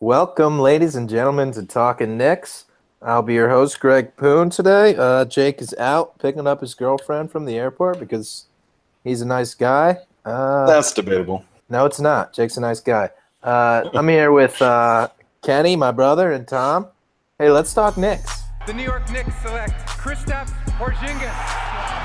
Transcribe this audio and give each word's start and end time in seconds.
Welcome, 0.00 0.58
ladies 0.58 0.94
and 0.94 1.08
gentlemen, 1.08 1.52
to 1.52 1.64
Talking 1.64 2.18
Knicks. 2.18 2.66
I'll 3.00 3.22
be 3.22 3.32
your 3.34 3.48
host, 3.48 3.80
Greg 3.80 4.14
Poon, 4.16 4.50
today. 4.50 4.94
Uh, 4.94 5.24
Jake 5.24 5.62
is 5.62 5.74
out 5.78 6.18
picking 6.18 6.46
up 6.46 6.60
his 6.60 6.74
girlfriend 6.74 7.30
from 7.30 7.46
the 7.46 7.56
airport 7.56 7.98
because 7.98 8.44
he's 9.04 9.22
a 9.22 9.26
nice 9.26 9.54
guy. 9.54 9.98
Uh, 10.24 10.66
That's 10.66 10.92
debatable. 10.92 11.44
no, 11.70 11.86
it's 11.86 11.98
not. 11.98 12.34
Jake's 12.34 12.58
a 12.58 12.60
nice 12.60 12.80
guy. 12.80 13.08
Uh, 13.42 13.88
I'm 13.94 14.08
here 14.08 14.32
with 14.32 14.60
uh, 14.60 15.08
Kenny, 15.42 15.76
my 15.76 15.92
brother, 15.92 16.32
and 16.32 16.46
Tom. 16.46 16.88
Hey, 17.38 17.50
let's 17.50 17.72
talk 17.72 17.96
Knicks. 17.96 18.42
The 18.66 18.74
New 18.74 18.82
York 18.82 19.10
Knicks 19.10 19.34
select 19.40 19.72
Kristaps 19.86 20.50
Porzingis. 20.76 21.32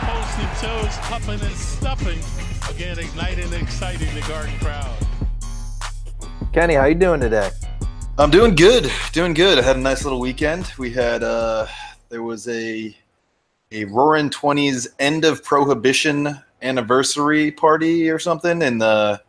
Post 0.07 0.39
and 0.39 0.57
toes, 0.59 0.97
puffing 1.07 1.41
and 1.41 1.55
stuffing. 1.57 2.73
Again, 2.73 2.99
igniting 2.99 3.53
and 3.53 3.61
exciting 3.63 4.13
the 4.15 4.21
garden 4.29 4.57
crowd. 4.59 4.95
Kenny, 6.53 6.75
how 6.75 6.85
you 6.85 6.95
doing 6.95 7.19
today? 7.19 7.49
I'm 8.21 8.29
doing 8.29 8.53
good, 8.53 8.91
doing 9.13 9.33
good. 9.33 9.57
I 9.57 9.63
had 9.63 9.77
a 9.77 9.79
nice 9.79 10.03
little 10.03 10.19
weekend. 10.19 10.71
We 10.77 10.91
had 10.91 11.23
uh 11.23 11.65
there 12.09 12.21
was 12.21 12.47
a 12.47 12.95
a 13.71 13.85
Roaring 13.85 14.29
Twenties 14.29 14.87
end 14.99 15.25
of 15.25 15.43
prohibition 15.43 16.39
anniversary 16.61 17.49
party 17.49 18.11
or 18.11 18.19
something 18.19 18.61
in 18.61 18.77
the 18.77 19.19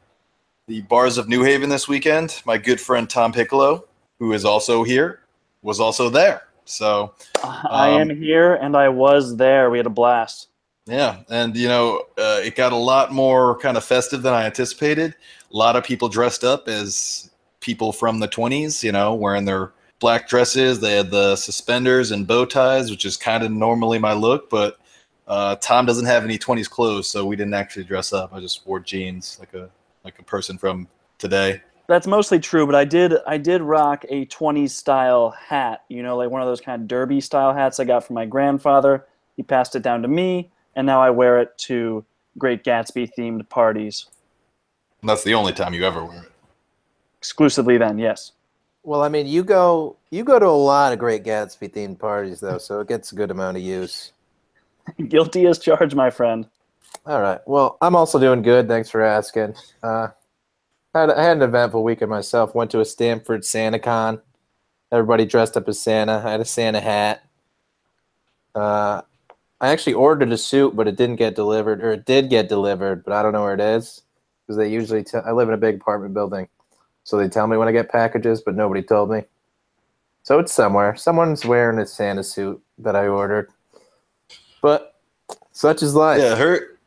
the 0.69 0.83
bars 0.83 1.17
of 1.17 1.27
New 1.27 1.43
Haven 1.43 1.71
this 1.71 1.89
weekend. 1.89 2.43
My 2.45 2.59
good 2.59 2.79
friend 2.79 3.09
Tom 3.09 3.33
Piccolo, 3.33 3.87
who 4.19 4.35
is 4.35 4.45
also 4.45 4.83
here, 4.83 5.21
was 5.63 5.81
also 5.81 6.11
there. 6.11 6.43
So 6.67 7.15
I 7.43 7.93
Um, 7.93 8.11
am 8.11 8.21
here 8.21 8.57
and 8.57 8.77
I 8.77 8.91
was 8.91 9.39
there. 9.39 9.71
We 9.71 9.79
had 9.79 9.87
a 9.87 9.91
blast. 9.91 10.49
Yeah, 10.85 11.21
and 11.31 11.57
you 11.57 11.69
know, 11.69 12.03
uh, 12.19 12.43
it 12.45 12.57
got 12.57 12.73
a 12.73 12.77
lot 12.77 13.11
more 13.11 13.57
kind 13.57 13.79
of 13.79 13.85
festive 13.85 14.21
than 14.21 14.35
I 14.35 14.45
anticipated. 14.45 15.15
A 15.51 15.57
lot 15.57 15.77
of 15.77 15.83
people 15.83 16.11
dressed 16.11 16.45
up 16.45 16.69
as 16.69 17.31
people 17.63 17.93
from 17.93 18.21
the 18.21 18.29
20s, 18.29 18.83
you 18.83 18.93
know, 18.93 19.15
wearing 19.15 19.47
their 19.47 19.73
black 19.99 20.29
dresses. 20.29 20.81
They 20.81 20.97
had 20.97 21.11
the 21.11 21.37
suspenders 21.37 22.11
and 22.11 22.27
bow 22.27 22.45
ties, 22.45 22.91
which 22.91 23.07
is 23.07 23.17
kind 23.17 23.43
of 23.43 23.51
normally 23.51 23.99
my 23.99 24.13
look, 24.13 24.51
but 24.51 24.79
uh, 25.27 25.57
Tom 25.57 25.87
doesn't 25.87 26.07
have 26.07 26.25
any 26.25 26.37
20s 26.37 26.69
clothes, 26.69 27.09
so 27.09 27.25
we 27.25 27.37
didn't 27.37 27.55
actually 27.55 27.85
dress 27.85 28.13
up. 28.13 28.35
I 28.35 28.41
just 28.41 28.67
wore 28.67 28.81
jeans 28.81 29.39
like 29.41 29.55
a 29.55 29.71
like 30.05 30.19
a 30.19 30.23
person 30.25 30.59
from 30.59 30.89
today. 31.19 31.63
That's 31.87 32.07
mostly 32.07 32.41
true, 32.41 32.67
but 32.67 32.75
I 32.75 32.85
did 32.85 33.15
I 33.27 33.39
did 33.39 33.63
rock 33.63 34.05
a 34.09 34.27
20s 34.27 34.71
style 34.71 35.31
hat, 35.31 35.85
you 35.89 36.03
know, 36.03 36.17
like 36.17 36.31
one 36.31 36.43
of 36.43 36.49
those 36.49 36.61
kind 36.61 36.83
of 36.83 36.89
derby 36.89 37.21
style 37.21 37.55
hats 37.55 37.79
I 37.81 37.85
got 37.85 38.05
from 38.05 38.15
my 38.15 38.27
grandfather. 38.27 39.07
He 39.37 39.43
passed 39.43 39.77
it 39.77 39.83
down 39.83 40.03
to 40.03 40.09
me, 40.09 40.51
and 40.75 40.87
now 40.87 41.01
I 41.01 41.11
wear 41.11 41.41
it 41.41 41.57
to 41.59 42.05
Great 42.39 42.65
Gatsby 42.65 43.11
themed 43.17 43.49
parties. 43.49 44.07
And 45.01 45.09
that's 45.09 45.25
the 45.25 45.35
only 45.35 45.53
time 45.53 45.75
you 45.75 45.85
ever 45.85 46.05
wear 46.05 46.25
it. 46.25 46.32
Exclusively 47.23 47.79
then, 47.79 47.99
yes. 47.99 48.33
Well, 48.83 49.01
I 49.01 49.09
mean, 49.09 49.29
you 49.29 49.45
go 49.45 49.97
you 50.11 50.25
go 50.25 50.41
to 50.41 50.47
a 50.47 50.49
lot 50.49 50.93
of 50.93 50.99
Great 50.99 51.23
Gatsby 51.23 51.73
themed 51.73 52.01
parties, 52.01 52.41
though, 52.41 52.59
so 52.59 52.81
it 52.81 52.89
gets 52.89 53.13
a 53.13 53.15
good 53.15 53.31
amount 53.31 53.57
of 53.57 53.63
use. 53.63 54.13
Guilty 55.09 55.47
as 55.47 55.61
charged, 55.61 55.95
my 55.95 56.11
friend. 56.11 56.49
All 57.07 57.23
right. 57.23 57.39
Well, 57.47 57.79
I'm 57.81 57.95
also 57.95 58.19
doing 58.19 58.43
good. 58.43 58.67
Thanks 58.67 58.91
for 58.91 59.03
asking. 59.03 59.55
Uh, 59.85 60.09
I 60.95 61.01
had, 61.01 61.11
I 61.11 61.23
had 61.23 61.37
an 61.37 61.45
eventful 61.45 61.85
weekend 61.85 62.11
myself. 62.11 62.57
Went 62.57 62.73
to 62.73 62.81
a 62.81 62.85
Stanford 62.85 63.43
SantaCon. 63.43 64.21
Everybody 64.91 65.27
dressed 65.27 65.57
up 65.57 65.69
as 65.69 65.81
Santa. 65.81 66.21
I 66.25 66.33
had 66.33 66.41
a 66.41 66.45
Santa 66.45 66.81
hat. 66.81 67.23
Uh, 68.53 69.03
I 69.61 69.69
actually 69.69 69.95
ordered 69.95 70.33
a 70.33 70.39
suit, 70.39 70.75
but 70.75 70.89
it 70.89 70.97
didn't 70.97 71.17
get 71.17 71.37
delivered, 71.37 71.85
or 71.85 71.93
it 71.93 72.05
did 72.05 72.29
get 72.29 72.49
delivered, 72.49 73.05
but 73.05 73.13
I 73.13 73.23
don't 73.23 73.33
know 73.33 73.45
where 73.45 73.55
it 73.55 73.61
is 73.61 74.03
because 74.45 74.57
they 74.57 74.69
usually. 74.69 75.05
T- 75.05 75.19
I 75.25 75.31
live 75.31 75.47
in 75.47 75.55
a 75.55 75.59
big 75.59 75.77
apartment 75.77 76.15
building, 76.15 76.49
so 77.05 77.17
they 77.17 77.29
tell 77.29 77.47
me 77.47 77.57
when 77.57 77.69
I 77.69 77.73
get 77.73 77.91
packages, 77.91 78.41
but 78.41 78.55
nobody 78.55 78.83
told 78.83 79.11
me. 79.11 79.23
So 80.23 80.39
it's 80.39 80.53
somewhere. 80.53 80.95
Someone's 80.95 81.45
wearing 81.45 81.79
a 81.79 81.87
Santa 81.87 82.23
suit 82.23 82.63
that 82.79 82.95
I 82.95 83.09
ordered, 83.09 83.51
but 84.61 84.95
such 85.51 85.83
is 85.83 85.95
life. 85.95 86.21
Yeah, 86.21 86.37
her. 86.37 86.79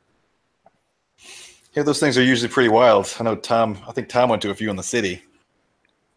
Yeah, 1.74 1.84
those 1.84 2.00
things 2.00 2.18
are 2.18 2.24
usually 2.24 2.50
pretty 2.50 2.70
wild. 2.70 3.14
I 3.20 3.24
know 3.24 3.36
Tom. 3.36 3.78
I 3.88 3.92
think 3.92 4.08
Tom 4.08 4.30
went 4.30 4.42
to 4.44 4.52
a 4.52 4.56
few 4.56 4.70
in 4.70 4.78
the 4.78 4.84
city. 4.84 5.22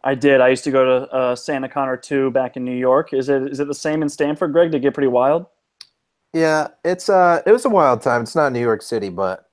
I 0.03 0.15
did. 0.15 0.39
I 0.39 0.47
used 0.47 0.63
to 0.63 0.71
go 0.71 0.85
to 0.85 1.11
uh, 1.11 1.35
Santa 1.35 1.67
Con 1.67 1.89
or 1.89 1.97
two 1.97 2.31
back 2.31 2.55
in 2.55 2.63
New 2.63 2.77
York. 2.77 3.13
Is 3.13 3.27
it 3.27 3.43
is 3.43 3.59
it 3.59 3.67
the 3.67 3.73
same 3.73 4.01
in 4.01 4.07
Stanford, 4.07 4.53
Greg? 4.53 4.71
Did 4.71 4.77
it 4.77 4.81
get 4.81 4.93
pretty 4.93 5.09
wild? 5.09 5.45
Yeah, 6.33 6.69
it's 6.85 7.09
uh 7.09 7.41
it 7.45 7.51
was 7.51 7.65
a 7.65 7.69
wild 7.69 8.01
time. 8.01 8.21
It's 8.21 8.35
not 8.35 8.53
New 8.53 8.61
York 8.61 8.81
City, 8.81 9.09
but 9.09 9.49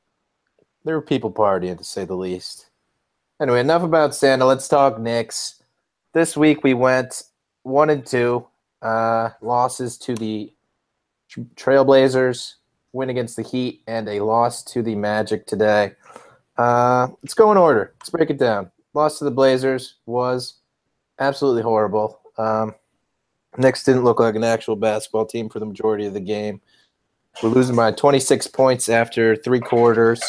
there 0.84 0.94
were 0.94 1.02
people 1.02 1.32
partying 1.32 1.78
to 1.78 1.84
say 1.84 2.04
the 2.04 2.14
least. 2.14 2.65
Anyway, 3.38 3.60
enough 3.60 3.82
about 3.82 4.14
Santa. 4.14 4.46
Let's 4.46 4.66
talk 4.66 4.98
Knicks. 4.98 5.62
This 6.14 6.38
week 6.38 6.64
we 6.64 6.72
went 6.72 7.22
one 7.64 7.90
and 7.90 8.04
two. 8.04 8.46
Uh 8.80 9.30
losses 9.42 9.98
to 9.98 10.14
the 10.14 10.52
Trailblazers, 11.54 12.54
win 12.92 13.10
against 13.10 13.36
the 13.36 13.42
Heat, 13.42 13.82
and 13.86 14.08
a 14.08 14.20
loss 14.20 14.62
to 14.64 14.82
the 14.82 14.94
Magic 14.94 15.46
today. 15.46 15.92
Uh 16.56 17.08
let's 17.22 17.34
go 17.34 17.52
in 17.52 17.58
order. 17.58 17.92
Let's 18.00 18.08
break 18.08 18.30
it 18.30 18.38
down. 18.38 18.70
Loss 18.94 19.18
to 19.18 19.24
the 19.24 19.30
Blazers 19.30 19.96
was 20.06 20.54
absolutely 21.18 21.62
horrible. 21.62 22.20
Um 22.38 22.74
Knicks 23.58 23.84
didn't 23.84 24.04
look 24.04 24.18
like 24.18 24.34
an 24.34 24.44
actual 24.44 24.76
basketball 24.76 25.26
team 25.26 25.50
for 25.50 25.58
the 25.58 25.66
majority 25.66 26.06
of 26.06 26.14
the 26.14 26.20
game. 26.20 26.60
We're 27.42 27.50
losing 27.50 27.76
by 27.76 27.92
26 27.92 28.46
points 28.46 28.88
after 28.88 29.36
three 29.36 29.60
quarters. 29.60 30.22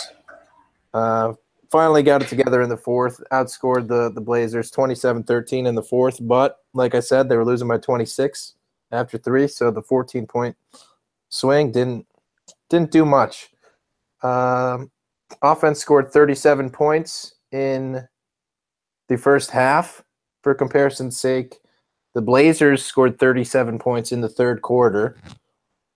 Uh, 0.93 1.33
finally 1.71 2.03
got 2.03 2.21
it 2.21 2.27
together 2.27 2.61
in 2.61 2.69
the 2.69 2.77
fourth, 2.77 3.21
outscored 3.31 3.87
the, 3.87 4.11
the 4.11 4.21
Blazers 4.21 4.71
27 4.71 5.23
13 5.23 5.65
in 5.65 5.75
the 5.75 5.83
fourth. 5.83 6.19
But 6.21 6.57
like 6.73 6.95
I 6.95 6.99
said, 6.99 7.29
they 7.29 7.37
were 7.37 7.45
losing 7.45 7.67
by 7.67 7.77
26 7.77 8.55
after 8.91 9.17
three. 9.17 9.47
So 9.47 9.71
the 9.71 9.81
14 9.81 10.27
point 10.27 10.55
swing 11.29 11.71
didn't 11.71 12.05
didn't 12.69 12.91
do 12.91 13.05
much. 13.05 13.49
Um, 14.23 14.91
offense 15.41 15.79
scored 15.79 16.11
37 16.11 16.69
points 16.69 17.35
in 17.51 18.07
the 19.07 19.17
first 19.17 19.51
half. 19.51 20.03
For 20.43 20.53
comparison's 20.53 21.19
sake, 21.19 21.55
the 22.13 22.21
Blazers 22.21 22.85
scored 22.85 23.19
37 23.19 23.79
points 23.79 24.11
in 24.11 24.21
the 24.21 24.29
third 24.29 24.61
quarter, 24.61 25.17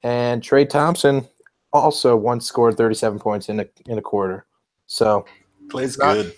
and 0.03 0.41
Klay 0.41 0.67
Thompson 0.67 1.25
also 1.71 2.17
once 2.17 2.45
scored 2.45 2.75
37 2.75 3.19
points 3.19 3.47
in 3.47 3.61
a 3.61 3.65
in 3.85 3.97
a 3.97 4.01
quarter. 4.01 4.45
So 4.87 5.25
Plays 5.71 5.97
Not- 5.97 6.13
good. 6.15 6.33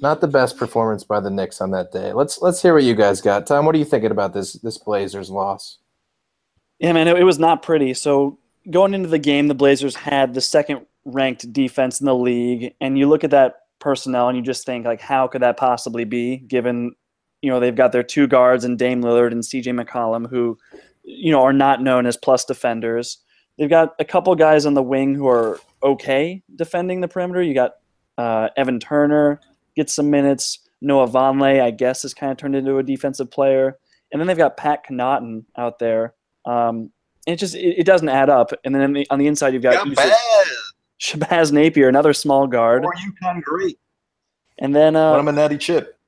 not 0.00 0.20
the 0.20 0.28
best 0.28 0.56
performance 0.56 1.04
by 1.04 1.20
the 1.20 1.30
Knicks 1.30 1.60
on 1.60 1.70
that 1.70 1.92
day. 1.92 2.12
Let's 2.12 2.42
let's 2.42 2.60
hear 2.60 2.74
what 2.74 2.82
you 2.84 2.94
guys 2.94 3.20
got. 3.20 3.46
Tom, 3.46 3.64
what 3.64 3.74
are 3.74 3.78
you 3.78 3.84
thinking 3.84 4.10
about 4.10 4.34
this 4.34 4.54
this 4.54 4.76
Blazers 4.78 5.30
loss? 5.30 5.78
Yeah, 6.80 6.92
man, 6.92 7.06
it, 7.08 7.16
it 7.18 7.24
was 7.24 7.38
not 7.38 7.62
pretty. 7.62 7.94
So 7.94 8.38
going 8.70 8.92
into 8.94 9.08
the 9.08 9.18
game, 9.18 9.46
the 9.48 9.54
Blazers 9.54 9.94
had 9.94 10.34
the 10.34 10.40
second 10.40 10.86
ranked 11.04 11.52
defense 11.52 12.00
in 12.00 12.06
the 12.06 12.14
league, 12.14 12.74
and 12.80 12.98
you 12.98 13.08
look 13.08 13.22
at 13.24 13.30
that 13.30 13.54
personnel 13.78 14.28
and 14.28 14.36
you 14.36 14.42
just 14.42 14.64
think 14.66 14.84
like, 14.84 15.00
how 15.00 15.26
could 15.28 15.42
that 15.42 15.56
possibly 15.56 16.04
be? 16.04 16.38
Given 16.38 16.94
you 17.40 17.50
know 17.50 17.60
they've 17.60 17.74
got 17.74 17.92
their 17.92 18.02
two 18.02 18.26
guards 18.26 18.64
and 18.64 18.78
Dame 18.78 19.02
Lillard 19.02 19.32
and 19.32 19.44
C.J. 19.44 19.70
McCollum, 19.72 20.28
who 20.28 20.58
you 21.04 21.30
know 21.30 21.42
are 21.42 21.52
not 21.52 21.80
known 21.82 22.06
as 22.06 22.16
plus 22.16 22.44
defenders. 22.44 23.18
They've 23.58 23.70
got 23.70 23.94
a 24.00 24.04
couple 24.04 24.34
guys 24.34 24.66
on 24.66 24.74
the 24.74 24.82
wing 24.82 25.14
who 25.14 25.28
are 25.28 25.60
okay 25.82 26.42
defending 26.56 27.00
the 27.00 27.08
perimeter. 27.08 27.42
You 27.42 27.54
got 27.54 27.72
uh, 28.18 28.48
Evan 28.56 28.78
Turner 28.80 29.40
gets 29.76 29.94
some 29.94 30.10
minutes. 30.10 30.60
Noah 30.80 31.08
Vonleh, 31.08 31.62
I 31.62 31.70
guess, 31.70 32.02
has 32.02 32.12
kind 32.14 32.32
of 32.32 32.38
turned 32.38 32.56
into 32.56 32.78
a 32.78 32.82
defensive 32.82 33.30
player. 33.30 33.78
And 34.10 34.20
then 34.20 34.26
they've 34.26 34.36
got 34.36 34.56
Pat 34.56 34.84
Connaughton 34.86 35.44
out 35.56 35.78
there. 35.78 36.14
Um, 36.44 36.90
it 37.26 37.36
just 37.36 37.54
it, 37.54 37.78
it 37.80 37.86
doesn't 37.86 38.08
add 38.08 38.28
up. 38.28 38.52
And 38.64 38.74
then 38.74 38.82
on 38.82 38.92
the, 38.92 39.06
on 39.10 39.18
the 39.18 39.26
inside, 39.26 39.54
you've 39.54 39.62
got 39.62 39.86
Got 39.94 40.08
Shabazz 41.00 41.50
Napier, 41.52 41.88
another 41.88 42.12
small 42.12 42.46
guard, 42.46 42.84
Or 42.84 42.92
UConn 42.94 43.42
great. 43.42 43.78
and 44.58 44.74
then 44.74 44.94
Want 44.94 45.16
uh, 45.16 45.20
him 45.20 45.28
a 45.28 45.32
natty 45.32 45.58
chip. 45.58 45.98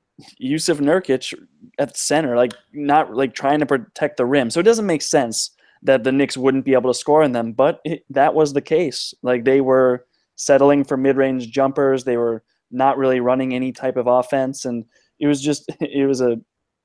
Jusuf 0.41 0.79
Nurkic 0.79 1.33
at 1.77 1.91
the 1.91 1.97
center, 1.97 2.37
like 2.37 2.53
not 2.71 3.13
like 3.13 3.33
trying 3.33 3.59
to 3.59 3.65
protect 3.65 4.17
the 4.17 4.25
rim. 4.25 4.49
So 4.49 4.61
it 4.61 4.63
doesn't 4.63 4.85
make 4.85 5.01
sense 5.01 5.51
that 5.83 6.03
the 6.05 6.11
Knicks 6.13 6.37
wouldn't 6.37 6.63
be 6.63 6.73
able 6.73 6.89
to 6.91 6.97
score 6.97 7.23
on 7.23 7.33
them, 7.33 7.51
but 7.51 7.81
it, 7.83 8.05
that 8.09 8.33
was 8.33 8.53
the 8.53 8.61
case. 8.61 9.13
Like 9.21 9.43
they 9.43 9.59
were 9.59 10.05
settling 10.35 10.83
for 10.83 10.97
mid-range 10.97 11.49
jumpers. 11.51 12.03
They 12.03 12.17
were 12.17 12.43
not 12.71 12.97
really 12.97 13.19
running 13.19 13.53
any 13.53 13.71
type 13.71 13.97
of 13.97 14.07
offense, 14.07 14.65
and 14.65 14.85
it 15.19 15.27
was 15.27 15.41
just 15.41 15.69
it 15.79 16.07
was 16.07 16.21
a 16.21 16.39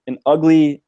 an 0.06 0.18
ugly 0.26 0.82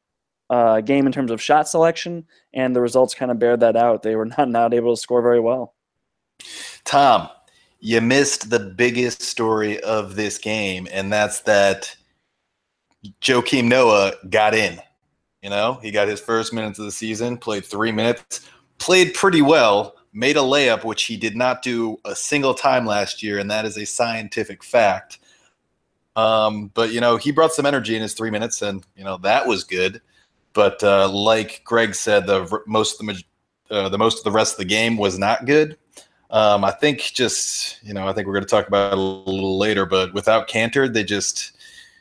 uh, 0.50 0.80
game 0.80 1.06
in 1.06 1.12
terms 1.12 1.30
of 1.30 1.40
shot 1.40 1.68
selection, 1.68 2.24
and 2.52 2.74
the 2.74 2.80
results 2.80 3.14
kind 3.14 3.30
of 3.30 3.38
bear 3.38 3.56
that 3.56 3.76
out. 3.76 4.02
They 4.02 4.16
were 4.16 4.26
not 4.38 4.48
not 4.48 4.74
able 4.74 4.94
to 4.94 5.00
score 5.00 5.22
very 5.22 5.40
well. 5.40 5.74
Tom, 6.84 7.28
you 7.80 8.00
missed 8.00 8.50
the 8.50 8.58
biggest 8.58 9.22
story 9.22 9.80
of 9.80 10.16
this 10.16 10.38
game, 10.38 10.88
and 10.92 11.12
that's 11.12 11.40
that 11.40 11.94
Joakim 13.20 13.64
Noah 13.64 14.12
got 14.30 14.54
in. 14.54 14.80
You 15.42 15.50
know, 15.50 15.78
he 15.82 15.90
got 15.90 16.06
his 16.06 16.20
first 16.20 16.52
minutes 16.52 16.78
of 16.78 16.84
the 16.84 16.92
season, 16.92 17.36
played 17.36 17.64
three 17.64 17.90
minutes, 17.90 18.48
played 18.78 19.14
pretty 19.14 19.42
well, 19.42 19.96
made 20.12 20.36
a 20.36 20.40
layup, 20.40 20.84
which 20.84 21.04
he 21.04 21.16
did 21.16 21.36
not 21.36 21.62
do 21.62 21.98
a 22.04 22.14
single 22.14 22.54
time 22.54 22.86
last 22.86 23.22
year, 23.22 23.38
and 23.38 23.50
that 23.50 23.64
is 23.64 23.76
a 23.78 23.86
scientific 23.86 24.62
fact. 24.62 25.18
Um, 26.16 26.70
but 26.74 26.92
you 26.92 27.00
know, 27.00 27.16
he 27.16 27.32
brought 27.32 27.52
some 27.52 27.66
energy 27.66 27.96
in 27.96 28.02
his 28.02 28.14
three 28.14 28.30
minutes, 28.30 28.62
and 28.62 28.84
you 28.96 29.04
know 29.04 29.16
that 29.18 29.46
was 29.46 29.64
good. 29.64 30.00
But 30.52 30.82
uh, 30.82 31.08
like 31.08 31.62
Greg 31.64 31.94
said, 31.94 32.26
the 32.26 32.60
most 32.66 33.00
of 33.00 33.06
the 33.06 33.22
uh, 33.70 33.88
the 33.88 33.98
most 33.98 34.18
of 34.18 34.24
the 34.24 34.30
rest 34.30 34.54
of 34.54 34.58
the 34.58 34.64
game 34.66 34.96
was 34.96 35.18
not 35.18 35.46
good. 35.46 35.78
Um, 36.30 36.64
I 36.64 36.70
think 36.70 37.00
just 37.00 37.82
you 37.82 37.94
know, 37.94 38.06
I 38.06 38.12
think 38.12 38.26
we're 38.26 38.34
going 38.34 38.44
to 38.44 38.50
talk 38.50 38.68
about 38.68 38.92
it 38.92 38.98
a 38.98 39.00
little 39.00 39.58
later, 39.58 39.86
but 39.86 40.12
without 40.12 40.48
Kanter, 40.48 40.92
they 40.92 41.04
just 41.04 41.56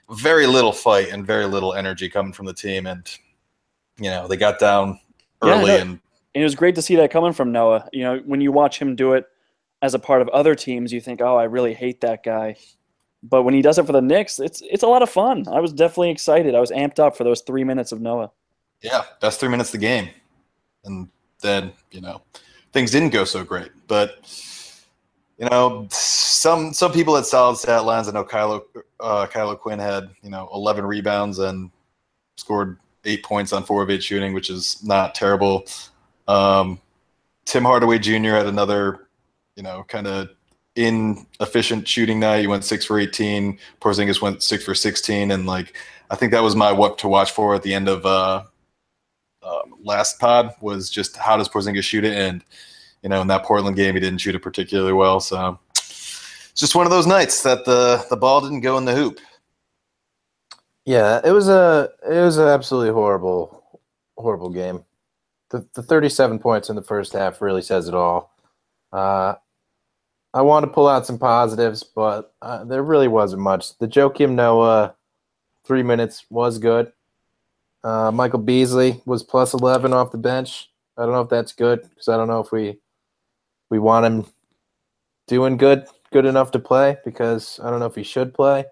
very 0.10 0.48
little 0.48 0.74
fight 0.74 1.10
and 1.10 1.26
very 1.26 1.46
little 1.46 1.74
energy 1.74 2.10
coming 2.10 2.34
from 2.34 2.46
the 2.46 2.54
team, 2.54 2.88
and 2.88 3.10
you 3.98 4.10
know 4.10 4.28
they 4.28 4.36
got 4.38 4.60
down 4.60 5.00
early 5.42 5.72
Yeah, 5.72 5.78
no, 5.78 5.82
and 5.82 6.00
And 6.34 6.42
it 6.42 6.46
was 6.46 6.56
great 6.56 6.76
to 6.76 6.82
see 6.82 6.96
that 6.96 7.12
coming 7.12 7.34
from 7.34 7.52
Noah. 7.52 7.90
You 7.92 8.04
know, 8.04 8.22
when 8.26 8.42
you 8.42 8.52
watch 8.52 8.80
him 8.80 8.96
do 8.96 9.14
it 9.14 9.26
as 9.82 9.94
a 9.94 10.00
part 10.00 10.22
of 10.22 10.30
other 10.30 10.56
teams, 10.56 10.94
you 10.94 11.02
think, 11.02 11.22
"Oh, 11.22 11.36
I 11.36 11.44
really 11.44 11.74
hate 11.74 12.02
that 12.02 12.24
guy." 12.24 12.56
But 13.24 13.44
when 13.44 13.54
he 13.54 13.62
does 13.62 13.78
it 13.78 13.86
for 13.86 13.92
the 13.92 14.02
Knicks, 14.02 14.40
it's 14.40 14.62
it's 14.62 14.84
a 14.84 14.88
lot 14.88 15.04
of 15.04 15.10
fun. 15.10 15.46
I 15.48 15.60
was 15.60 15.74
definitely 15.74 16.10
excited. 16.10 16.56
I 16.56 16.60
was 16.60 16.72
amped 16.72 17.00
up 17.00 17.16
for 17.16 17.24
those 17.24 17.42
three 17.42 17.64
minutes 17.64 17.92
of 17.92 18.02
Noah. 18.02 18.32
Yeah, 18.82 19.04
best 19.20 19.40
three 19.40 19.50
minutes 19.50 19.70
of 19.70 19.74
the 19.74 19.86
game. 19.86 20.10
And 20.86 21.10
then, 21.42 21.74
you 21.92 22.02
know, 22.02 22.22
things 22.74 22.92
didn't 22.92 23.10
go 23.10 23.26
so 23.26 23.44
great. 23.44 23.72
But 23.88 24.16
you 25.38 25.48
know, 25.50 25.88
some 25.92 26.74
some 26.74 26.92
people 26.92 27.16
had 27.16 27.26
solid 27.26 27.58
stat 27.58 27.86
lines. 27.86 28.08
I 28.08 28.12
know 28.12 28.24
Kylo 28.24 28.64
uh 29.00 29.28
Kyle 29.28 29.50
O'Quinn 29.50 29.80
had, 29.80 30.10
you 30.24 30.30
know, 30.30 30.50
eleven 30.54 30.86
rebounds 30.86 31.40
and 31.40 31.70
scored 32.38 32.78
eight 33.06 33.24
points 33.24 33.54
on 33.54 33.64
four 33.64 33.84
of 33.84 33.90
eight 33.90 34.04
shooting, 34.04 34.34
which 34.34 34.50
is 34.50 34.84
not 34.84 35.14
terrible. 35.14 35.66
Um 36.32 36.80
Tim 37.46 37.64
Hardaway 37.64 38.00
Jr. 38.00 38.36
had 38.36 38.48
another, 38.48 39.08
you 39.56 39.64
know, 39.64 39.84
kind 39.88 40.08
of 40.08 40.30
inefficient 40.76 41.88
shooting 41.88 42.20
night. 42.20 42.42
He 42.42 42.48
went 42.48 42.64
six 42.64 42.86
for 42.86 43.00
18. 43.00 43.60
Porzingis 43.82 44.22
went 44.22 44.44
six 44.44 44.64
for 44.64 44.76
16. 44.76 45.32
And 45.32 45.46
like, 45.46 45.76
I 46.10 46.16
think 46.16 46.32
that 46.32 46.44
was 46.44 46.56
my 46.56 46.72
what 46.72 46.98
to 47.00 47.08
watch 47.08 47.32
for 47.32 47.56
at 47.56 47.64
the 47.64 47.74
end 47.74 47.90
of 47.90 48.06
uh, 48.06 48.44
um, 49.44 49.76
last 49.84 50.20
pod 50.20 50.54
was 50.62 50.90
just 50.90 51.18
how 51.18 51.38
does 51.38 51.50
Porzingis 51.50 51.84
shoot 51.84 52.06
it? 52.06 52.14
And, 52.14 52.44
you 53.04 53.10
know, 53.10 53.22
in 53.22 53.28
that 53.28 53.44
Portland 53.44 53.76
game, 53.76 53.96
he 53.96 54.00
didn't 54.00 54.20
shoot 54.20 54.36
it 54.36 54.40
particularly 54.40 54.94
well. 54.94 55.20
So 55.20 55.60
it's 55.76 56.54
just 56.56 56.76
one 56.76 56.86
of 56.86 56.92
those 56.92 57.08
nights 57.08 57.44
that 57.44 57.66
the, 57.66 58.06
the 58.10 58.18
ball 58.18 58.42
didn't 58.42 58.62
go 58.62 58.78
in 58.78 58.86
the 58.86 58.96
hoop. 58.96 59.20
Yeah, 60.86 61.22
it 61.24 61.32
was 61.32 61.48
a 61.48 61.90
it 62.04 62.22
was 62.22 62.38
an 62.38 62.48
absolutely 62.48 62.92
horrible, 62.92 63.80
horrible 64.18 64.50
game. 64.50 64.84
The 65.52 65.68
the 65.74 65.84
37 65.84 66.40
points 66.40 66.70
in 66.70 66.76
the 66.76 66.82
first 66.82 67.14
half 67.14 67.42
really 67.42 67.62
says 67.62 67.88
it 67.88 67.94
all. 67.94 68.32
Uh, 68.92 69.36
I 70.34 70.42
want 70.42 70.66
to 70.66 70.72
pull 70.72 70.88
out 70.88 71.06
some 71.06 71.20
positives, 71.20 71.84
but 71.84 72.34
uh, 72.42 72.64
there 72.64 72.84
really 72.84 73.10
wasn't 73.10 73.42
much. 73.42 73.78
The 73.78 73.88
Joakim 73.88 74.32
Noah 74.32 74.96
three 75.66 75.84
minutes 75.84 76.26
was 76.30 76.58
good. 76.58 76.92
Uh, 77.84 78.12
Michael 78.12 78.40
Beasley 78.40 79.02
was 79.06 79.24
plus 79.24 79.54
11 79.54 79.94
off 79.94 80.12
the 80.12 80.18
bench. 80.18 80.70
I 80.98 81.04
don't 81.04 81.14
know 81.14 81.22
if 81.22 81.30
that's 81.30 81.54
good 81.54 81.82
because 81.90 82.08
I 82.08 82.16
don't 82.16 82.28
know 82.28 82.40
if 82.40 82.52
we 82.52 82.78
we 83.70 83.80
want 83.80 84.06
him 84.06 84.26
doing 85.28 85.58
good 85.58 85.86
good 86.12 86.26
enough 86.26 86.52
to 86.52 86.60
play 86.60 86.98
because 87.04 87.60
I 87.64 87.70
don't 87.70 87.80
know 87.80 87.86
if 87.88 87.96
he 87.96 88.04
should 88.04 88.34
play. 88.34 88.66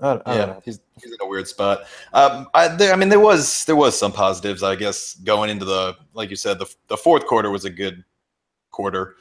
I 0.00 0.20
I 0.26 0.34
yeah, 0.36 0.46
know. 0.46 0.62
he's, 0.64 0.80
he's 1.00 1.12
in 1.12 1.18
a 1.20 1.26
weird 1.26 1.48
spot. 1.48 1.82
Um, 2.12 2.48
I, 2.54 2.68
there, 2.68 2.92
I 2.92 2.96
mean, 2.96 3.08
there 3.08 3.20
was 3.20 3.64
there 3.64 3.76
was 3.76 3.98
some 3.98 4.12
positives, 4.12 4.62
I 4.62 4.76
guess, 4.76 5.14
going 5.14 5.50
into 5.50 5.64
the 5.64 5.96
like 6.14 6.30
you 6.30 6.36
said, 6.36 6.58
the 6.58 6.72
the 6.88 6.96
fourth 6.96 7.26
quarter 7.26 7.50
was 7.50 7.64
a 7.64 7.70
good 7.70 8.04
quarter, 8.70 9.16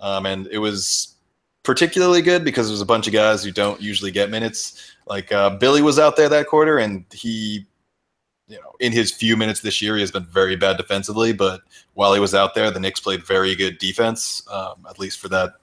um, 0.00 0.26
and 0.26 0.46
it 0.48 0.58
was 0.58 1.16
particularly 1.62 2.22
good 2.22 2.44
because 2.44 2.66
there 2.66 2.72
was 2.72 2.80
a 2.80 2.86
bunch 2.86 3.06
of 3.06 3.12
guys 3.12 3.44
who 3.44 3.50
don't 3.50 3.80
usually 3.80 4.10
get 4.10 4.30
minutes. 4.30 4.92
Like 5.06 5.32
uh, 5.32 5.50
Billy 5.50 5.82
was 5.82 5.98
out 5.98 6.16
there 6.16 6.28
that 6.28 6.46
quarter, 6.46 6.78
and 6.78 7.04
he, 7.12 7.66
you 8.46 8.56
know, 8.56 8.72
in 8.80 8.92
his 8.92 9.12
few 9.12 9.36
minutes 9.36 9.60
this 9.60 9.82
year, 9.82 9.94
he 9.94 10.00
has 10.00 10.10
been 10.10 10.26
very 10.26 10.56
bad 10.56 10.76
defensively. 10.76 11.32
But 11.32 11.60
while 11.94 12.14
he 12.14 12.20
was 12.20 12.34
out 12.34 12.54
there, 12.54 12.70
the 12.70 12.80
Knicks 12.80 13.00
played 13.00 13.24
very 13.24 13.54
good 13.54 13.78
defense, 13.78 14.42
um, 14.50 14.86
at 14.88 14.98
least 14.98 15.18
for 15.18 15.28
that, 15.28 15.54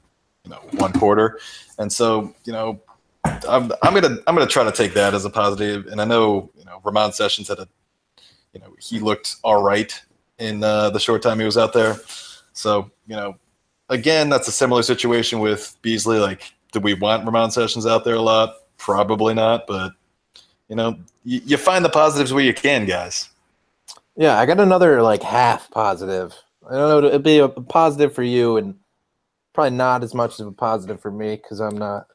you 0.44 0.52
know, 0.52 0.62
one 0.74 0.94
quarter. 0.94 1.40
And 1.80 1.92
so, 1.92 2.34
you 2.46 2.54
know, 2.54 2.80
I'm, 3.48 3.72
I'm 3.82 3.94
gonna 3.94 4.18
I'm 4.28 4.36
gonna 4.36 4.48
try 4.48 4.64
to 4.64 4.72
take 4.72 4.94
that 4.94 5.14
as 5.14 5.26
a 5.26 5.30
positive. 5.30 5.88
And 5.88 6.02
I 6.02 6.06
know 6.06 6.50
you 6.58 6.66
know 6.66 6.82
Ramon 6.84 7.14
Sessions 7.14 7.48
had 7.48 7.60
a 7.60 7.68
you 8.54 8.60
know 8.60 8.76
he 8.80 9.00
looked 9.00 9.36
all 9.44 9.62
right 9.62 10.00
in 10.38 10.64
uh, 10.64 10.90
the 10.90 11.00
short 11.00 11.22
time 11.22 11.40
he 11.40 11.46
was 11.46 11.58
out 11.58 11.74
there. 11.74 11.98
So 12.54 12.90
you 13.08 13.16
know, 13.16 13.38
again, 13.90 14.30
that's 14.30 14.48
a 14.48 14.52
similar 14.52 14.84
situation 14.84 15.40
with 15.40 15.78
Beasley. 15.82 16.20
Like, 16.20 16.54
do 16.72 16.80
we 16.80 16.94
want 16.94 17.26
Ramon 17.26 17.52
Sessions 17.52 17.86
out 17.86 18.04
there 18.04 18.16
a 18.16 18.22
lot? 18.22 18.56
Probably 18.78 19.34
not. 19.34 19.68
But 19.68 19.94
you 20.70 20.76
know, 20.76 20.98
you, 21.24 21.42
you 21.46 21.58
find 21.58 21.84
the 21.84 21.90
positives 21.90 22.34
where 22.34 22.44
you 22.44 22.54
can, 22.54 22.86
guys. 22.86 23.30
Yeah, 24.16 24.40
I 24.40 24.46
got 24.46 24.60
another 24.60 25.02
like 25.02 25.22
half 25.22 25.70
positive. 25.72 26.34
I 26.68 26.74
don't 26.76 27.04
know. 27.04 27.08
It'd 27.08 27.24
be 27.24 27.40
a 27.40 27.50
positive 27.50 28.14
for 28.14 28.24
you, 28.24 28.58
and 28.58 28.76
probably 29.54 29.78
not 29.78 30.04
as 30.04 30.14
much 30.14 30.40
of 30.40 30.48
a 30.48 30.52
positive 30.52 31.00
for 31.00 31.12
me 31.12 31.36
because 31.36 31.60
I'm 31.60 31.78
not, 31.78 32.08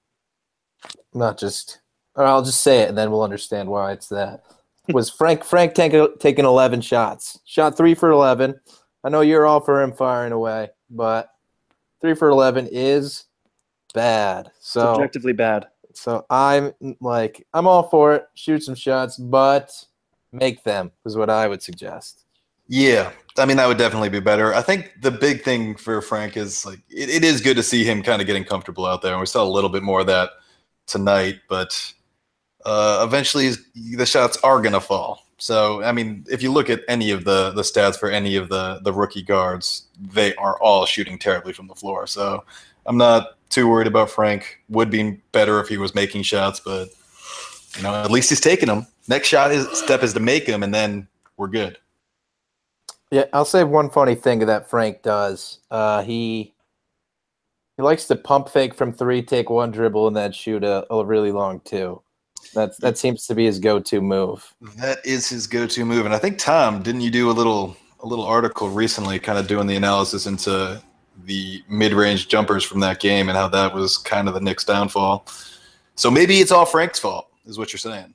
not 1.14 1.38
just. 1.38 1.80
Or 2.16 2.24
I'll 2.24 2.42
just 2.42 2.62
say 2.62 2.80
it, 2.80 2.88
and 2.88 2.98
then 2.98 3.10
we'll 3.10 3.22
understand 3.22 3.68
why 3.68 3.92
it's 3.92 4.08
that. 4.08 4.42
Was 4.92 5.10
Frank 5.10 5.44
Frank 5.44 5.74
taking 5.74 6.06
taking 6.18 6.44
11 6.44 6.80
shots? 6.80 7.38
Shot 7.44 7.76
three 7.76 7.94
for 7.94 8.10
11. 8.10 8.58
I 9.04 9.08
know 9.08 9.20
you're 9.20 9.46
all 9.46 9.60
for 9.60 9.80
him 9.80 9.92
firing 9.92 10.32
away, 10.32 10.70
but 10.90 11.30
three 12.00 12.14
for 12.14 12.28
11 12.28 12.68
is 12.72 13.26
bad. 13.94 14.50
So 14.58 14.80
objectively 14.80 15.32
bad. 15.32 15.66
so 15.94 16.26
I'm 16.30 16.72
like 17.00 17.46
I'm 17.54 17.66
all 17.66 17.84
for 17.84 18.14
it. 18.14 18.26
Shoot 18.34 18.62
some 18.64 18.74
shots, 18.74 19.16
but 19.16 19.72
make 20.32 20.62
them 20.64 20.90
is 21.06 21.16
what 21.16 21.30
I 21.30 21.46
would 21.48 21.62
suggest. 21.62 22.24
Yeah, 22.68 23.10
I 23.38 23.46
mean 23.46 23.56
that 23.56 23.66
would 23.66 23.78
definitely 23.78 24.10
be 24.10 24.20
better. 24.20 24.54
I 24.54 24.62
think 24.62 24.92
the 25.00 25.10
big 25.10 25.42
thing 25.42 25.76
for 25.76 26.00
Frank 26.02 26.36
is 26.36 26.64
like 26.66 26.80
it, 26.88 27.08
it 27.08 27.24
is 27.24 27.40
good 27.40 27.56
to 27.56 27.62
see 27.62 27.84
him 27.84 28.02
kind 28.02 28.20
of 28.20 28.26
getting 28.26 28.44
comfortable 28.44 28.86
out 28.86 29.02
there, 29.02 29.12
and 29.12 29.20
we 29.20 29.26
saw 29.26 29.42
a 29.42 29.48
little 29.48 29.70
bit 29.70 29.82
more 29.82 30.00
of 30.00 30.06
that 30.06 30.30
tonight. 30.90 31.40
But 31.48 31.92
uh, 32.64 33.04
eventually, 33.06 33.52
the 33.74 34.06
shots 34.06 34.38
are 34.42 34.60
gonna 34.60 34.80
fall. 34.80 35.24
So 35.38 35.82
I 35.82 35.92
mean, 35.92 36.24
if 36.30 36.42
you 36.42 36.52
look 36.52 36.68
at 36.68 36.82
any 36.88 37.10
of 37.10 37.24
the 37.24 37.50
the 37.52 37.62
stats 37.62 37.98
for 37.98 38.10
any 38.10 38.36
of 38.36 38.48
the 38.48 38.80
the 38.82 38.92
rookie 38.92 39.22
guards, 39.22 39.84
they 39.98 40.34
are 40.36 40.60
all 40.60 40.84
shooting 40.84 41.18
terribly 41.18 41.52
from 41.52 41.66
the 41.66 41.74
floor. 41.74 42.06
So 42.06 42.44
I'm 42.86 42.98
not 42.98 43.38
too 43.48 43.68
worried 43.68 43.86
about 43.86 44.10
Frank. 44.10 44.58
Would 44.68 44.90
be 44.90 45.20
better 45.32 45.60
if 45.60 45.68
he 45.68 45.78
was 45.78 45.94
making 45.94 46.22
shots, 46.22 46.60
but 46.60 46.90
you 47.76 47.82
know, 47.82 47.94
at 47.94 48.10
least 48.10 48.28
he's 48.28 48.40
taking 48.40 48.68
them. 48.68 48.86
Next 49.08 49.28
shot 49.28 49.50
is 49.50 49.66
step 49.78 50.02
is 50.02 50.12
to 50.14 50.20
make 50.20 50.46
them, 50.46 50.62
and 50.62 50.74
then 50.74 51.08
we're 51.36 51.48
good. 51.48 51.78
Yeah, 53.10 53.24
I'll 53.32 53.44
say 53.44 53.64
one 53.64 53.90
funny 53.90 54.14
thing 54.14 54.40
that 54.40 54.70
Frank 54.70 55.02
does. 55.02 55.58
Uh, 55.70 56.02
he 56.02 56.54
he 57.80 57.82
likes 57.82 58.04
to 58.08 58.14
pump 58.16 58.50
fake 58.50 58.74
from 58.74 58.92
three, 58.92 59.22
take 59.22 59.48
one 59.48 59.70
dribble, 59.70 60.06
and 60.06 60.14
then 60.14 60.32
shoot 60.32 60.62
a, 60.62 60.86
a 60.92 61.02
really 61.02 61.32
long 61.32 61.60
two. 61.60 62.02
That's 62.52 62.76
that 62.78 62.98
seems 62.98 63.26
to 63.26 63.34
be 63.34 63.46
his 63.46 63.58
go-to 63.58 64.02
move. 64.02 64.54
That 64.76 64.98
is 65.02 65.30
his 65.30 65.46
go-to 65.46 65.86
move, 65.86 66.04
and 66.04 66.14
I 66.14 66.18
think 66.18 66.36
Tom, 66.36 66.82
didn't 66.82 67.00
you 67.00 67.10
do 67.10 67.30
a 67.30 67.32
little 67.32 67.74
a 68.00 68.06
little 68.06 68.26
article 68.26 68.68
recently, 68.68 69.18
kind 69.18 69.38
of 69.38 69.46
doing 69.46 69.66
the 69.66 69.76
analysis 69.76 70.26
into 70.26 70.82
the 71.24 71.62
mid-range 71.68 72.28
jumpers 72.28 72.64
from 72.64 72.80
that 72.80 73.00
game 73.00 73.30
and 73.30 73.36
how 73.36 73.48
that 73.48 73.74
was 73.74 73.96
kind 73.96 74.28
of 74.28 74.34
the 74.34 74.40
Knicks' 74.40 74.64
downfall. 74.64 75.26
So 75.94 76.10
maybe 76.10 76.40
it's 76.40 76.52
all 76.52 76.66
Frank's 76.66 76.98
fault, 76.98 77.28
is 77.46 77.58
what 77.58 77.72
you're 77.72 77.78
saying. 77.78 78.14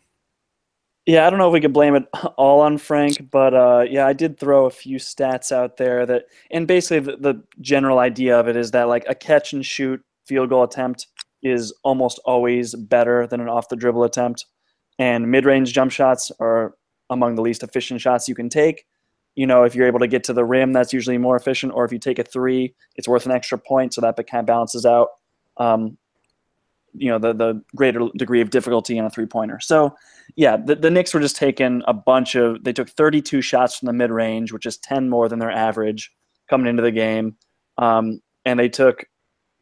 Yeah, 1.06 1.28
I 1.28 1.30
don't 1.30 1.38
know 1.38 1.48
if 1.48 1.54
we 1.54 1.62
could 1.62 1.74
blame 1.74 1.96
it 1.96 2.06
all 2.38 2.62
on 2.62 2.78
Frank, 2.78 3.30
but 3.30 3.54
uh, 3.54 3.86
yeah, 3.88 4.08
I 4.08 4.14
did 4.14 4.40
throw 4.40 4.66
a 4.66 4.72
few 4.72 4.98
stats 4.98 5.52
out 5.52 5.78
there 5.78 6.06
that, 6.06 6.26
and 6.50 6.68
basically 6.68 7.00
the, 7.00 7.18
the 7.18 7.44
general 7.62 8.00
idea 8.00 8.40
of 8.40 8.48
it 8.48 8.56
is 8.56 8.72
that 8.72 8.88
like 8.88 9.06
a 9.08 9.14
catch 9.14 9.54
and 9.54 9.66
shoot 9.66 10.02
field 10.26 10.50
goal 10.50 10.64
attempt 10.64 11.08
is 11.44 11.72
almost 11.84 12.20
always 12.26 12.74
better 12.74 13.28
than 13.28 13.40
an 13.40 13.48
off 13.48 13.70
the 13.70 13.76
dribble 13.76 14.04
attempt, 14.04 14.46
and 14.98 15.30
mid 15.30 15.46
range 15.46 15.74
jump 15.74 15.92
shots 15.92 16.32
are 16.40 16.76
among 17.12 17.36
the 17.36 17.42
least 17.44 17.62
efficient 17.62 18.02
shots 18.02 18.28
you 18.28 18.34
can 18.34 18.50
take. 18.50 18.86
You 19.36 19.46
know, 19.46 19.64
if 19.64 19.76
you're 19.76 19.86
able 19.86 20.00
to 20.00 20.08
get 20.08 20.24
to 20.24 20.34
the 20.34 20.46
rim, 20.46 20.74
that's 20.74 20.94
usually 20.94 21.20
more 21.20 21.36
efficient, 21.36 21.74
or 21.74 21.86
if 21.86 21.92
you 21.92 22.00
take 22.00 22.18
a 22.18 22.24
three, 22.24 22.74
it's 22.96 23.08
worth 23.08 23.28
an 23.28 23.32
extra 23.32 23.60
point, 23.60 23.94
so 23.94 24.02
that 24.02 24.16
kind 24.28 24.40
of 24.40 24.48
balances 24.48 24.88
out. 24.88 25.10
Um, 25.58 25.98
you 26.98 27.10
know 27.10 27.20
the 27.20 27.34
the 27.34 27.62
greater 27.76 28.08
degree 28.18 28.42
of 28.42 28.50
difficulty 28.50 28.98
on 28.98 29.06
a 29.06 29.10
three 29.10 29.26
pointer. 29.26 29.60
So 29.60 29.96
yeah, 30.36 30.58
the, 30.58 30.76
the 30.76 30.92
Knicks 30.92 31.14
were 31.14 31.20
just 31.20 31.38
taking 31.38 31.82
a 31.88 31.94
bunch 31.94 32.36
of. 32.36 32.64
They 32.64 32.74
took 32.74 32.90
32 32.90 33.42
shots 33.42 33.78
from 33.78 33.88
the 33.88 33.94
mid 33.94 34.12
range, 34.12 34.52
which 34.52 34.66
is 34.66 34.78
10 34.78 35.10
more 35.10 35.30
than 35.30 35.40
their 35.40 35.52
average 35.52 36.12
coming 36.50 36.68
into 36.68 36.82
the 36.82 36.92
game, 36.92 37.36
um, 37.78 38.20
and 38.44 38.60
they 38.60 38.70
took 38.70 39.06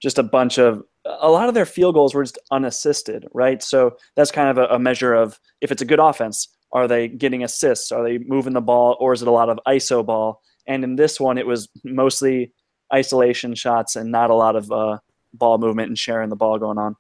just 0.01 0.18
a 0.18 0.24
bunch 0.24 0.58
of. 0.58 0.82
A 1.06 1.30
lot 1.30 1.50
of 1.50 1.53
their 1.53 1.65
field 1.65 1.96
goals 1.96 2.15
were 2.15 2.24
just 2.24 2.39
unassisted, 2.50 3.25
right? 3.34 3.62
So 3.62 3.98
that's 4.15 4.32
kind 4.32 4.50
of 4.50 4.58
a, 4.58 4.74
a 4.75 4.80
measure 4.80 5.13
of 5.13 5.39
if 5.60 5.72
it's 5.72 5.82
a 5.82 5.86
good 5.86 6.00
offense, 6.00 6.48
are 6.72 6.88
they 6.88 7.08
getting 7.08 7.44
assists? 7.44 7.92
Are 7.92 8.03
they 8.03 8.18
moving 8.20 8.53
the 8.53 8.62
ball, 8.62 8.98
or 9.00 9.13
is 9.13 9.22
it 9.22 9.27
a 9.27 9.32
lot 9.32 9.50
of 9.50 9.60
ISO 9.68 10.06
ball? 10.06 10.42
And 10.65 10.84
in 10.84 10.96
this 10.96 11.20
one, 11.20 11.38
it 11.38 11.46
was 11.46 11.70
mostly 11.84 12.53
isolation 12.94 13.53
shots 13.53 13.96
and 13.96 14.12
not 14.12 14.30
a 14.30 14.36
lot 14.36 14.56
of 14.56 14.72
uh, 14.72 15.00
ball 15.34 15.58
movement 15.58 15.89
and 15.89 15.98
sharing 15.98 16.30
the 16.30 16.36
ball 16.36 16.58
going 16.58 16.77
on. 16.77 16.96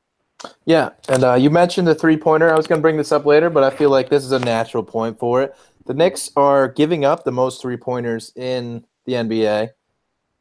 Yeah, 0.65 0.89
and 1.09 1.23
uh, 1.23 1.33
you 1.35 1.49
mentioned 1.49 1.87
the 1.87 1.95
three 1.95 2.17
pointer. 2.17 2.51
I 2.51 2.57
was 2.57 2.67
going 2.67 2.79
to 2.79 2.81
bring 2.81 2.97
this 2.97 3.11
up 3.11 3.25
later, 3.25 3.49
but 3.49 3.63
I 3.63 3.69
feel 3.69 3.89
like 3.89 4.09
this 4.09 4.23
is 4.23 4.31
a 4.31 4.39
natural 4.39 4.83
point 4.83 5.19
for 5.19 5.41
it. 5.41 5.55
The 5.85 5.93
Knicks 5.93 6.31
are 6.35 6.67
giving 6.67 7.05
up 7.05 7.23
the 7.23 7.31
most 7.31 7.61
three 7.61 7.77
pointers 7.77 8.31
in 8.35 8.85
the 9.05 9.13
NBA, 9.13 9.69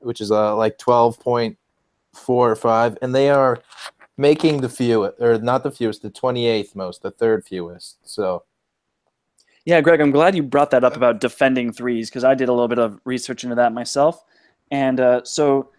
which 0.00 0.20
is 0.20 0.30
uh, 0.30 0.54
like 0.56 0.78
12.4 0.78 1.56
or 2.28 2.54
5, 2.54 2.98
and 3.02 3.14
they 3.14 3.30
are 3.30 3.60
making 4.16 4.60
the 4.60 4.68
fewest, 4.68 5.20
or 5.20 5.38
not 5.38 5.62
the 5.62 5.70
fewest, 5.70 6.02
the 6.02 6.10
28th 6.10 6.76
most, 6.76 7.02
the 7.02 7.10
third 7.10 7.44
fewest. 7.44 7.98
So. 8.08 8.44
Yeah, 9.64 9.80
Greg, 9.80 10.00
I'm 10.00 10.10
glad 10.10 10.34
you 10.34 10.42
brought 10.42 10.70
that 10.72 10.82
up 10.82 10.96
about 10.96 11.20
defending 11.20 11.72
threes 11.72 12.10
because 12.10 12.24
I 12.24 12.34
did 12.34 12.48
a 12.48 12.52
little 12.52 12.68
bit 12.68 12.80
of 12.80 13.00
research 13.04 13.44
into 13.44 13.54
that 13.56 13.72
myself. 13.72 14.24
And 14.72 14.98
uh, 14.98 15.22
so 15.22 15.70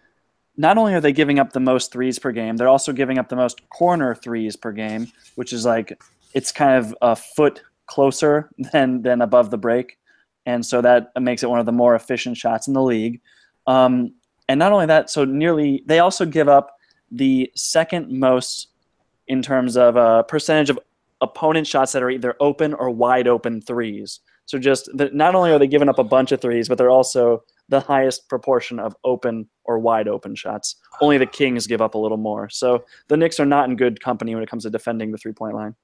not 0.56 0.78
only 0.78 0.94
are 0.94 1.00
they 1.00 1.12
giving 1.12 1.38
up 1.38 1.52
the 1.52 1.60
most 1.60 1.92
threes 1.92 2.18
per 2.18 2.32
game, 2.32 2.56
they're 2.56 2.68
also 2.68 2.92
giving 2.92 3.18
up 3.18 3.28
the 3.28 3.36
most 3.36 3.68
corner 3.70 4.14
threes 4.14 4.56
per 4.56 4.72
game, 4.72 5.10
which 5.34 5.52
is 5.52 5.64
like 5.64 6.00
it's 6.32 6.52
kind 6.52 6.76
of 6.76 6.94
a 7.02 7.16
foot 7.16 7.62
closer 7.86 8.50
than 8.72 9.02
than 9.02 9.22
above 9.22 9.50
the 9.50 9.58
break, 9.58 9.98
and 10.46 10.64
so 10.64 10.80
that 10.80 11.10
makes 11.20 11.42
it 11.42 11.50
one 11.50 11.60
of 11.60 11.66
the 11.66 11.72
more 11.72 11.94
efficient 11.94 12.36
shots 12.36 12.68
in 12.68 12.74
the 12.74 12.82
league. 12.82 13.20
Um, 13.66 14.14
and 14.48 14.58
not 14.58 14.72
only 14.72 14.86
that, 14.86 15.10
so 15.10 15.24
nearly 15.24 15.82
they 15.86 16.00
also 16.00 16.26
give 16.26 16.48
up 16.48 16.76
the 17.10 17.50
second 17.54 18.10
most 18.10 18.68
in 19.26 19.40
terms 19.40 19.76
of 19.76 19.96
a 19.96 20.00
uh, 20.00 20.22
percentage 20.22 20.68
of 20.68 20.78
opponent 21.20 21.66
shots 21.66 21.92
that 21.92 22.02
are 22.02 22.10
either 22.10 22.36
open 22.40 22.74
or 22.74 22.90
wide 22.90 23.26
open 23.26 23.60
threes. 23.60 24.20
So 24.46 24.58
just 24.58 24.90
the, 24.94 25.10
not 25.12 25.34
only 25.34 25.50
are 25.50 25.58
they 25.58 25.66
giving 25.66 25.88
up 25.88 25.98
a 25.98 26.04
bunch 26.04 26.32
of 26.32 26.40
threes, 26.40 26.68
but 26.68 26.76
they're 26.76 26.90
also 26.90 27.42
the 27.68 27.80
highest 27.80 28.28
proportion 28.28 28.78
of 28.78 28.94
open 29.04 29.48
or 29.64 29.78
wide 29.78 30.08
open 30.08 30.34
shots. 30.34 30.76
Only 31.00 31.18
the 31.18 31.26
Kings 31.26 31.66
give 31.66 31.80
up 31.80 31.94
a 31.94 31.98
little 31.98 32.18
more. 32.18 32.48
So 32.48 32.84
the 33.08 33.16
Knicks 33.16 33.40
are 33.40 33.46
not 33.46 33.68
in 33.68 33.76
good 33.76 34.00
company 34.00 34.34
when 34.34 34.42
it 34.42 34.50
comes 34.50 34.64
to 34.64 34.70
defending 34.70 35.12
the 35.12 35.18
three 35.18 35.32
point 35.32 35.54
line. 35.54 35.74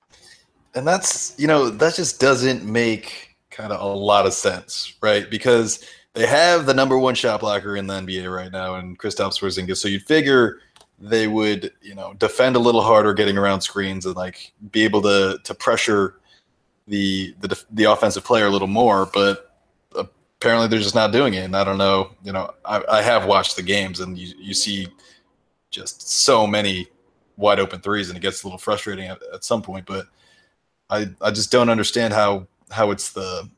And 0.74 0.86
that's, 0.86 1.34
you 1.38 1.46
know, 1.46 1.70
that 1.70 1.94
just 1.94 2.20
doesn't 2.20 2.64
make 2.64 3.36
kind 3.50 3.72
of 3.72 3.80
a 3.80 3.94
lot 3.94 4.26
of 4.26 4.32
sense, 4.32 4.94
right? 5.02 5.28
Because 5.28 5.84
they 6.14 6.26
have 6.26 6.66
the 6.66 6.74
number 6.74 6.98
one 6.98 7.14
shot 7.14 7.40
blocker 7.40 7.76
in 7.76 7.86
the 7.86 7.94
NBA 7.94 8.32
right 8.32 8.52
now 8.52 8.76
and 8.76 8.98
Kristaps 8.98 9.40
Porzingis. 9.40 9.78
So 9.78 9.88
you'd 9.88 10.02
figure 10.02 10.60
they 11.00 11.26
would, 11.26 11.72
you 11.80 11.94
know, 11.94 12.14
defend 12.14 12.56
a 12.56 12.58
little 12.58 12.82
harder 12.82 13.14
getting 13.14 13.38
around 13.38 13.62
screens 13.62 14.06
and 14.06 14.14
like 14.14 14.52
be 14.70 14.84
able 14.84 15.02
to 15.02 15.38
to 15.42 15.54
pressure 15.54 16.16
the 16.86 17.34
the 17.40 17.64
the 17.70 17.84
offensive 17.84 18.24
player 18.24 18.46
a 18.46 18.50
little 18.50 18.68
more, 18.68 19.08
but 19.12 19.49
apparently 20.40 20.68
they're 20.68 20.80
just 20.80 20.94
not 20.94 21.12
doing 21.12 21.34
it. 21.34 21.44
And 21.44 21.54
I 21.54 21.64
don't 21.64 21.76
know, 21.76 22.12
you 22.24 22.32
know, 22.32 22.54
I, 22.64 22.82
I 22.88 23.02
have 23.02 23.26
watched 23.26 23.56
the 23.56 23.62
games 23.62 24.00
and 24.00 24.16
you, 24.16 24.34
you 24.38 24.54
see 24.54 24.88
just 25.70 26.08
so 26.08 26.46
many 26.46 26.88
wide 27.36 27.60
open 27.60 27.80
threes 27.80 28.08
and 28.08 28.16
it 28.16 28.20
gets 28.20 28.42
a 28.42 28.46
little 28.46 28.58
frustrating 28.58 29.06
at, 29.06 29.18
at 29.34 29.44
some 29.44 29.60
point, 29.60 29.84
but 29.84 30.06
I, 30.88 31.08
I 31.20 31.30
just 31.30 31.52
don't 31.52 31.68
understand 31.68 32.14
how, 32.14 32.46
how 32.70 32.90
it's 32.90 33.12
the, 33.12 33.50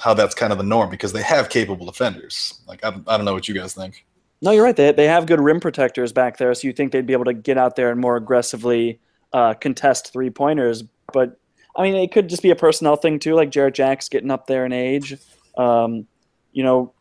how 0.00 0.12
that's 0.12 0.34
kind 0.34 0.50
of 0.50 0.58
the 0.58 0.64
norm 0.64 0.90
because 0.90 1.12
they 1.12 1.22
have 1.22 1.48
capable 1.48 1.86
defenders. 1.86 2.60
Like, 2.66 2.84
I, 2.84 2.88
I 3.06 3.16
don't 3.16 3.24
know 3.24 3.32
what 3.32 3.46
you 3.46 3.54
guys 3.54 3.72
think. 3.72 4.04
No, 4.42 4.50
you're 4.50 4.64
right. 4.64 4.74
They, 4.74 4.90
they 4.90 5.06
have 5.06 5.26
good 5.26 5.40
rim 5.40 5.60
protectors 5.60 6.12
back 6.12 6.36
there. 6.36 6.52
So 6.54 6.66
you 6.66 6.72
think 6.72 6.90
they'd 6.90 7.06
be 7.06 7.12
able 7.12 7.26
to 7.26 7.32
get 7.32 7.56
out 7.56 7.76
there 7.76 7.92
and 7.92 8.00
more 8.00 8.16
aggressively 8.16 8.98
uh, 9.32 9.54
contest 9.54 10.12
three 10.12 10.30
pointers. 10.30 10.82
But 11.12 11.38
I 11.76 11.82
mean, 11.82 11.94
it 11.94 12.10
could 12.10 12.28
just 12.28 12.42
be 12.42 12.50
a 12.50 12.56
personnel 12.56 12.96
thing 12.96 13.20
too, 13.20 13.34
like 13.34 13.50
Jarrett 13.50 13.74
Jack's 13.74 14.08
getting 14.08 14.32
up 14.32 14.48
there 14.48 14.66
in 14.66 14.72
age. 14.72 15.16
Um, 15.56 16.08
you 16.54 16.62
know, 16.62 16.94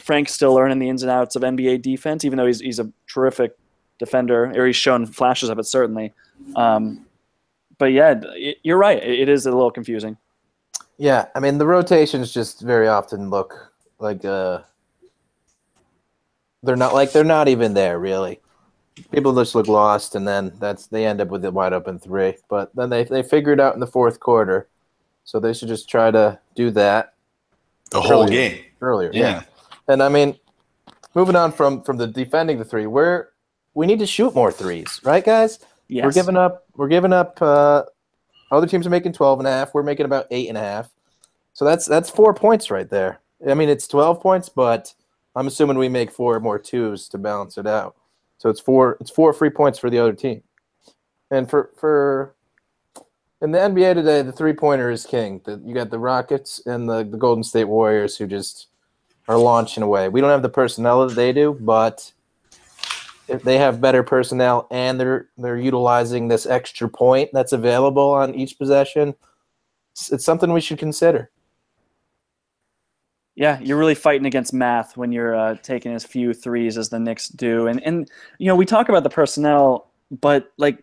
Frank's 0.00 0.34
still 0.34 0.54
learning 0.54 0.78
the 0.78 0.88
ins 0.88 1.02
and 1.02 1.10
outs 1.10 1.36
of 1.36 1.42
NBA 1.42 1.80
defense, 1.80 2.24
even 2.24 2.36
though 2.36 2.46
he's 2.46 2.60
he's 2.60 2.78
a 2.78 2.92
terrific 3.08 3.56
defender, 3.98 4.52
or 4.54 4.66
he's 4.66 4.76
shown 4.76 5.06
flashes 5.06 5.48
of 5.48 5.58
it 5.58 5.64
certainly. 5.64 6.12
Um, 6.54 7.06
but 7.78 7.86
yeah, 7.86 8.20
it, 8.34 8.58
you're 8.62 8.76
right. 8.76 9.02
It, 9.02 9.20
it 9.20 9.28
is 9.28 9.46
a 9.46 9.50
little 9.50 9.70
confusing. 9.70 10.18
Yeah, 10.98 11.26
I 11.34 11.40
mean 11.40 11.58
the 11.58 11.66
rotations 11.66 12.32
just 12.32 12.60
very 12.60 12.88
often 12.88 13.30
look 13.30 13.72
like 13.98 14.24
uh, 14.24 14.60
they're 16.62 16.76
not 16.76 16.92
like 16.92 17.12
they're 17.12 17.24
not 17.24 17.48
even 17.48 17.74
there 17.74 17.98
really. 17.98 18.40
People 19.12 19.34
just 19.34 19.54
look 19.54 19.68
lost, 19.68 20.14
and 20.14 20.26
then 20.26 20.52
that's 20.58 20.86
they 20.86 21.06
end 21.06 21.20
up 21.20 21.28
with 21.28 21.44
a 21.44 21.50
wide 21.50 21.72
open 21.72 21.98
three. 21.98 22.34
But 22.48 22.74
then 22.74 22.90
they 22.90 23.04
they 23.04 23.22
figure 23.22 23.52
it 23.52 23.60
out 23.60 23.74
in 23.74 23.80
the 23.80 23.86
fourth 23.86 24.20
quarter, 24.20 24.68
so 25.24 25.38
they 25.38 25.52
should 25.52 25.68
just 25.68 25.88
try 25.88 26.10
to 26.10 26.38
do 26.54 26.70
that 26.72 27.14
the 27.90 28.00
whole 28.00 28.24
earlier, 28.24 28.50
game 28.50 28.65
earlier. 28.80 29.10
Yeah. 29.12 29.20
yeah. 29.20 29.42
and 29.88 30.02
I 30.02 30.08
mean, 30.08 30.38
moving 31.14 31.36
on 31.36 31.52
from 31.52 31.82
from 31.82 31.96
the 31.96 32.06
defending 32.06 32.58
the 32.58 32.64
three, 32.64 32.86
we're 32.86 33.28
we 33.74 33.86
need 33.86 33.98
to 33.98 34.06
shoot 34.06 34.34
more 34.34 34.50
threes, 34.50 35.00
right, 35.04 35.24
guys? 35.24 35.58
Yes. 35.88 36.04
We're 36.04 36.12
giving 36.12 36.36
up. 36.36 36.64
We're 36.74 36.88
giving 36.88 37.12
up. 37.12 37.40
Uh, 37.40 37.84
other 38.50 38.66
teams 38.66 38.86
are 38.86 38.90
making 38.90 39.12
12 39.12 39.40
and 39.40 39.48
a 39.48 39.50
half. 39.50 39.74
We're 39.74 39.82
making 39.82 40.06
about 40.06 40.26
eight 40.30 40.48
and 40.48 40.56
a 40.56 40.60
half. 40.60 40.88
So 41.52 41.64
that's 41.64 41.86
that's 41.86 42.10
four 42.10 42.34
points 42.34 42.70
right 42.70 42.88
there. 42.88 43.20
I 43.48 43.54
mean, 43.54 43.68
it's 43.68 43.86
12 43.86 44.20
points, 44.20 44.48
but 44.48 44.94
I'm 45.34 45.46
assuming 45.46 45.78
we 45.78 45.88
make 45.88 46.10
four 46.10 46.40
more 46.40 46.58
twos 46.58 47.08
to 47.10 47.18
balance 47.18 47.58
it 47.58 47.66
out. 47.66 47.96
So 48.38 48.48
it's 48.48 48.60
four. 48.60 48.96
It's 49.00 49.10
four 49.10 49.32
free 49.32 49.50
points 49.50 49.78
for 49.78 49.90
the 49.90 49.98
other 49.98 50.12
team. 50.12 50.42
And 51.30 51.48
for 51.48 51.70
for 51.76 52.34
in 53.42 53.52
the 53.52 53.58
NBA 53.58 53.94
today, 53.94 54.22
the 54.22 54.32
three 54.32 54.52
pointer 54.52 54.90
is 54.90 55.04
king. 55.04 55.40
You 55.64 55.74
got 55.74 55.90
the 55.90 55.98
Rockets 55.98 56.60
and 56.66 56.88
the, 56.88 57.04
the 57.04 57.18
Golden 57.18 57.44
State 57.44 57.64
Warriors 57.64 58.16
who 58.16 58.26
just 58.26 58.68
are 59.28 59.36
launching 59.36 59.82
away. 59.82 60.08
We 60.08 60.20
don't 60.20 60.30
have 60.30 60.42
the 60.42 60.48
personnel 60.48 61.06
that 61.06 61.14
they 61.14 61.32
do, 61.32 61.56
but 61.60 62.12
if 63.28 63.42
they 63.42 63.58
have 63.58 63.80
better 63.80 64.02
personnel 64.02 64.68
and 64.70 65.00
they're 65.00 65.28
they're 65.36 65.58
utilizing 65.58 66.28
this 66.28 66.46
extra 66.46 66.88
point 66.88 67.30
that's 67.32 67.52
available 67.52 68.10
on 68.10 68.34
each 68.34 68.56
possession, 68.56 69.14
it's, 69.92 70.12
it's 70.12 70.24
something 70.24 70.52
we 70.52 70.60
should 70.60 70.78
consider. 70.78 71.30
Yeah, 73.34 73.58
you're 73.60 73.76
really 73.76 73.94
fighting 73.94 74.26
against 74.26 74.54
math 74.54 74.96
when 74.96 75.12
you're 75.12 75.34
uh, 75.34 75.56
taking 75.62 75.92
as 75.92 76.04
few 76.04 76.32
threes 76.32 76.78
as 76.78 76.88
the 76.88 76.98
Knicks 76.98 77.28
do, 77.28 77.66
and 77.66 77.82
and 77.82 78.10
you 78.38 78.46
know 78.46 78.56
we 78.56 78.64
talk 78.64 78.88
about 78.88 79.02
the 79.02 79.10
personnel, 79.10 79.90
but 80.10 80.52
like 80.56 80.82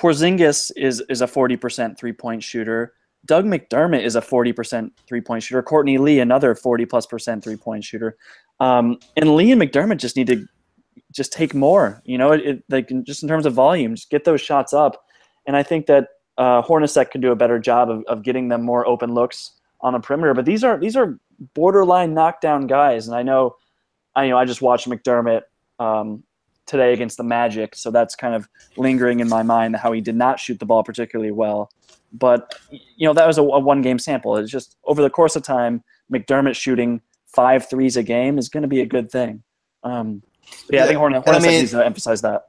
Porzingis 0.00 0.72
is 0.76 1.02
is 1.08 1.22
a 1.22 1.26
40% 1.26 1.98
three 1.98 2.12
point 2.12 2.42
shooter. 2.42 2.94
Doug 3.26 3.46
McDermott 3.46 4.02
is 4.02 4.16
a 4.16 4.20
40% 4.20 4.90
three 5.06 5.20
point 5.20 5.42
shooter. 5.42 5.62
Courtney 5.62 5.98
Lee, 5.98 6.20
another 6.20 6.54
40 6.54 6.86
plus 6.86 7.06
percent 7.06 7.42
three 7.44 7.56
point 7.56 7.84
shooter. 7.84 8.16
Um, 8.60 8.98
and 9.16 9.34
Lee 9.34 9.52
and 9.52 9.60
McDermott 9.60 9.98
just 9.98 10.16
need 10.16 10.26
to 10.28 10.46
just 11.12 11.32
take 11.32 11.54
more. 11.54 12.02
You 12.04 12.18
know, 12.18 12.32
it, 12.32 12.62
it, 12.68 13.04
just 13.04 13.22
in 13.22 13.28
terms 13.28 13.46
of 13.46 13.54
volume, 13.54 13.94
just 13.94 14.10
get 14.10 14.24
those 14.24 14.40
shots 14.40 14.72
up. 14.72 15.04
And 15.46 15.56
I 15.56 15.62
think 15.62 15.86
that 15.86 16.08
uh, 16.38 16.62
Hornacek 16.62 17.10
can 17.10 17.20
do 17.20 17.32
a 17.32 17.36
better 17.36 17.58
job 17.58 17.90
of, 17.90 18.04
of 18.04 18.22
getting 18.22 18.48
them 18.48 18.62
more 18.62 18.86
open 18.86 19.14
looks 19.14 19.52
on 19.80 19.92
the 19.92 20.00
perimeter. 20.00 20.34
But 20.34 20.44
these 20.44 20.64
are 20.64 20.78
these 20.78 20.96
are 20.96 21.18
borderline 21.54 22.14
knockdown 22.14 22.66
guys, 22.66 23.06
and 23.06 23.16
I 23.16 23.22
know, 23.22 23.56
I 24.16 24.24
you 24.24 24.30
know 24.30 24.38
I 24.38 24.44
just 24.44 24.62
watched 24.62 24.88
McDermott 24.88 25.42
um, 25.78 26.24
today 26.66 26.92
against 26.92 27.16
the 27.16 27.24
Magic, 27.24 27.74
so 27.74 27.90
that's 27.90 28.14
kind 28.14 28.34
of 28.34 28.48
lingering 28.76 29.20
in 29.20 29.28
my 29.28 29.42
mind 29.42 29.76
how 29.76 29.92
he 29.92 30.00
did 30.00 30.16
not 30.16 30.40
shoot 30.40 30.58
the 30.58 30.66
ball 30.66 30.82
particularly 30.82 31.32
well. 31.32 31.70
But 32.12 32.54
you 32.70 33.06
know 33.06 33.14
that 33.14 33.26
was 33.26 33.38
a, 33.38 33.42
a 33.42 33.58
one 33.58 33.82
game 33.82 33.98
sample. 33.98 34.36
It's 34.36 34.50
just 34.50 34.76
over 34.84 35.02
the 35.02 35.10
course 35.10 35.36
of 35.36 35.42
time, 35.42 35.82
McDermott 36.12 36.54
shooting 36.54 37.00
five 37.26 37.68
threes 37.68 37.96
a 37.96 38.02
game 38.02 38.38
is 38.38 38.48
going 38.48 38.62
to 38.62 38.68
be 38.68 38.80
a 38.80 38.86
good 38.86 39.10
thing. 39.10 39.42
Um, 39.82 40.22
yeah, 40.70 40.78
yeah, 40.78 40.84
I 40.84 40.86
think 40.86 40.98
Hornet, 40.98 41.24
Hornacek 41.24 41.34
I 41.34 41.38
mean, 41.40 41.50
needs 41.50 41.70
to 41.72 41.84
emphasize 41.84 42.22
that. 42.22 42.48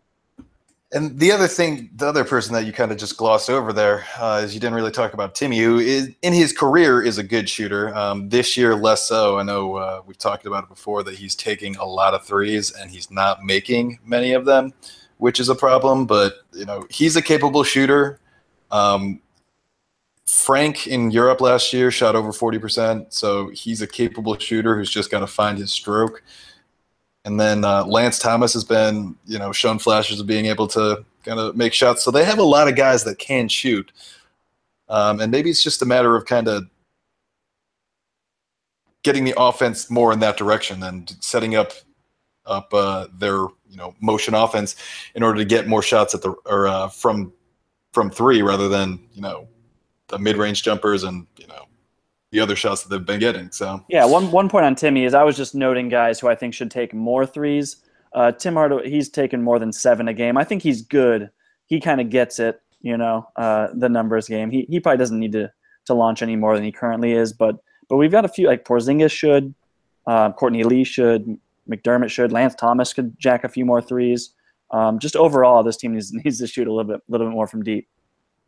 And 0.92 1.20
the 1.20 1.32
other 1.32 1.48
thing, 1.48 1.90
the 1.96 2.08
other 2.08 2.24
person 2.24 2.54
that 2.54 2.66
you 2.66 2.72
kind 2.72 2.92
of 2.92 2.98
just 2.98 3.18
glossed 3.18 3.50
over 3.50 3.74
there 3.74 4.06
uh, 4.20 4.42
is 4.44 4.54
you 4.54 4.60
didn't 4.60 4.76
really 4.76 4.92
talk 4.92 5.14
about 5.14 5.34
Timmy, 5.34 5.60
who 5.60 5.80
is 5.80 6.12
in 6.22 6.32
his 6.32 6.54
career 6.54 7.02
is 7.02 7.18
a 7.18 7.24
good 7.24 7.50
shooter. 7.50 7.94
Um, 7.96 8.30
this 8.30 8.56
year, 8.56 8.76
less 8.76 9.04
so. 9.04 9.40
I 9.40 9.44
know 9.44 9.76
uh, 9.76 10.02
we've 10.06 10.18
talked 10.18 10.46
about 10.46 10.66
it 10.66 10.70
before 10.70 11.04
that 11.04 11.16
he's 11.16 11.36
taking 11.36 11.76
a 11.78 11.86
lot 11.86 12.14
of 12.14 12.24
threes 12.24 12.72
and 12.72 12.92
he's 12.92 13.10
not 13.10 13.44
making 13.44 14.00
many 14.06 14.34
of 14.34 14.46
them, 14.46 14.74
which 15.18 15.40
is 15.40 15.50
a 15.50 15.56
problem. 15.56 16.06
But 16.06 16.36
you 16.54 16.66
know, 16.66 16.86
he's 16.90 17.16
a 17.16 17.22
capable 17.22 17.64
shooter. 17.64 18.20
Um, 18.70 19.22
Frank 20.28 20.88
in 20.88 21.12
Europe 21.12 21.42
last 21.42 21.74
year 21.74 21.90
shot 21.92 22.16
over 22.16 22.32
forty 22.32 22.60
percent, 22.60 23.12
so 23.12 23.50
he's 23.50 23.82
a 23.82 23.88
capable 23.88 24.38
shooter 24.38 24.76
who's 24.76 24.92
just 24.92 25.12
got 25.12 25.20
to 25.20 25.28
find 25.28 25.58
his 25.58 25.74
stroke. 25.74 26.24
And 27.26 27.40
then 27.40 27.66
uh, 27.66 27.84
Lance 27.86 28.20
Thomas 28.20 28.54
has 28.54 28.64
been, 28.64 29.16
you 29.26 29.40
know, 29.40 29.52
shown 29.52 29.80
flashes 29.80 30.20
of 30.20 30.28
being 30.28 30.46
able 30.46 30.68
to 30.70 31.04
kind 31.24 31.40
of 31.40 31.56
make 31.56 31.74
shots. 31.74 32.04
So 32.04 32.12
they 32.12 32.24
have 32.24 32.38
a 32.38 32.44
lot 32.44 32.68
of 32.68 32.76
guys 32.76 33.04
that 33.04 33.18
can 33.18 33.48
shoot. 33.48 33.92
Um, 34.88 35.20
and 35.20 35.32
maybe 35.32 35.50
it's 35.50 35.64
just 35.64 35.82
a 35.82 35.86
matter 35.86 36.16
of 36.16 36.26
kind 36.26 36.48
of 36.48 36.68
getting 39.04 39.24
the 39.24 39.34
offense 39.38 39.90
more 39.90 40.14
in 40.14 40.20
that 40.20 40.38
direction 40.38 40.84
and 40.84 41.16
setting 41.20 41.56
up 41.56 41.74
up 42.46 42.72
uh, 42.74 43.08
their 43.18 43.38
you 43.68 43.78
know 43.78 43.96
motion 44.02 44.36
offense 44.36 44.76
in 45.16 45.24
order 45.24 45.40
to 45.40 45.46
get 45.46 45.68
more 45.68 45.82
shots 45.82 46.14
at 46.14 46.22
the 46.22 46.30
or 46.46 46.68
uh, 46.68 46.88
from 46.88 47.34
from 47.92 48.12
three 48.12 48.44
rather 48.44 48.70
than 48.70 49.00
you 49.14 49.22
know 49.22 49.48
the 50.10 50.20
mid 50.20 50.38
range 50.38 50.62
jumpers 50.62 51.04
and 51.04 51.26
you 51.38 51.48
know 51.48 51.66
the 52.36 52.42
other 52.42 52.56
shots 52.56 52.84
that 52.84 52.90
they've 52.90 53.06
been 53.06 53.20
getting. 53.20 53.50
So 53.52 53.84
Yeah, 53.88 54.06
one 54.06 54.30
one 54.30 54.50
point 54.50 54.66
on 54.66 54.76
Timmy 54.76 55.06
is 55.06 55.14
I 55.14 55.24
was 55.24 55.38
just 55.38 55.56
noting 55.56 55.88
guys 55.88 56.20
who 56.20 56.28
I 56.28 56.36
think 56.36 56.54
should 56.54 56.70
take 56.70 56.94
more 56.94 57.26
threes. 57.26 57.78
Uh, 58.14 58.32
Tim 58.32 58.56
Hardaway, 58.56 58.90
he's 58.90 59.10
taken 59.10 59.42
more 59.42 59.58
than 59.58 59.72
seven 59.72 60.08
a 60.10 60.14
game. 60.14 60.38
I 60.38 60.44
think 60.44 60.62
he's 60.62 60.82
good. 60.82 61.30
He 61.68 61.80
kind 61.80 62.00
of 62.00 62.10
gets 62.10 62.40
it, 62.40 62.62
you 62.82 62.98
know, 62.98 63.28
uh, 63.38 63.70
the 63.74 63.90
numbers 63.90 64.28
game. 64.28 64.52
He 64.52 64.68
he 64.70 64.80
probably 64.82 64.98
doesn't 64.98 65.20
need 65.20 65.32
to 65.32 65.52
to 65.86 65.94
launch 65.94 66.22
any 66.22 66.36
more 66.36 66.56
than 66.56 66.64
he 66.64 66.72
currently 66.72 67.14
is, 67.14 67.32
but 67.32 67.56
but 67.88 67.98
we've 67.98 68.12
got 68.12 68.26
a 68.26 68.30
few 68.30 68.48
like 68.48 68.66
Porzingis 68.66 69.12
should, 69.12 69.54
uh, 70.08 70.32
Courtney 70.34 70.64
Lee 70.64 70.84
should, 70.84 71.38
McDermott 71.70 72.10
should, 72.10 72.32
Lance 72.32 72.56
Thomas 72.56 72.94
could 72.94 73.18
jack 73.18 73.44
a 73.44 73.50
few 73.50 73.66
more 73.66 73.82
threes. 73.82 74.32
Um, 74.72 75.00
just 75.00 75.16
overall, 75.16 75.64
this 75.64 75.78
team 75.78 75.94
needs 75.94 76.12
needs 76.26 76.40
to 76.40 76.48
shoot 76.48 76.68
a 76.68 76.74
little 76.74 76.92
bit 76.92 76.98
a 76.98 77.12
little 77.12 77.28
bit 77.28 77.34
more 77.34 77.48
from 77.48 77.64
deep. 77.64 77.88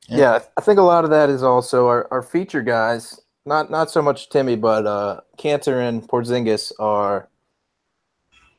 Yeah. 0.09 0.17
Yeah. 0.17 0.39
I 0.57 0.61
think 0.61 0.77
a 0.77 0.83
lot 0.83 1.03
of 1.05 1.09
that 1.11 1.29
is 1.29 1.43
also 1.43 1.87
our, 1.87 2.07
our 2.11 2.21
feature 2.21 2.61
guys. 2.61 3.19
Not 3.47 3.71
not 3.71 3.89
so 3.89 4.01
much 4.01 4.27
Timmy, 4.27 4.57
but 4.57 4.85
uh, 4.85 5.21
Kanter 5.37 5.87
and 5.87 6.05
Porzingis 6.05 6.73
are 6.79 7.29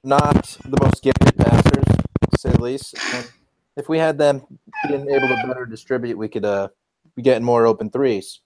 not 0.02 0.56
the 0.64 0.78
most 0.82 1.02
gifted 1.02 1.36
passers, 1.36 1.84
to 1.84 2.38
say 2.38 2.50
the 2.52 2.62
least. 2.62 2.94
And 3.12 3.30
if 3.76 3.90
we 3.90 3.98
had 3.98 4.16
them 4.16 4.40
being 4.88 5.06
able 5.10 5.28
to 5.28 5.42
better 5.46 5.66
distribute, 5.66 6.16
we 6.16 6.26
could 6.26 6.46
uh, 6.46 6.68
be 7.14 7.20
getting 7.20 7.44
more 7.44 7.66
open 7.66 7.90
threes. 7.90 8.40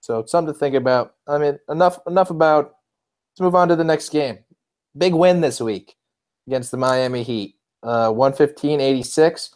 So 0.00 0.18
it's 0.18 0.32
something 0.32 0.52
to 0.52 0.58
think 0.58 0.74
about. 0.74 1.14
I 1.28 1.38
mean, 1.38 1.60
enough 1.68 2.00
enough 2.08 2.30
about. 2.30 2.74
Let's 3.30 3.42
move 3.42 3.54
on 3.54 3.68
to 3.68 3.76
the 3.76 3.84
next 3.84 4.08
game. 4.08 4.40
Big 4.98 5.14
win 5.14 5.42
this 5.42 5.60
week 5.60 5.94
against 6.48 6.72
the 6.72 6.76
Miami 6.76 7.22
Heat. 7.22 7.54
Uh, 7.84 8.10
115-86. 8.10 9.50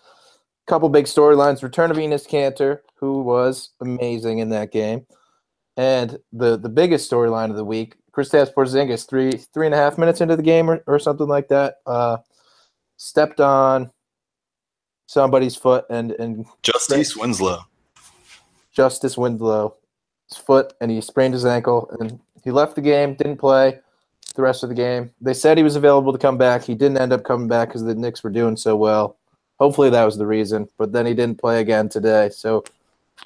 Couple 0.69 0.89
big 0.89 1.07
storylines. 1.07 1.65
Return 1.65 1.91
of 1.91 1.97
Enes 1.97 2.29
Kanter, 2.29 2.81
who 2.95 3.23
was 3.23 3.71
amazing 3.81 4.39
in 4.39 4.51
that 4.51 4.71
game. 4.71 5.05
And 5.79 6.19
the 6.33 6.59
the 6.59 6.69
biggest 6.69 7.11
storyline 7.11 7.51
of 7.51 7.57
the 7.57 7.65
week, 7.65 7.95
Kristaps 8.13 8.53
Porzingis, 8.53 9.09
three 9.09 9.31
three 9.31 9.65
and 9.65 9.75
a 9.75 9.79
half 9.79 9.97
minutes 9.97 10.21
into 10.21 10.35
the 10.35 10.43
game 10.43 10.69
or, 10.69 10.83
or 10.89 10.99
something 10.99 11.29
like 11.29 11.47
that, 11.49 11.77
uh, 11.87 12.19
stepped 12.97 13.41
on 13.41 13.93
somebody's 15.07 15.55
foot 15.55 15.85
and 15.89 16.11
and 16.13 16.45
Justice 16.65 17.17
Winslow. 17.17 17.61
Justice 18.73 19.17
Winslow's 19.17 19.73
foot, 20.45 20.73
and 20.81 20.91
he 20.91 21.01
sprained 21.01 21.35
his 21.35 21.47
ankle, 21.47 21.89
and 21.99 22.19
he 22.45 22.51
left 22.51 22.75
the 22.75 22.81
game, 22.81 23.15
didn't 23.15 23.39
play 23.39 23.79
the 24.35 24.43
rest 24.43 24.63
of 24.65 24.69
the 24.69 24.75
game. 24.75 25.13
They 25.21 25.35
said 25.35 25.57
he 25.57 25.65
was 25.65 25.77
available 25.77 26.13
to 26.13 26.19
come 26.19 26.39
back. 26.39 26.63
He 26.63 26.75
didn't 26.75 26.99
end 26.99 27.13
up 27.13 27.25
coming 27.25 27.49
back 27.49 27.69
because 27.69 27.85
the 27.85 27.95
Knicks 27.95 28.23
were 28.23 28.31
doing 28.31 28.57
so 28.57 28.77
well. 28.77 29.17
Hopefully 29.59 29.91
that 29.91 30.05
was 30.05 30.17
the 30.17 30.27
reason, 30.27 30.69
but 30.77 30.93
then 30.93 31.07
he 31.07 31.15
didn't 31.15 31.41
play 31.41 31.61
again 31.61 31.89
today. 31.89 32.31
So 32.31 32.65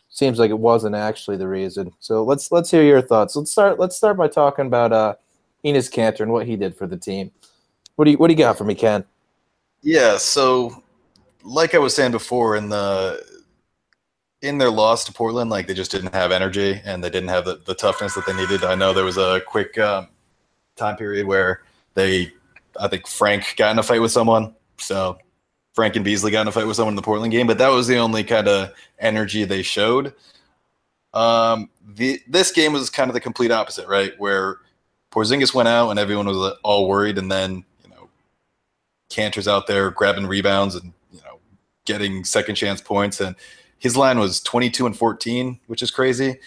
seems 0.08 0.38
like 0.38 0.50
it 0.50 0.58
wasn't 0.58 0.94
actually 0.94 1.36
the 1.36 1.48
reason. 1.48 1.92
So 2.00 2.22
let's 2.24 2.52
let's 2.52 2.70
hear 2.70 2.82
your 2.82 3.02
thoughts. 3.02 3.36
Let's 3.36 3.52
start 3.52 3.78
let's 3.78 3.96
start 3.96 4.16
by 4.16 4.28
talking 4.28 4.66
about 4.66 4.92
uh 4.92 5.14
Enes 5.64 5.90
Kanter 5.92 6.20
and 6.20 6.32
what 6.32 6.46
he 6.46 6.56
did 6.56 6.76
for 6.76 6.86
the 6.86 6.96
team. 6.96 7.30
What 7.96 8.06
do 8.06 8.12
you 8.12 8.18
what 8.18 8.28
do 8.28 8.34
you 8.34 8.38
got 8.38 8.58
for 8.58 8.64
me, 8.64 8.74
Ken? 8.74 9.04
Yeah, 9.82 10.16
so 10.16 10.82
like 11.42 11.74
I 11.74 11.78
was 11.78 11.94
saying 11.94 12.12
before, 12.12 12.56
in 12.56 12.68
the 12.68 13.24
in 14.42 14.58
their 14.58 14.70
loss 14.70 15.04
to 15.04 15.12
Portland, 15.12 15.50
like 15.50 15.66
they 15.66 15.74
just 15.74 15.90
didn't 15.90 16.12
have 16.12 16.32
energy 16.32 16.80
and 16.84 17.02
they 17.02 17.10
didn't 17.10 17.28
have 17.28 17.44
the, 17.44 17.60
the 17.64 17.74
toughness 17.74 18.14
that 18.14 18.26
they 18.26 18.34
needed. 18.34 18.64
I 18.64 18.74
know 18.74 18.92
there 18.92 19.04
was 19.04 19.16
a 19.16 19.40
quick 19.46 19.78
um, 19.78 20.08
time 20.76 20.96
period 20.96 21.26
where 21.26 21.62
they, 21.94 22.32
I 22.78 22.88
think 22.88 23.06
Frank 23.06 23.54
got 23.56 23.70
in 23.70 23.78
a 23.78 23.84
fight 23.84 24.00
with 24.00 24.10
someone. 24.10 24.54
So 24.78 25.18
Frank 25.72 25.96
and 25.96 26.04
Beasley 26.04 26.30
got 26.30 26.42
in 26.42 26.48
a 26.48 26.52
fight 26.52 26.66
with 26.66 26.76
someone 26.76 26.92
in 26.92 26.96
the 26.96 27.02
Portland 27.02 27.32
game, 27.32 27.46
but 27.46 27.58
that 27.58 27.68
was 27.68 27.86
the 27.86 27.96
only 27.96 28.24
kind 28.24 28.48
of 28.48 28.72
energy 28.98 29.44
they 29.44 29.62
showed. 29.62 30.12
Um, 31.14 31.70
the 31.86 32.20
this 32.26 32.50
game 32.50 32.72
was 32.72 32.90
kind 32.90 33.10
of 33.10 33.14
the 33.14 33.20
complete 33.20 33.50
opposite, 33.50 33.88
right? 33.88 34.12
Where 34.18 34.58
Porzingis 35.10 35.54
went 35.54 35.68
out 35.68 35.90
and 35.90 35.98
everyone 35.98 36.26
was 36.26 36.56
all 36.62 36.88
worried, 36.88 37.18
and 37.18 37.30
then 37.30 37.64
you 37.82 37.90
know 37.90 38.08
Kanter's 39.10 39.48
out 39.48 39.66
there 39.66 39.90
grabbing 39.90 40.26
rebounds 40.26 40.74
and 40.74 40.92
you 41.10 41.20
know 41.20 41.38
getting 41.84 42.24
second 42.24 42.54
chance 42.54 42.80
points, 42.80 43.20
and 43.20 43.36
his 43.78 43.96
line 43.96 44.18
was 44.18 44.40
22 44.40 44.86
and 44.86 44.96
14, 44.96 45.58
which 45.66 45.82
is 45.82 45.90
crazy. 45.90 46.38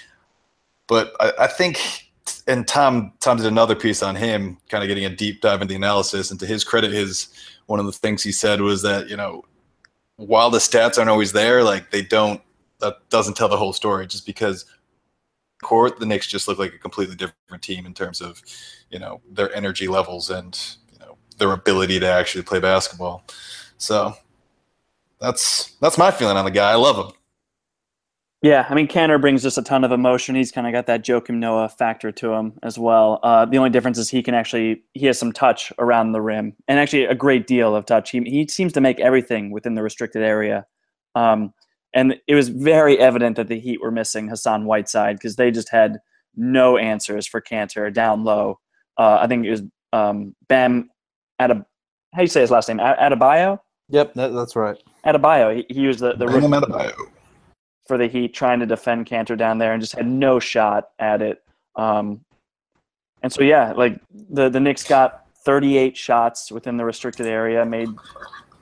But 0.88 1.14
I, 1.20 1.34
I 1.42 1.48
think, 1.48 2.10
and 2.48 2.68
Tom 2.68 3.14
Tom 3.20 3.38
did 3.38 3.46
another 3.46 3.76
piece 3.76 4.02
on 4.02 4.16
him, 4.16 4.58
kind 4.70 4.84
of 4.84 4.88
getting 4.88 5.06
a 5.06 5.10
deep 5.10 5.42
dive 5.42 5.62
into 5.62 5.74
the 5.74 5.76
analysis. 5.76 6.32
And 6.32 6.40
to 6.40 6.46
his 6.46 6.64
credit, 6.64 6.92
his 6.92 7.28
one 7.68 7.80
of 7.80 7.86
the 7.86 7.92
things 7.92 8.24
he 8.24 8.32
said 8.32 8.62
was 8.62 8.82
that 8.82 9.10
you 9.10 9.18
know 9.18 9.44
while 10.18 10.50
the 10.50 10.60
stats 10.60 10.98
aren't 10.98 11.10
always 11.10 11.32
there, 11.32 11.64
like 11.64 11.92
they 11.92 12.02
don't 12.02 12.42
that 12.80 12.98
doesn't 13.10 13.36
tell 13.36 13.50
the 13.50 13.58
whole 13.58 13.74
story. 13.74 14.08
Just 14.08 14.26
because 14.26 14.66
court, 15.62 16.00
the 16.00 16.06
Knicks 16.06 16.28
just 16.28 16.48
look 16.48 16.60
like 16.60 16.74
a 16.74 16.78
completely 16.78 17.16
different 17.16 17.64
team 17.64 17.86
in 17.86 17.94
terms 17.94 18.22
of 18.22 18.42
you 18.90 19.00
know 19.00 19.22
their 19.30 19.54
energy 19.56 19.88
levels 19.88 20.30
and 20.30 20.78
you 20.92 21.00
know 21.00 21.18
their 21.38 21.52
ability 21.52 22.00
to 22.00 22.08
actually 22.08 22.44
play 22.44 22.60
basketball. 22.60 23.24
So 23.78 24.14
that's 25.20 25.72
that's 25.82 25.98
my 25.98 26.12
feeling 26.12 26.38
on 26.38 26.46
the 26.46 26.52
guy. 26.52 26.72
I 26.72 26.76
love 26.76 26.98
him. 26.98 27.14
Yeah, 28.46 28.68
I 28.70 28.76
mean, 28.76 28.88
Kanter 28.88 29.20
brings 29.20 29.42
just 29.42 29.58
a 29.58 29.64
ton 29.64 29.84
of 29.84 29.92
emotion. 29.92 30.36
He's 30.36 30.52
kind 30.52 30.68
of 30.68 30.72
got 30.72 30.86
that 30.86 31.04
Joakim 31.04 31.38
Noah 31.38 31.68
factor 31.68 32.12
to 32.12 32.34
him 32.34 32.54
as 32.62 32.78
well. 32.78 33.20
Uh, 33.24 33.46
the 33.46 33.58
only 33.58 33.72
difference 33.72 33.98
is 33.98 34.08
he 34.08 34.22
can 34.22 34.36
actually 34.36 34.84
he 34.94 35.08
has 35.08 35.18
some 35.18 35.32
touch 35.32 35.74
around 35.80 36.12
the 36.12 36.22
rim, 36.22 36.54
and 36.68 36.78
actually 36.78 37.06
a 37.06 37.16
great 37.16 37.48
deal 37.48 37.76
of 37.76 37.88
touch. 37.88 38.12
He 38.12 38.20
he 38.20 38.48
seems 38.48 38.72
to 38.74 38.82
make 38.82 39.00
everything 39.00 39.50
within 39.50 39.74
the 39.74 39.82
restricted 39.82 40.22
area, 40.22 40.68
um, 41.16 41.56
and 41.92 42.18
it 42.28 42.36
was 42.36 42.50
very 42.50 43.00
evident 43.00 43.36
that 43.38 43.48
the 43.48 43.60
Heat 43.60 43.82
were 43.82 43.90
missing 43.90 44.28
Hassan 44.28 44.66
Whiteside 44.66 45.16
because 45.16 45.38
they 45.38 45.50
just 45.50 45.70
had 45.70 45.98
no 46.36 46.78
answers 46.78 47.26
for 47.26 47.42
Kanter 47.42 47.92
down 47.92 48.24
low. 48.24 48.60
Uh, 48.96 49.18
I 49.22 49.26
think 49.26 49.44
it 49.48 49.50
was 49.50 49.64
um, 49.92 50.36
Bam 50.50 50.92
Adab- 51.42 51.66
how 52.14 52.20
do 52.20 52.22
you 52.22 52.28
say 52.28 52.42
his 52.42 52.52
last 52.52 52.68
name? 52.68 52.80
A- 52.80 53.10
Adebayo. 53.10 53.58
Yep, 53.90 54.14
that, 54.14 54.34
that's 54.34 54.56
right. 54.56 54.78
Adebayo. 55.04 55.66
He, 55.68 55.74
he 55.74 55.88
was 55.88 55.98
the 55.98 56.14
the 56.14 56.28
Bring 56.28 56.44
him 56.44 56.54
rookie 56.54 56.58
out 56.58 56.64
of 56.64 56.70
bio. 56.70 57.15
For 57.88 57.98
the 57.98 58.08
Heat 58.08 58.34
trying 58.34 58.60
to 58.62 58.66
defend 58.66 59.06
Kanter 59.06 59.38
down 59.38 59.58
there 59.58 59.74
and 59.74 59.82
just 59.82 59.94
had 59.94 60.08
no 60.08 60.40
shot 60.40 60.90
at 60.98 61.22
it. 61.22 61.44
Um, 61.76 62.22
and 63.22 63.32
so 63.32 63.44
yeah, 63.44 63.74
like 63.74 64.00
the 64.12 64.50
the 64.50 64.60
Knicks 64.60 64.84
got 64.84 65.26
38 65.46 65.96
shots 65.96 66.52
within 66.52 66.78
the 66.78 66.86
restricted 66.86 67.28
area, 67.28 67.64
made 67.66 67.90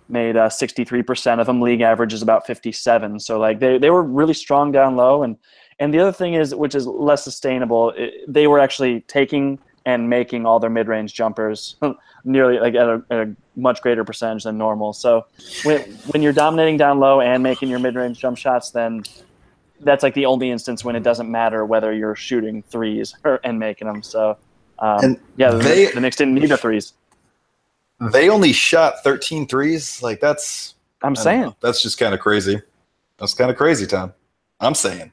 made 0.09 0.35
uh, 0.35 0.49
63% 0.49 1.39
of 1.39 1.47
them. 1.47 1.61
League 1.61 1.81
average 1.81 2.13
is 2.13 2.21
about 2.21 2.45
57. 2.45 3.19
So 3.19 3.39
like 3.39 3.59
they 3.59 3.77
they 3.77 3.89
were 3.89 4.03
really 4.03 4.33
strong 4.33 4.71
down 4.71 4.95
low. 4.95 5.23
And 5.23 5.37
and 5.79 5.93
the 5.93 5.99
other 5.99 6.11
thing 6.11 6.35
is, 6.35 6.53
which 6.53 6.75
is 6.75 6.85
less 6.85 7.23
sustainable, 7.23 7.91
it, 7.95 8.13
they 8.27 8.47
were 8.47 8.59
actually 8.59 9.01
taking 9.01 9.59
and 9.85 10.09
making 10.09 10.45
all 10.45 10.59
their 10.59 10.69
mid 10.69 10.87
range 10.87 11.13
jumpers 11.13 11.75
nearly 12.23 12.59
like 12.59 12.75
at 12.75 12.87
a, 12.87 13.03
at 13.09 13.27
a 13.27 13.35
much 13.55 13.81
greater 13.81 14.03
percentage 14.03 14.43
than 14.43 14.57
normal. 14.57 14.93
So 14.93 15.25
when 15.63 15.81
when 16.11 16.21
you're 16.21 16.33
dominating 16.33 16.77
down 16.77 16.99
low 16.99 17.21
and 17.21 17.43
making 17.43 17.69
your 17.69 17.79
mid 17.79 17.95
range 17.95 18.19
jump 18.19 18.37
shots, 18.37 18.71
then 18.71 19.03
that's 19.81 20.03
like 20.03 20.13
the 20.13 20.25
only 20.25 20.49
instance 20.51 20.83
when 20.85 20.95
it 20.95 21.03
doesn't 21.03 21.29
matter 21.29 21.65
whether 21.65 21.91
you're 21.93 22.15
shooting 22.15 22.63
threes 22.63 23.15
or, 23.25 23.39
and 23.43 23.59
making 23.59 23.87
them. 23.87 24.01
So 24.01 24.37
um, 24.79 25.17
yeah, 25.37 25.51
the, 25.51 25.57
they- 25.57 25.91
the 25.91 25.99
Knicks 25.99 26.15
didn't 26.15 26.35
need 26.35 26.49
the 26.49 26.57
threes. 26.57 26.93
They 28.11 28.29
only 28.29 28.51
shot 28.51 29.03
13 29.03 29.47
threes. 29.47 30.01
Like 30.01 30.19
that's 30.19 30.75
I'm 31.01 31.15
saying. 31.15 31.41
know. 31.41 31.55
that's 31.61 31.81
just 31.81 31.97
kind 31.97 32.13
of 32.13 32.19
crazy. 32.19 32.61
That's 33.17 33.33
kind 33.33 33.49
of 33.51 33.55
crazy, 33.57 33.85
Tom. 33.85 34.13
I'm 34.59 34.75
saying. 34.75 35.11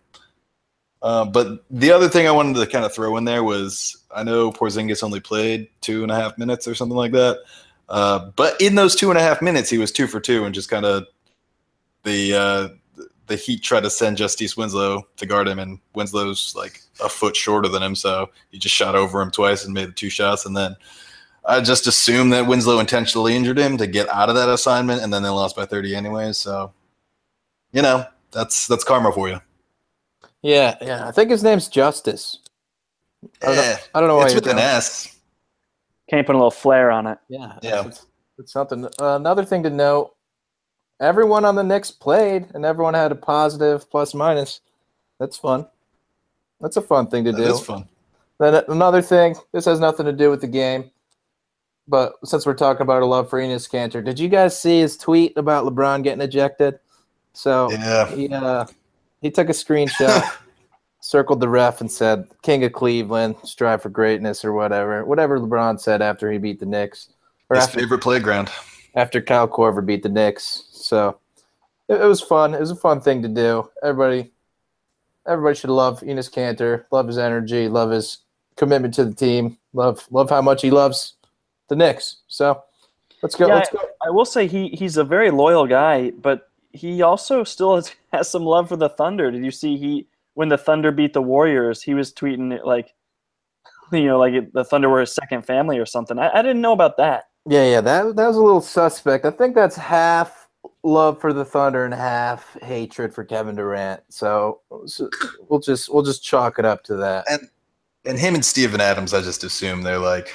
Uh, 1.03 1.25
but 1.25 1.65
the 1.71 1.91
other 1.91 2.09
thing 2.09 2.27
I 2.27 2.31
wanted 2.31 2.57
to 2.57 2.67
kind 2.67 2.85
of 2.85 2.93
throw 2.93 3.17
in 3.17 3.25
there 3.25 3.43
was 3.43 3.97
I 4.15 4.23
know 4.23 4.51
Porzingis 4.51 5.03
only 5.03 5.21
played 5.21 5.69
two 5.81 6.03
and 6.03 6.13
a 6.13 6.15
half 6.15 6.37
minutes 6.37 6.69
or 6.69 6.75
something 6.75 6.97
like 6.97 7.13
that. 7.13 7.39
Uh, 7.89 8.31
but 8.37 8.61
in 8.61 8.75
those 8.75 8.95
two 8.95 9.11
and 9.11 9.19
a 9.19 9.23
half 9.23 9.43
minutes, 9.43 9.71
he 9.71 9.79
was 9.79 9.93
two 9.93 10.07
for 10.07 10.21
two 10.21 10.45
and 10.45 10.55
just 10.55 10.69
kind 10.69 10.85
of 10.85 11.07
the 12.05 12.35
uh, 12.35 12.69
the 13.27 13.37
Heat 13.37 13.63
tried 13.63 13.85
to 13.85 13.91
send 13.91 14.17
Justice 14.17 14.57
Winslow 14.57 15.07
to 15.17 15.27
guard 15.27 15.49
him, 15.49 15.59
and 15.59 15.79
Winslow's 15.95 16.55
like 16.57 16.83
a 17.03 17.09
foot 17.09 17.37
shorter 17.37 17.69
than 17.69 17.83
him, 17.83 17.95
so 17.95 18.29
he 18.51 18.59
just 18.59 18.75
shot 18.75 18.97
over 18.97 19.21
him 19.21 19.31
twice 19.31 19.65
and 19.65 19.73
made 19.73 19.89
the 19.89 19.93
two 19.93 20.11
shots, 20.11 20.47
and 20.47 20.57
then 20.57 20.77
I 21.45 21.61
just 21.61 21.87
assumed 21.87 22.33
that 22.33 22.47
Winslow 22.47 22.81
intentionally 22.81 23.35
injured 23.35 23.59
him 23.59 23.77
to 23.79 23.87
get 23.87 24.09
out 24.09 24.29
of 24.29 24.35
that 24.35 24.49
assignment, 24.49 25.03
and 25.03 25.13
then 25.13 25.23
they 25.23 25.29
lost 25.29 25.57
by 25.57 25.65
30 25.65 25.95
anyways. 25.95 26.37
So, 26.37 26.73
you 27.73 27.83
know, 27.83 28.05
that's 28.31 28.67
that's 28.67 28.85
karma 28.85 29.13
for 29.13 29.29
you. 29.29 29.41
Yeah, 30.43 30.77
yeah. 30.81 31.07
I 31.07 31.11
think 31.13 31.31
his 31.31 31.43
name's 31.43 31.69
Justice. 31.69 32.39
I 33.43 33.47
don't 33.47 33.57
know, 33.57 33.77
I 33.95 34.01
don't 34.01 34.09
know 34.09 34.17
why 34.17 34.25
it's 34.25 34.33
you're 34.35 34.41
with 34.43 34.51
an 34.51 34.59
S. 34.59 35.17
Can't 36.09 36.27
put 36.27 36.35
a 36.35 36.39
little 36.39 36.51
flair 36.51 36.91
on 36.91 37.07
it? 37.07 37.19
Yeah, 37.29 37.59
Yeah. 37.63 37.87
It's, 37.87 38.07
it's 38.39 38.53
something. 38.53 38.87
Uh, 39.01 39.17
another 39.17 39.45
thing 39.45 39.63
to 39.65 39.71
note: 39.71 40.15
everyone 41.01 41.45
on 41.45 41.55
the 41.55 41.63
Knicks 41.63 41.91
played, 41.91 42.47
and 42.55 42.65
everyone 42.65 42.95
had 42.95 43.13
a 43.13 43.17
positive 43.17 43.89
plus 43.91 44.15
minus. 44.15 44.61
That's 45.19 45.37
fun. 45.37 45.67
That's 46.61 46.77
a 46.79 46.83
fun 46.83 47.09
thing 47.09 47.25
to 47.25 47.33
That 47.33 47.39
do. 47.39 47.53
is 47.53 47.61
fun. 47.61 47.87
Then 48.39 48.63
another 48.69 49.03
thing, 49.03 49.37
this 49.53 49.67
has 49.67 49.81
nothing 49.81 50.07
to 50.07 50.13
do 50.13 50.31
with 50.31 50.41
the 50.41 50.47
game, 50.47 50.91
but 51.87 52.15
since 52.25 52.47
we're 52.47 52.55
talking 52.55 52.81
about 52.83 53.03
a 53.03 53.07
love 53.07 53.29
for 53.29 53.39
Enes 53.39 53.69
Kanter, 53.71 54.03
did 54.03 54.19
you 54.19 54.29
guys 54.31 54.59
see 54.59 54.81
his 54.81 54.97
tweet 54.97 55.37
about 55.37 55.67
LeBron 55.67 56.03
getting 56.03 56.23
ejected? 56.23 56.79
So 57.35 57.71
Yeah. 57.71 58.07
he 58.09 58.33
uh, 58.33 58.65
he 59.21 59.31
took 59.31 59.49
a 59.49 59.53
screenshot, 59.53 60.23
circled 61.01 61.41
the 61.41 61.49
ref, 61.49 61.81
and 61.81 61.91
said 61.91 62.27
"King 62.43 62.65
of 62.65 62.73
Cleveland, 62.73 63.37
strive 63.45 63.83
for 63.83 63.89
greatness" 63.89 64.45
or 64.45 64.53
whatever, 64.53 65.05
whatever 65.05 65.39
LeBron 65.39 65.81
said 65.81 66.03
after 66.03 66.31
he 66.31 66.39
beat 66.39 66.61
the 66.61 66.67
Knicks 66.67 67.11
or 67.49 67.57
His 67.57 67.67
after, 67.67 67.81
favorite 67.81 68.03
playground. 68.03 68.51
after 68.95 69.21
Kyle 69.21 69.49
Korver 69.49 69.85
beat 69.85 70.03
the 70.03 70.09
Knicks. 70.09 70.65
So 70.71 71.19
it, 71.89 72.01
it 72.01 72.07
was 72.07 72.21
fun. 72.21 72.55
It 72.55 72.61
was 72.61 72.71
a 72.71 72.77
fun 72.77 73.01
thing 73.01 73.23
to 73.23 73.29
do. 73.29 73.69
Everybody, 73.83 74.31
everybody 75.27 75.57
should 75.57 75.71
love 75.71 76.01
Enes 76.01 76.31
Kanter, 76.31 76.85
love 76.91 77.07
his 77.07 77.19
energy, 77.19 77.69
love 77.69 77.91
his 77.91 78.19
commitment 78.57 78.95
to 78.95 79.05
the 79.05 79.15
team, 79.15 79.59
love 79.73 80.07
love 80.11 80.31
how 80.31 80.43
much 80.43 80.63
he 80.63 80.71
loves 80.71 81.15
the 81.69 81.77
Knicks. 81.77 82.19
So 82.29 82.63
let's 83.23 83.35
go. 83.35 83.49
Yeah, 83.49 83.55
let's 83.55 83.71
go. 83.71 83.81
I 84.05 84.11
will 84.11 84.25
say 84.25 84.47
he 84.47 84.69
he's 84.69 84.97
a 84.97 85.05
very 85.05 85.31
loyal 85.31 85.67
guy, 85.67 86.11
but 86.11 86.50
he 86.73 87.03
also 87.03 87.45
still 87.45 87.77
has, 87.77 87.95
has 88.13 88.29
some 88.29 88.45
love 88.45 88.69
for 88.69 88.77
the 88.77 88.89
Thunder. 88.89 89.31
Did 89.31 89.45
you 89.45 89.51
see 89.51 89.77
he 89.77 90.07
when 90.35 90.49
the 90.49 90.59
Thunder 90.59 90.93
beat 90.93 91.13
the 91.13 91.23
Warriors, 91.23 91.83
he 91.83 91.95
was 91.95 92.13
tweeting 92.13 92.53
it 92.53 92.65
like, 92.65 92.95
you 93.93 94.07
know, 94.07 94.19
like 94.19 94.53
the 94.53 94.65
Thunder 94.65 94.89
were 94.89 95.01
his 95.01 95.13
second 95.13 95.45
family 95.45 95.79
or 95.79 95.87
something. 95.87 96.19
I, 96.19 96.31
I 96.31 96.43
didn't 96.43 96.61
know 96.61 96.73
about 96.73 96.97
that. 96.99 97.25
Yeah, 97.47 97.65
yeah, 97.65 97.81
that 97.81 98.17
that 98.17 98.27
was 98.27 98.37
a 98.37 98.43
little 98.43 98.61
suspect. 98.61 99.25
I 99.25 99.31
think 99.31 99.55
that's 99.55 99.77
half 99.77 100.49
love 100.83 101.21
for 101.21 101.33
the 101.33 101.45
Thunder 101.45 101.85
and 101.85 101.95
half 101.95 102.57
hatred 102.63 103.15
for 103.15 103.25
Kevin 103.25 103.57
Durant. 103.57 104.03
So, 104.09 104.61
so 104.87 105.09
we'll 105.49 105.61
just 105.61 105.93
we'll 105.93 106.03
just 106.03 106.23
chalk 106.23 106.59
it 106.59 106.65
up 106.65 106.85
to 106.85 106.97
that. 106.97 107.27
And 108.05 108.19
him 108.19 108.35
and 108.35 108.45
Steven 108.45 108.81
Adams, 108.81 109.15
I 109.15 109.21
just 109.23 109.45
assume 109.45 109.83
they're 109.83 109.99
like 109.99 110.33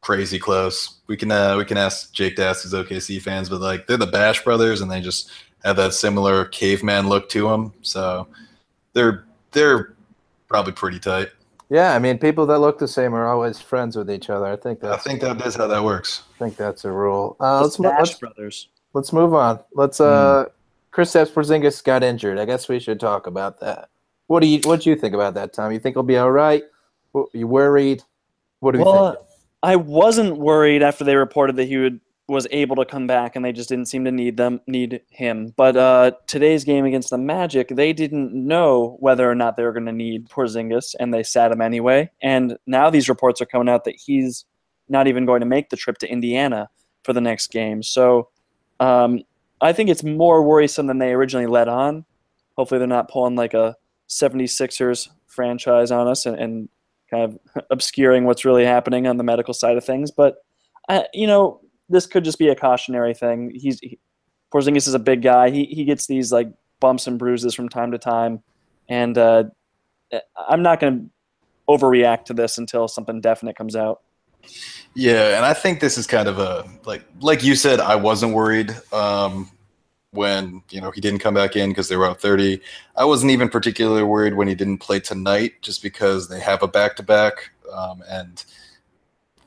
crazy 0.00 0.38
close. 0.38 1.00
We 1.06 1.16
can 1.16 1.30
uh, 1.30 1.56
we 1.56 1.64
can 1.64 1.76
ask 1.76 2.12
Jake 2.12 2.36
to 2.36 2.44
ask 2.44 2.62
his 2.62 2.72
OKC 2.74 3.20
fans, 3.20 3.48
but 3.48 3.60
like 3.60 3.86
they're 3.86 3.96
the 3.96 4.06
Bash 4.06 4.42
brothers, 4.44 4.80
and 4.80 4.90
they 4.90 5.00
just 5.00 5.30
have 5.64 5.76
that 5.76 5.92
similar 5.94 6.44
caveman 6.46 7.08
look 7.08 7.28
to 7.30 7.48
them. 7.48 7.72
So 7.82 8.26
they're 8.92 9.24
they're 9.52 9.94
probably 10.48 10.72
pretty 10.72 10.98
tight. 10.98 11.28
Yeah, 11.68 11.94
I 11.94 12.00
mean, 12.00 12.18
people 12.18 12.46
that 12.46 12.58
look 12.58 12.78
the 12.78 12.88
same 12.88 13.14
are 13.14 13.28
always 13.28 13.60
friends 13.60 13.94
with 13.96 14.10
each 14.10 14.28
other. 14.28 14.46
I 14.46 14.56
think 14.56 14.80
that. 14.80 14.86
I 14.88 14.90
that's 14.90 15.04
think 15.04 15.20
that 15.20 15.40
is 15.46 15.54
how 15.54 15.68
that 15.68 15.84
works. 15.84 16.22
I 16.34 16.38
think 16.38 16.56
that's 16.56 16.84
a 16.84 16.90
rule. 16.90 17.36
Uh, 17.38 17.62
let's 17.62 17.76
The 17.76 17.84
mo- 17.84 17.90
Nash 17.90 17.98
let's 18.08 18.14
brothers. 18.18 18.68
let's 18.92 19.12
move 19.12 19.34
on. 19.34 19.60
Let's 19.72 20.00
uh, 20.00 20.46
Kristaps 20.92 21.30
Porzingis 21.30 21.84
got 21.84 22.02
injured. 22.02 22.38
I 22.40 22.44
guess 22.44 22.68
we 22.68 22.80
should 22.80 22.98
talk 22.98 23.28
about 23.28 23.60
that. 23.60 23.88
What 24.26 24.40
do 24.40 24.48
you 24.48 24.60
what 24.64 24.80
do 24.80 24.90
you 24.90 24.96
think 24.96 25.14
about 25.14 25.34
that, 25.34 25.52
Tom? 25.52 25.70
You 25.70 25.78
think 25.78 25.94
he'll 25.94 26.02
be 26.02 26.16
all 26.16 26.32
right? 26.32 26.64
What- 27.12 27.28
You 27.32 27.46
worried? 27.46 28.02
What 28.58 28.72
do 28.72 28.78
you 28.78 28.84
Well, 28.84 29.12
think? 29.12 29.24
I 29.62 29.76
wasn't 29.76 30.38
worried 30.38 30.82
after 30.82 31.04
they 31.04 31.16
reported 31.16 31.56
that 31.56 31.64
he 31.64 31.76
would 31.76 32.00
was 32.30 32.46
able 32.52 32.76
to 32.76 32.84
come 32.84 33.08
back 33.08 33.34
and 33.34 33.44
they 33.44 33.50
just 33.50 33.68
didn't 33.68 33.86
seem 33.86 34.04
to 34.04 34.12
need 34.12 34.36
them 34.36 34.60
need 34.68 35.00
him. 35.10 35.52
But 35.56 35.76
uh, 35.76 36.12
today's 36.28 36.62
game 36.62 36.84
against 36.84 37.10
the 37.10 37.18
Magic, 37.18 37.68
they 37.68 37.92
didn't 37.92 38.32
know 38.32 38.96
whether 39.00 39.28
or 39.28 39.34
not 39.34 39.56
they 39.56 39.64
were 39.64 39.72
going 39.72 39.86
to 39.86 39.92
need 39.92 40.28
Porzingis, 40.28 40.94
and 41.00 41.12
they 41.12 41.24
sat 41.24 41.50
him 41.50 41.60
anyway. 41.60 42.08
And 42.22 42.56
now 42.66 42.88
these 42.88 43.08
reports 43.08 43.40
are 43.40 43.46
coming 43.46 43.68
out 43.68 43.82
that 43.84 43.96
he's 43.96 44.44
not 44.88 45.08
even 45.08 45.26
going 45.26 45.40
to 45.40 45.46
make 45.46 45.70
the 45.70 45.76
trip 45.76 45.98
to 45.98 46.08
Indiana 46.08 46.70
for 47.02 47.12
the 47.12 47.20
next 47.20 47.48
game. 47.48 47.82
So 47.82 48.28
um, 48.78 49.22
I 49.60 49.72
think 49.72 49.90
it's 49.90 50.04
more 50.04 50.44
worrisome 50.44 50.86
than 50.86 50.98
they 50.98 51.12
originally 51.12 51.46
let 51.46 51.66
on. 51.66 52.04
Hopefully, 52.56 52.78
they're 52.78 52.86
not 52.86 53.10
pulling 53.10 53.34
like 53.34 53.54
a 53.54 53.76
76ers 54.08 55.08
franchise 55.26 55.90
on 55.90 56.06
us 56.06 56.26
and, 56.26 56.38
and 56.38 56.68
kind 57.10 57.24
of 57.24 57.64
obscuring 57.70 58.24
what's 58.24 58.44
really 58.44 58.64
happening 58.64 59.06
on 59.06 59.16
the 59.16 59.24
medical 59.24 59.54
side 59.54 59.76
of 59.76 59.84
things. 59.84 60.10
But 60.10 60.36
I, 60.88 61.06
you 61.12 61.26
know, 61.26 61.60
this 61.88 62.06
could 62.06 62.24
just 62.24 62.38
be 62.38 62.48
a 62.48 62.54
cautionary 62.54 63.14
thing. 63.14 63.52
He's 63.54 63.80
he, 63.80 63.98
Porzingis 64.52 64.88
is 64.88 64.94
a 64.94 64.98
big 64.98 65.22
guy. 65.22 65.50
He 65.50 65.64
he 65.64 65.84
gets 65.84 66.06
these 66.06 66.32
like 66.32 66.48
bumps 66.80 67.06
and 67.06 67.18
bruises 67.18 67.54
from 67.54 67.68
time 67.68 67.92
to 67.92 67.98
time, 67.98 68.42
and 68.88 69.16
uh, 69.16 69.44
I'm 70.48 70.62
not 70.62 70.80
going 70.80 70.98
to 70.98 71.10
overreact 71.68 72.24
to 72.26 72.34
this 72.34 72.58
until 72.58 72.88
something 72.88 73.20
definite 73.20 73.56
comes 73.56 73.76
out. 73.76 74.00
Yeah, 74.94 75.36
and 75.36 75.44
I 75.44 75.54
think 75.54 75.80
this 75.80 75.96
is 75.98 76.06
kind 76.06 76.28
of 76.28 76.38
a 76.38 76.68
like 76.84 77.04
like 77.20 77.42
you 77.42 77.54
said, 77.54 77.80
I 77.80 77.96
wasn't 77.96 78.34
worried 78.34 78.74
um, 78.92 79.50
when 80.12 80.62
you 80.70 80.80
know 80.80 80.90
he 80.90 81.00
didn't 81.00 81.20
come 81.20 81.34
back 81.34 81.56
in 81.56 81.70
because 81.70 81.88
they 81.88 81.96
were 81.96 82.06
out 82.06 82.20
thirty. 82.20 82.60
I 82.96 83.04
wasn't 83.04 83.32
even 83.32 83.48
particularly 83.48 84.02
worried 84.02 84.34
when 84.34 84.48
he 84.48 84.54
didn't 84.54 84.78
play 84.78 85.00
tonight, 85.00 85.62
just 85.62 85.82
because 85.82 86.28
they 86.28 86.40
have 86.40 86.62
a 86.62 86.68
back 86.68 86.96
to 86.96 87.02
back, 87.02 87.50
and 88.08 88.44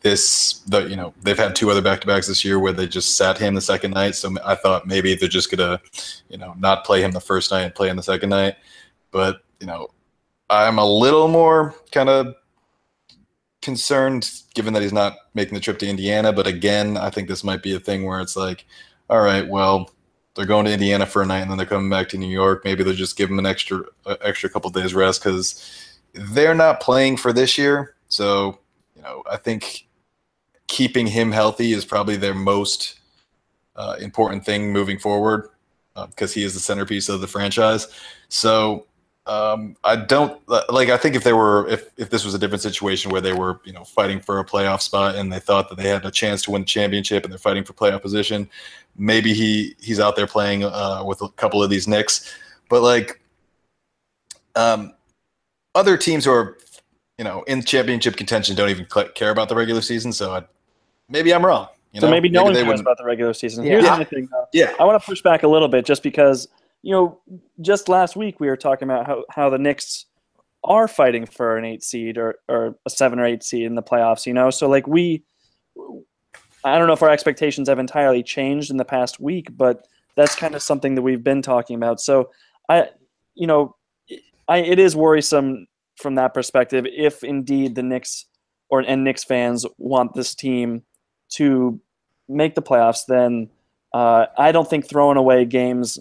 this 0.02 0.60
the 0.68 0.86
you 0.88 0.96
know 0.96 1.14
they've 1.24 1.38
had 1.38 1.56
two 1.56 1.72
other 1.72 1.82
back 1.82 2.02
to 2.02 2.08
backs 2.08 2.28
this 2.28 2.46
year 2.46 2.60
where 2.60 2.74
they 2.74 2.88
just 2.88 3.18
sat 3.18 3.38
him 3.38 3.56
the 3.56 3.62
second 3.62 3.92
night. 3.92 4.16
So 4.16 4.36
I 4.46 4.56
thought 4.56 4.88
maybe 4.88 5.16
they're 5.16 5.30
just 5.30 5.52
gonna 5.52 5.82
you 6.30 6.38
know 6.38 6.54
not 6.58 6.86
play 6.86 7.02
him 7.02 7.12
the 7.12 7.22
first 7.22 7.52
night 7.52 7.64
and 7.64 7.76
play 7.76 7.90
him 7.90 7.98
the 7.98 8.04
second 8.04 8.30
night, 8.30 8.56
but 9.12 9.44
you 9.60 9.68
know 9.68 9.90
I'm 10.50 10.78
a 10.78 10.86
little 10.86 11.28
more 11.28 11.76
kind 11.92 12.10
of 12.10 12.36
concerned 13.62 14.30
given 14.54 14.74
that 14.74 14.84
he's 14.84 14.94
not 14.94 15.16
making 15.34 15.56
the 15.56 15.60
trip 15.60 15.80
to 15.80 15.88
Indiana. 15.88 16.34
But 16.34 16.48
again, 16.48 16.98
I 16.98 17.10
think 17.10 17.28
this 17.28 17.44
might 17.44 17.64
be 17.64 17.74
a 17.76 17.80
thing 17.80 18.06
where 18.06 18.20
it's 18.20 18.36
like, 18.36 18.66
all 19.10 19.22
right, 19.22 19.48
well, 19.48 19.90
they're 20.36 20.46
going 20.46 20.66
to 20.66 20.74
Indiana 20.74 21.06
for 21.06 21.22
a 21.22 21.26
night 21.26 21.42
and 21.42 21.52
then 21.52 21.58
they're 21.58 21.68
coming 21.68 21.90
back 21.90 22.10
to 22.10 22.18
New 22.18 22.30
York. 22.30 22.64
Maybe 22.64 22.84
they'll 22.84 22.94
just 22.94 23.18
give 23.18 23.30
him 23.30 23.40
an 23.40 23.46
extra 23.46 23.84
uh, 24.06 24.16
extra 24.22 24.50
couple 24.50 24.70
days 24.70 24.94
rest 24.94 25.24
because 25.24 26.00
they're 26.14 26.56
not 26.56 26.80
playing 26.80 27.18
for 27.18 27.34
this 27.34 27.58
year. 27.58 27.96
So 28.08 28.60
you 28.96 29.02
know, 29.02 29.24
I 29.30 29.38
think 29.38 29.88
keeping 30.68 31.08
him 31.08 31.32
healthy 31.32 31.74
is 31.74 31.86
probably 31.86 32.16
their 32.16 32.34
most 32.34 33.00
uh, 33.76 33.96
important 34.00 34.46
thing 34.46 34.72
moving 34.72 34.98
forward 34.98 35.50
because 36.10 36.32
uh, 36.32 36.36
he 36.36 36.44
is 36.44 36.54
the 36.54 36.60
centerpiece 36.60 37.10
of 37.10 37.22
the 37.22 37.28
franchise. 37.28 37.88
So 38.30 38.88
um, 39.26 39.78
I 39.84 39.96
don't 39.96 40.42
like. 40.70 40.90
I 40.90 40.98
think 40.98 41.16
if 41.16 41.24
they 41.24 41.32
were, 41.32 41.68
if 41.70 41.90
if 41.98 42.10
this 42.10 42.26
was 42.26 42.34
a 42.34 42.40
different 42.40 42.62
situation 42.62 43.10
where 43.10 43.22
they 43.22 43.32
were, 43.32 43.62
you 43.64 43.72
know, 43.72 43.86
fighting 43.86 44.20
for 44.20 44.40
a 44.40 44.46
playoff 44.46 44.82
spot 44.82 45.16
and 45.16 45.32
they 45.32 45.40
thought 45.40 45.70
that 45.70 45.78
they 45.78 45.88
had 45.88 46.06
a 46.06 46.12
chance 46.12 46.42
to 46.44 46.52
win 46.52 46.64
the 46.64 46.68
championship 46.68 47.24
and 47.24 47.32
they're 47.32 47.40
fighting 47.40 47.64
for 47.64 47.74
playoff 47.74 48.02
position, 48.02 48.50
maybe 48.96 49.34
he 49.34 49.76
he's 49.80 50.00
out 50.00 50.16
there 50.16 50.28
playing 50.28 50.64
uh, 50.64 51.04
with 51.06 51.22
a 51.22 51.30
couple 51.30 51.62
of 51.64 51.70
these 51.70 51.88
Knicks. 51.88 52.36
But 52.70 52.82
like, 52.82 53.22
um, 54.56 54.94
other 55.76 55.98
teams 55.98 56.26
who 56.26 56.32
are, 56.32 56.58
you 57.18 57.24
know, 57.24 57.44
in 57.44 57.64
championship 57.64 58.16
contention 58.16 58.56
don't 58.56 58.70
even 58.70 58.88
care 59.16 59.32
about 59.32 59.50
the 59.50 59.56
regular 59.56 59.82
season. 59.82 60.14
So 60.14 60.34
I, 60.34 60.44
maybe 61.10 61.34
I'm 61.34 61.46
wrong. 61.46 61.68
You 61.92 62.02
so 62.02 62.08
know? 62.08 62.12
maybe 62.12 62.30
no 62.30 62.44
one 62.44 62.54
cares 62.54 62.66
wouldn't- 62.66 62.82
about 62.82 62.98
the 62.98 63.06
regular 63.06 63.34
season. 63.34 63.64
Yeah. 63.64 63.72
Here's 63.72 63.84
Yeah. 63.84 64.00
the 64.00 64.06
thing, 64.06 64.28
though. 64.32 64.48
Yeah. 64.52 64.74
I 64.80 64.84
want 64.84 65.00
to 65.02 65.06
push 65.06 65.22
back 65.22 65.44
a 65.44 65.48
little 65.48 65.68
bit 65.68 65.86
just 65.86 66.02
because, 66.02 66.48
you 66.82 66.92
know, 66.92 67.20
just 67.62 67.88
last 67.88 68.16
week 68.16 68.40
we 68.40 68.48
were 68.48 68.58
talking 68.58 68.90
about 68.90 69.06
how, 69.06 69.24
how 69.30 69.50
the 69.50 69.60
Knicks 69.60 70.06
are 70.64 70.88
fighting 70.88 71.26
for 71.26 71.58
an 71.58 71.66
eight 71.66 71.84
seed 71.84 72.18
or, 72.18 72.36
or 72.48 72.76
a 72.86 72.90
seven 72.90 73.20
or 73.20 73.26
eight 73.26 73.44
seed 73.44 73.64
in 73.64 73.76
the 73.76 73.84
playoffs, 73.84 74.26
you 74.26 74.34
know? 74.34 74.50
So, 74.50 74.68
like, 74.68 74.88
we, 74.88 75.24
I 76.64 76.78
don't 76.78 76.88
know 76.88 76.94
if 76.94 77.04
our 77.04 77.10
expectations 77.10 77.68
have 77.68 77.80
entirely 77.80 78.24
changed 78.24 78.72
in 78.72 78.78
the 78.78 78.86
past 78.86 79.20
week, 79.20 79.48
but 79.56 79.88
that's 80.16 80.36
kind 80.36 80.56
of 80.56 80.62
something 80.62 80.96
that 80.96 81.02
we've 81.02 81.24
been 81.24 81.42
talking 81.42 81.76
about. 81.76 82.00
So, 82.00 82.32
I, 82.70 82.90
you 83.36 83.48
know, 83.48 83.76
I, 84.48 84.60
it 84.60 84.80
is 84.80 84.96
worrisome 84.96 85.68
from 85.98 86.16
that 86.16 86.34
perspective 86.34 86.86
if 86.90 87.24
indeed 87.24 87.76
the 87.76 87.84
Knicks 87.84 88.26
or 88.70 88.82
and 88.82 89.04
Knicks 89.04 89.24
fans 89.24 89.66
want 89.78 90.14
this 90.14 90.34
team 90.34 90.84
to 91.30 91.80
make 92.28 92.56
the 92.56 92.62
playoffs, 92.62 93.06
then 93.08 93.50
uh, 93.94 94.28
I 94.38 94.52
don't 94.52 94.70
think 94.70 94.88
throwing 94.88 95.18
away 95.18 95.46
games 95.46 96.00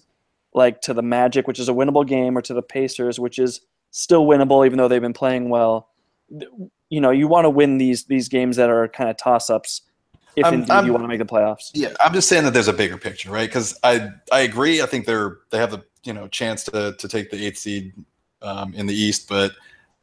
like 0.55 0.81
to 0.83 0.95
the 0.95 1.03
Magic, 1.03 1.47
which 1.47 1.59
is 1.59 1.69
a 1.69 1.73
winnable 1.73 2.07
game, 2.07 2.37
or 2.37 2.43
to 2.43 2.55
the 2.55 2.63
Pacers, 2.63 3.19
which 3.19 3.39
is 3.39 3.61
still 3.91 4.27
winnable, 4.27 4.65
even 4.65 4.79
though 4.79 4.89
they've 4.89 5.01
been 5.01 5.13
playing 5.13 5.49
well. 5.49 5.89
You 6.89 7.01
know, 7.01 7.11
you 7.11 7.29
want 7.29 7.45
to 7.45 7.51
win 7.51 7.79
these 7.79 8.05
these 8.05 8.29
games 8.29 8.57
that 8.57 8.71
are 8.71 8.89
kind 8.89 9.11
of 9.11 9.17
toss 9.17 9.51
ups 9.51 9.83
if 10.37 10.45
I'm- 10.45 10.55
indeed 10.55 10.71
I'm- 10.71 10.87
you 10.87 10.93
want 10.93 11.05
to 11.05 11.09
make 11.09 11.19
the 11.19 11.25
playoffs. 11.25 11.71
Yeah, 11.75 11.93
I'm 12.01 12.13
just 12.13 12.29
saying 12.29 12.45
that 12.45 12.53
there's 12.53 12.69
a 12.69 12.73
bigger 12.73 12.97
picture, 12.97 13.31
right? 13.31 13.49
Because 13.49 13.79
I 13.83 14.09
I 14.31 14.41
agree. 14.41 14.83
I 14.83 14.87
think 14.87 15.07
they're 15.07 15.39
they 15.51 15.59
have 15.59 15.71
the 15.71 15.83
you 16.05 16.13
know 16.13 16.29
chance 16.29 16.65
to 16.65 16.95
to 16.99 17.09
take 17.09 17.31
the 17.31 17.45
eighth 17.47 17.59
seed 17.59 17.93
um, 18.43 18.75
in 18.75 18.87
the 18.87 18.95
East, 18.95 19.29
but 19.29 19.53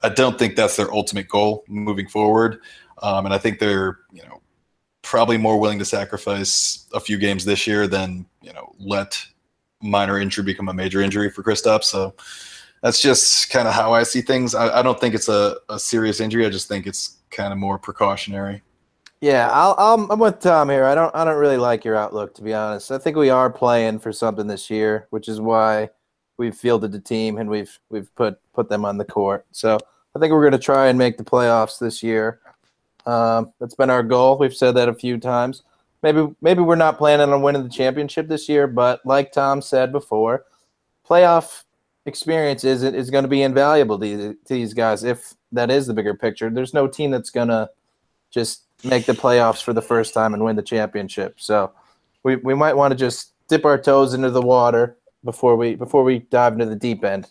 I 0.01 0.09
don't 0.09 0.39
think 0.39 0.55
that's 0.55 0.75
their 0.77 0.91
ultimate 0.93 1.27
goal 1.27 1.63
moving 1.67 2.07
forward. 2.07 2.61
Um, 3.01 3.25
and 3.25 3.33
I 3.33 3.37
think 3.37 3.59
they're 3.59 3.99
you 4.11 4.23
know 4.23 4.41
probably 5.01 5.37
more 5.37 5.59
willing 5.59 5.79
to 5.79 5.85
sacrifice 5.85 6.87
a 6.93 6.99
few 6.99 7.17
games 7.17 7.43
this 7.45 7.65
year 7.67 7.87
than 7.87 8.25
you 8.41 8.53
know 8.53 8.73
let 8.79 9.21
minor 9.81 10.19
injury 10.19 10.43
become 10.43 10.67
a 10.69 10.73
major 10.73 11.01
injury 11.01 11.29
for 11.29 11.41
Kristaps. 11.43 11.85
So 11.85 12.13
that's 12.81 13.01
just 13.01 13.49
kind 13.49 13.67
of 13.67 13.73
how 13.73 13.93
I 13.93 14.03
see 14.03 14.21
things. 14.21 14.53
I, 14.55 14.79
I 14.79 14.81
don't 14.81 14.99
think 14.99 15.15
it's 15.15 15.29
a, 15.29 15.57
a 15.69 15.79
serious 15.79 16.19
injury. 16.19 16.45
I 16.45 16.49
just 16.49 16.67
think 16.67 16.85
it's 16.87 17.17
kind 17.31 17.51
of 17.51 17.59
more 17.59 17.77
precautionary. 17.77 18.61
Yeah, 19.21 19.49
I'll, 19.51 19.75
I'll, 19.77 20.11
I'm 20.11 20.19
with 20.19 20.39
Tom 20.39 20.69
here. 20.69 20.85
I 20.85 20.95
don't 20.95 21.13
I 21.13 21.25
don't 21.25 21.37
really 21.37 21.57
like 21.57 21.83
your 21.83 21.95
outlook 21.95 22.33
to 22.35 22.41
be 22.41 22.53
honest. 22.53 22.91
I 22.91 22.97
think 22.97 23.17
we 23.17 23.29
are 23.29 23.49
playing 23.49 23.99
for 23.99 24.13
something 24.13 24.47
this 24.47 24.69
year, 24.69 25.07
which 25.09 25.27
is 25.27 25.41
why 25.41 25.89
we've 26.37 26.55
fielded 26.55 26.93
the 26.93 27.01
team 27.01 27.37
and 27.37 27.49
we've 27.49 27.77
we've 27.89 28.13
put 28.15 28.39
put 28.53 28.69
them 28.69 28.85
on 28.85 28.97
the 28.97 29.05
court. 29.05 29.45
So 29.51 29.77
I 30.15 30.19
think 30.19 30.31
we're 30.31 30.41
going 30.41 30.53
to 30.53 30.57
try 30.57 30.87
and 30.87 30.97
make 30.97 31.17
the 31.17 31.23
playoffs 31.23 31.79
this 31.79 32.01
year. 32.01 32.39
Um, 33.05 33.53
that's 33.59 33.75
been 33.75 33.89
our 33.89 34.03
goal. 34.03 34.37
We've 34.37 34.55
said 34.55 34.75
that 34.75 34.89
a 34.89 34.93
few 34.93 35.17
times. 35.17 35.63
Maybe 36.01 36.27
maybe 36.41 36.61
we're 36.61 36.75
not 36.75 36.97
planning 36.97 37.33
on 37.33 37.41
winning 37.41 37.63
the 37.63 37.69
championship 37.69 38.29
this 38.29 38.47
year, 38.47 38.67
but 38.67 39.05
like 39.05 39.33
Tom 39.33 39.61
said 39.61 39.91
before, 39.91 40.45
playoff 41.07 41.63
experience 42.05 42.63
is 42.63 42.83
is 42.83 43.09
going 43.09 43.25
to 43.25 43.29
be 43.29 43.41
invaluable 43.41 43.99
to, 43.99 44.33
to 44.33 44.37
these 44.47 44.73
guys 44.73 45.03
if 45.03 45.33
that 45.51 45.69
is 45.69 45.87
the 45.87 45.93
bigger 45.93 46.13
picture. 46.13 46.49
There's 46.49 46.73
no 46.73 46.87
team 46.87 47.11
that's 47.11 47.31
going 47.31 47.49
to 47.49 47.69
just 48.31 48.63
make 48.83 49.05
the 49.05 49.13
playoffs 49.13 49.61
for 49.61 49.73
the 49.73 49.81
first 49.81 50.13
time 50.13 50.33
and 50.33 50.43
win 50.43 50.55
the 50.55 50.61
championship. 50.61 51.35
So 51.37 51.71
we, 52.23 52.37
we 52.37 52.53
might 52.53 52.75
want 52.75 52.91
to 52.91 52.97
just 52.97 53.33
dip 53.47 53.65
our 53.65 53.77
toes 53.77 54.13
into 54.13 54.29
the 54.29 54.41
water 54.41 54.97
before 55.23 55.55
we 55.55 55.75
before 55.75 56.03
we 56.03 56.19
dive 56.19 56.53
into 56.53 56.65
the 56.65 56.75
deep 56.75 57.03
end 57.03 57.27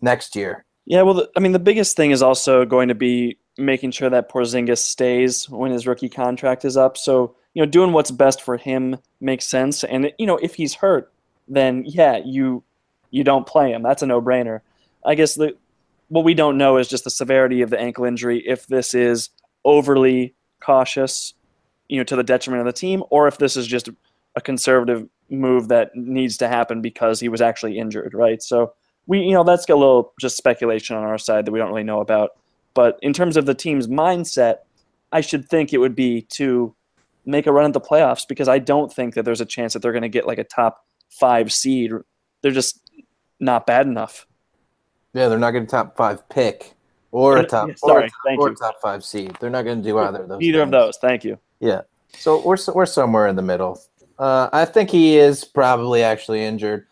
next 0.00 0.36
year. 0.36 0.64
Yeah, 0.86 1.02
well, 1.02 1.14
the, 1.14 1.30
I 1.36 1.40
mean, 1.40 1.52
the 1.52 1.58
biggest 1.58 1.96
thing 1.96 2.12
is 2.12 2.22
also 2.22 2.64
going 2.64 2.88
to 2.88 2.94
be 2.94 3.38
making 3.58 3.90
sure 3.90 4.08
that 4.08 4.30
Porzingis 4.30 4.78
stays 4.78 5.48
when 5.50 5.72
his 5.72 5.86
rookie 5.86 6.08
contract 6.08 6.64
is 6.64 6.76
up. 6.76 6.96
So 6.96 7.34
you 7.54 7.62
know, 7.62 7.70
doing 7.70 7.92
what's 7.92 8.10
best 8.10 8.42
for 8.42 8.56
him 8.56 8.98
makes 9.20 9.44
sense. 9.44 9.82
And 9.84 10.12
you 10.18 10.26
know, 10.26 10.36
if 10.36 10.54
he's 10.54 10.74
hurt, 10.74 11.12
then 11.48 11.84
yeah, 11.86 12.20
you 12.24 12.62
you 13.10 13.24
don't 13.24 13.46
play 13.46 13.72
him. 13.72 13.82
That's 13.82 14.02
a 14.02 14.06
no 14.06 14.20
brainer. 14.20 14.60
I 15.04 15.14
guess 15.14 15.34
the 15.34 15.56
what 16.08 16.24
we 16.24 16.34
don't 16.34 16.56
know 16.56 16.76
is 16.76 16.88
just 16.88 17.04
the 17.04 17.10
severity 17.10 17.62
of 17.62 17.70
the 17.70 17.78
ankle 17.78 18.04
injury. 18.04 18.42
If 18.46 18.66
this 18.66 18.94
is 18.94 19.30
overly 19.64 20.34
cautious, 20.60 21.34
you 21.88 21.98
know, 21.98 22.04
to 22.04 22.16
the 22.16 22.22
detriment 22.22 22.60
of 22.60 22.66
the 22.66 22.78
team, 22.78 23.02
or 23.10 23.28
if 23.28 23.38
this 23.38 23.56
is 23.56 23.66
just 23.66 23.88
a 24.36 24.40
conservative 24.40 25.08
move 25.30 25.68
that 25.68 25.90
needs 25.94 26.36
to 26.38 26.48
happen 26.48 26.80
because 26.80 27.20
he 27.20 27.28
was 27.28 27.40
actually 27.40 27.78
injured, 27.78 28.14
right? 28.14 28.42
So 28.42 28.72
we, 29.06 29.20
you 29.20 29.32
know, 29.32 29.44
that's 29.44 29.68
a 29.68 29.74
little 29.74 30.12
just 30.20 30.36
speculation 30.36 30.96
on 30.96 31.04
our 31.04 31.18
side 31.18 31.46
that 31.46 31.52
we 31.52 31.58
don't 31.58 31.68
really 31.68 31.82
know 31.82 32.00
about. 32.00 32.30
But 32.74 32.98
in 33.02 33.12
terms 33.12 33.36
of 33.36 33.46
the 33.46 33.54
team's 33.54 33.88
mindset, 33.88 34.58
I 35.10 35.20
should 35.20 35.48
think 35.48 35.72
it 35.72 35.78
would 35.78 35.94
be 35.94 36.22
to 36.32 36.74
make 37.24 37.46
a 37.46 37.52
run 37.52 37.66
at 37.66 37.72
the 37.72 37.80
playoffs 37.80 38.26
because 38.28 38.48
I 38.48 38.58
don't 38.58 38.92
think 38.92 39.14
that 39.14 39.24
there's 39.24 39.40
a 39.40 39.46
chance 39.46 39.72
that 39.72 39.80
they're 39.80 39.92
going 39.92 40.02
to 40.02 40.08
get 40.08 40.26
like 40.26 40.38
a 40.38 40.44
top 40.44 40.84
five 41.10 41.52
seed. 41.52 41.92
They're 42.42 42.52
just 42.52 42.80
not 43.40 43.66
bad 43.66 43.86
enough. 43.86 44.26
Yeah, 45.14 45.28
they're 45.28 45.38
not 45.38 45.50
going 45.52 45.66
to 45.66 45.70
top 45.70 45.96
five 45.96 46.28
pick 46.28 46.74
or 47.10 47.38
a 47.38 47.46
top, 47.46 47.70
Sorry, 47.78 48.02
or, 48.02 48.06
a 48.06 48.08
top 48.08 48.18
thank 48.24 48.40
or 48.40 48.48
you. 48.50 48.54
top 48.56 48.80
five 48.80 49.04
seed. 49.04 49.36
They're 49.40 49.50
not 49.50 49.62
going 49.62 49.82
to 49.82 49.88
do 49.88 49.98
either 49.98 50.22
of 50.22 50.28
those. 50.28 50.40
Neither 50.40 50.62
of 50.62 50.70
those. 50.70 50.96
Thank 50.98 51.24
you. 51.24 51.38
Yeah. 51.60 51.82
So 52.14 52.42
we're 52.44 52.56
we're 52.74 52.86
somewhere 52.86 53.28
in 53.28 53.36
the 53.36 53.42
middle. 53.42 53.80
Uh, 54.18 54.48
I 54.52 54.64
think 54.64 54.90
he 54.90 55.16
is 55.16 55.44
probably 55.44 56.02
actually 56.02 56.44
injured. 56.44 56.86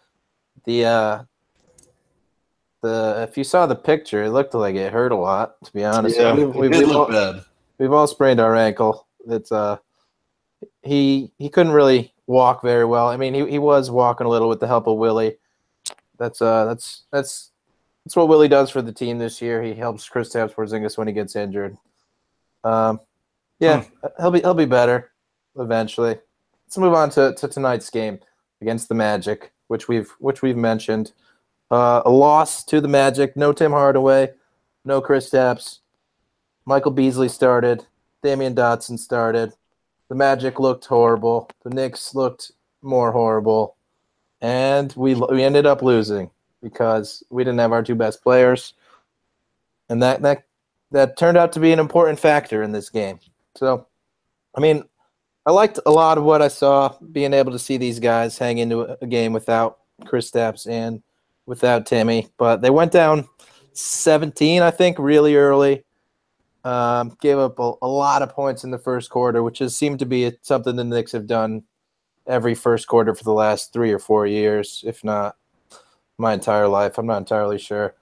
The 0.65 0.85
uh, 0.85 1.23
the 2.83 3.27
if 3.29 3.37
you 3.37 3.45
saw 3.45 3.67
the 3.67 3.75
picture, 3.75 4.25
it 4.25 4.31
looked 4.31 4.55
like 4.55 4.75
it 4.75 4.93
hurt 4.93 5.13
a 5.13 5.17
lot. 5.17 5.57
To 5.65 5.73
be 5.73 5.85
honest, 5.85 6.17
Yeah, 6.19 6.35
we've, 6.35 6.49
it 6.49 6.55
we've, 6.55 6.71
did 6.71 6.87
we've 6.87 6.97
all, 6.97 7.09
bad. 7.09 7.45
we've 7.79 7.93
all 7.93 8.07
sprained 8.07 8.41
our 8.41 8.55
ankle. 8.57 9.07
It's 9.29 9.51
uh, 9.51 9.79
he 10.83 11.33
he 11.39 11.49
couldn't 11.49 11.73
really 11.73 12.13
walk 12.27 12.63
very 12.63 12.85
well. 12.85 13.09
I 13.09 13.17
mean, 13.17 13.35
he, 13.35 13.49
he 13.51 13.59
was 13.59 13.91
walking 13.91 14.27
a 14.27 14.31
little 14.31 14.49
with 14.49 14.61
the 14.61 14.67
help 14.67 14.87
of 14.87 14.97
Willy. 14.99 15.37
That's 16.19 16.41
uh 16.41 16.65
that's 16.65 17.05
that's 17.13 17.51
that's 18.07 18.15
what 18.15 18.29
Willy 18.29 18.47
does 18.47 18.71
for 18.71 18.83
the 18.83 18.93
team 18.93 19.19
this 19.19 19.43
year. 19.43 19.61
He 19.61 19.75
helps 19.75 20.09
Kristaps 20.09 20.55
Porzingis 20.55 20.97
when 20.97 21.09
he 21.09 21.13
gets 21.13 21.35
injured. 21.35 21.77
Um, 22.63 23.01
yeah, 23.59 23.83
he'll 24.21 24.31
be 24.31 24.39
he'll 24.39 24.55
be 24.55 24.65
better 24.65 25.11
eventually. 25.59 26.17
Let's 26.65 26.79
move 26.79 26.95
on 26.95 27.11
to, 27.11 27.35
to 27.35 27.49
tonight's 27.49 27.91
game 27.91 28.21
against 28.61 28.89
the 28.89 28.95
Magic, 28.95 29.51
which 29.67 29.89
we've 29.89 30.09
which 30.21 30.41
we've 30.41 30.57
mentioned. 30.57 31.15
Uh, 31.69 32.03
a 32.05 32.11
loss 32.11 32.63
to 32.67 32.81
the 32.81 32.87
Magic. 32.87 33.37
No 33.37 33.53
Tim 33.53 33.73
Hardaway, 33.73 34.35
no 34.85 35.03
Kristaps. 35.03 35.81
Michael 36.65 36.93
Beasley 36.93 37.29
started. 37.29 37.87
Damyean 38.25 38.55
Dotson 38.55 39.01
started. 39.01 39.53
The 40.09 40.15
Magic 40.15 40.61
looked 40.61 40.85
horrible. 40.85 41.51
The 41.65 41.71
Knicks 41.71 42.15
looked 42.15 42.53
more 42.83 43.11
horrible, 43.11 43.75
and 44.41 44.95
we 44.97 45.15
we 45.15 45.43
ended 45.43 45.67
up 45.67 45.83
losing 45.83 46.31
because 46.67 47.23
we 47.31 47.45
didn't 47.45 47.61
have 47.61 47.71
our 47.71 47.83
two 47.83 47.95
best 47.95 48.25
players, 48.25 48.75
and 49.89 50.03
that 50.03 50.21
that 50.23 50.43
that 50.91 51.17
turned 51.17 51.39
out 51.39 51.53
to 51.53 51.61
be 51.61 51.73
an 51.73 51.79
important 51.79 52.19
factor 52.19 52.61
in 52.65 52.73
this 52.73 52.91
game. 52.91 53.21
So, 53.55 53.87
I 54.57 54.61
mean, 54.61 54.83
I 55.47 55.53
liked 55.53 55.79
a 55.87 55.93
lot 55.93 56.19
of 56.19 56.25
what 56.25 56.43
I 56.43 56.49
saw. 56.49 56.97
Being 57.13 57.33
able 57.33 57.53
to 57.53 57.59
see 57.59 57.77
these 57.77 58.01
guys 58.01 58.37
hang 58.37 58.59
into 58.59 58.81
a- 59.01 59.07
game 59.07 59.33
without 59.33 59.79
Kristaps 60.03 60.69
and 60.69 61.03
without 61.47 61.87
Timmy, 61.87 62.29
but 62.37 62.63
they 62.63 62.71
went 62.71 62.91
down 62.91 63.29
17, 63.73 64.63
I 64.63 64.73
think, 64.73 64.99
really 64.99 65.37
early. 65.37 65.85
Um, 66.65 67.17
gave 67.21 67.39
up 67.39 67.61
a, 67.61 67.75
a 67.81 67.87
lot 67.87 68.23
of 68.23 68.31
points 68.31 68.65
in 68.65 68.73
the 68.73 68.79
first 68.79 69.09
quarter, 69.09 69.45
which 69.45 69.61
has 69.61 69.77
seemed 69.77 70.01
to 70.01 70.07
be 70.07 70.33
something 70.43 70.75
the 70.75 70.83
Knicks 70.83 71.13
have 71.13 71.29
done 71.29 71.63
every 72.27 72.57
first 72.57 72.89
quarter 72.89 73.15
for 73.15 73.23
the 73.23 73.33
last 73.33 73.73
three 73.73 73.93
or 73.93 74.01
four 74.01 74.27
years, 74.27 74.83
if 74.85 75.05
not 75.05 75.37
my 76.19 76.33
entire 76.33 76.69
life. 76.69 76.99
I'm 76.99 77.07
not 77.07 77.19
entirely 77.19 77.59
sure. 77.59 77.95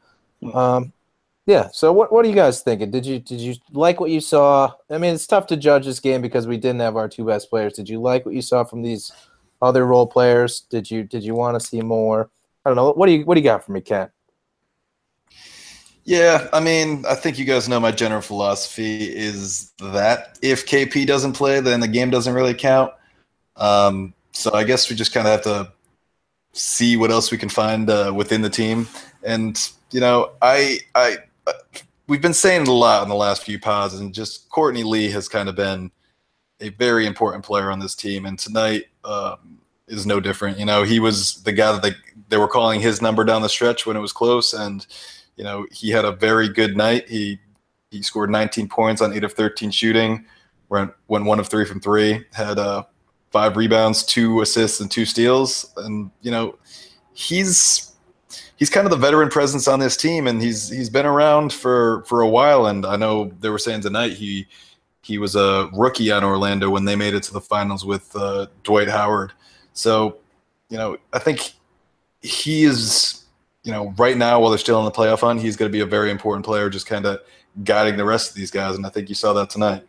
Um, 0.53 0.93
yeah. 1.47 1.69
So 1.73 1.93
what 1.93 2.13
what 2.13 2.25
are 2.25 2.29
you 2.29 2.35
guys 2.35 2.63
thinking? 2.63 2.91
Did 2.91 3.05
you 3.05 3.19
did 3.19 3.41
you 3.41 3.55
like 3.73 4.01
what 4.01 4.11
you 4.11 4.21
saw? 4.21 4.73
I 4.91 4.99
mean, 4.99 5.15
it's 5.15 5.27
tough 5.27 5.47
to 5.49 5.57
judge 5.57 5.85
this 5.85 6.01
game 6.01 6.23
because 6.23 6.47
we 6.47 6.57
didn't 6.57 6.81
have 6.81 6.97
our 6.97 7.09
two 7.09 7.25
best 7.25 7.51
players. 7.51 7.75
Did 7.75 7.89
you 7.89 8.01
like 8.01 8.25
what 8.25 8.35
you 8.35 8.43
saw 8.43 8.65
from 8.65 8.83
these 8.83 9.13
other 9.61 9.87
role 9.87 10.07
players? 10.07 10.61
Did 10.61 10.91
you 10.91 11.03
did 11.05 11.23
you 11.23 11.35
want 11.35 11.61
to 11.61 11.67
see 11.67 11.83
more? 11.83 12.31
I 12.65 12.71
don't 12.71 12.77
know. 12.77 12.93
What 12.93 13.07
do 13.07 13.13
you 13.13 13.25
what 13.25 13.35
do 13.35 13.41
you 13.41 13.45
got 13.45 13.65
for 13.65 13.73
me, 13.73 13.81
Ken? 13.81 14.11
Yeah, 16.07 16.49
I 16.53 16.61
mean, 16.61 17.05
I 17.09 17.15
think 17.15 17.39
you 17.39 17.47
guys 17.47 17.67
know 17.67 17.81
my 17.81 17.91
general 17.91 18.21
philosophy 18.21 19.05
is 19.05 19.73
that 19.79 20.39
if 20.43 20.67
KP 20.67 21.07
doesn't 21.07 21.33
play, 21.33 21.61
then 21.61 21.81
the 21.81 21.89
game 21.89 22.11
doesn't 22.11 22.35
really 22.35 22.53
count. 22.53 22.93
Um, 23.57 24.13
so 24.33 24.53
I 24.53 24.65
guess 24.65 24.91
we 24.91 24.97
just 24.97 25.15
kind 25.15 25.27
of 25.27 25.33
have 25.33 25.43
to 25.43 25.73
see 26.55 26.97
what 26.97 27.11
else 27.11 27.31
we 27.31 27.39
can 27.39 27.49
find 27.49 27.91
uh, 27.91 28.13
within 28.15 28.41
the 28.41 28.51
team. 28.51 28.89
And 29.23 29.61
you 29.91 30.01
know, 30.01 30.33
I, 30.41 30.79
I, 30.95 31.19
uh, 31.47 31.53
we've 32.07 32.23
been 32.23 32.35
saying 32.35 32.67
a 32.67 32.73
lot 32.73 33.03
in 33.03 33.09
the 33.09 33.15
last 33.15 33.45
few 33.45 33.59
pods, 33.59 33.95
and 33.95 34.15
just 34.15 34.49
Courtney 34.49 34.83
Lee 34.83 35.11
has 35.11 35.29
kind 35.29 35.49
of 35.49 35.57
been 35.57 35.91
a 36.61 36.71
very 36.71 37.07
important 37.07 37.45
player 37.45 37.71
on 37.71 37.81
this 37.81 37.95
team, 37.95 38.27
and 38.27 38.39
tonight 38.39 38.85
um, 39.05 39.59
is 39.89 40.07
no 40.07 40.21
different. 40.21 40.59
You 40.59 40.65
know, 40.65 40.83
he 40.83 41.01
was 41.01 41.43
the 41.43 41.53
guy 41.53 41.73
that 41.73 41.83
they 41.83 41.93
they 42.29 42.37
were 42.37 42.49
calling 42.49 42.81
his 42.81 43.03
number 43.03 43.25
down 43.25 43.43
the 43.43 43.49
stretch 43.49 43.87
when 43.87 43.97
it 43.97 44.01
was 44.01 44.13
close, 44.13 44.53
and 44.53 44.87
you 45.37 45.45
know, 45.45 45.67
he 45.71 45.91
had 45.91 46.05
a 46.05 46.13
very 46.13 46.49
good 46.49 46.77
night. 46.77 47.09
He 47.09 47.39
he 47.91 48.03
scored 48.03 48.31
19 48.31 48.69
points 48.69 49.01
on 49.01 49.13
eight 49.13 49.25
of 49.25 49.33
13 49.33 49.71
shooting, 49.71 50.25
went 50.69 50.93
went 51.09 51.25
one 51.25 51.41
of 51.41 51.49
three 51.49 51.65
from 51.65 51.81
three, 51.81 52.25
had 52.33 52.59
uh, 52.59 52.85
five 53.35 53.57
rebounds, 53.57 54.05
two 54.05 54.41
assists, 54.43 54.81
and 54.81 54.89
two 54.89 55.05
steals. 55.05 55.75
And 55.77 56.09
you 56.23 56.31
know, 56.31 56.57
he's 57.15 57.93
he's 58.57 58.71
kind 58.71 58.87
of 58.87 58.93
the 58.93 58.97
veteran 58.97 59.29
presence 59.29 59.67
on 59.67 59.81
this 59.81 59.97
team, 59.97 60.29
and 60.29 60.41
he's 60.41 60.69
he's 60.69 60.89
been 60.89 61.05
around 61.05 61.53
for 61.53 62.05
for 62.05 62.21
a 62.21 62.29
while. 62.29 62.67
And 62.67 62.87
I 62.87 62.95
know 62.95 63.33
they 63.41 63.51
were 63.51 63.59
saying 63.59 63.81
tonight 63.81 64.13
he 64.13 64.47
he 65.03 65.19
was 65.19 65.35
a 65.35 65.69
rookie 65.73 66.13
on 66.13 66.23
Orlando 66.23 66.71
when 66.71 66.85
they 66.85 66.95
made 66.95 67.13
it 67.13 67.25
to 67.25 67.33
the 67.33 67.41
finals 67.41 67.85
with 67.85 68.15
uh, 68.15 68.47
Dwight 68.63 68.89
Howard. 68.89 69.33
So, 69.73 70.19
you 70.69 70.79
know, 70.79 70.97
I 71.13 71.19
think 71.19 71.55
he 72.23 72.63
is 72.63 73.25
you 73.65 73.73
know, 73.73 73.95
right 73.97 74.17
now 74.17 74.39
while 74.39 74.51
they're 74.51 74.59
still 74.59 74.79
in 74.79 74.85
the 74.85 74.91
playoff 74.91 75.21
hunt, 75.21 75.41
he's 75.41 75.57
going 75.57 75.71
to 75.71 75.73
be 75.73 75.81
a 75.81 75.87
very 75.87 76.11
important 76.11 76.45
player, 76.45 76.69
just 76.69 76.87
kind 76.87 77.07
of 77.07 77.21
guiding 77.65 77.97
the 77.97 78.05
rest 78.05 78.29
of 78.29 78.37
these 78.37 78.51
guys. 78.51 78.77
And 78.77 78.87
I 78.87 78.91
think 78.91 79.09
you 79.09 79.15
saw 79.15 79.33
that 79.33 79.51
tonight. 79.51 79.85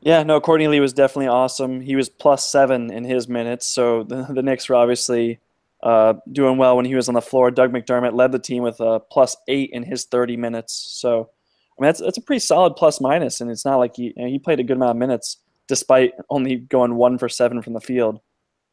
Yeah, 0.00 0.22
no, 0.22 0.40
Courtney 0.40 0.68
Lee 0.68 0.80
was 0.80 0.92
definitely 0.92 1.28
awesome. 1.28 1.80
He 1.80 1.96
was 1.96 2.08
plus 2.08 2.46
seven 2.46 2.90
in 2.90 3.04
his 3.04 3.28
minutes, 3.28 3.66
so 3.66 4.04
the, 4.04 4.26
the 4.30 4.42
Knicks 4.42 4.68
were 4.68 4.76
obviously 4.76 5.40
uh, 5.82 6.14
doing 6.30 6.56
well 6.56 6.76
when 6.76 6.84
he 6.84 6.94
was 6.94 7.08
on 7.08 7.14
the 7.14 7.20
floor. 7.20 7.50
Doug 7.50 7.72
McDermott 7.72 8.14
led 8.14 8.32
the 8.32 8.38
team 8.38 8.62
with 8.62 8.80
a 8.80 9.00
plus 9.00 9.36
eight 9.48 9.70
in 9.72 9.82
his 9.82 10.04
30 10.04 10.36
minutes. 10.36 10.72
So, 10.72 11.22
I 11.22 11.82
mean, 11.82 11.88
that's, 11.88 12.00
that's 12.00 12.18
a 12.18 12.22
pretty 12.22 12.40
solid 12.40 12.74
plus 12.76 13.00
minus, 13.00 13.40
and 13.40 13.50
it's 13.50 13.64
not 13.64 13.76
like 13.76 13.96
he, 13.96 14.12
you 14.16 14.22
know, 14.22 14.28
he 14.28 14.38
played 14.38 14.60
a 14.60 14.64
good 14.64 14.76
amount 14.76 14.92
of 14.92 14.96
minutes 14.96 15.38
despite 15.66 16.14
only 16.30 16.56
going 16.56 16.94
one 16.94 17.18
for 17.18 17.28
seven 17.28 17.60
from 17.60 17.74
the 17.74 17.80
field. 17.80 18.20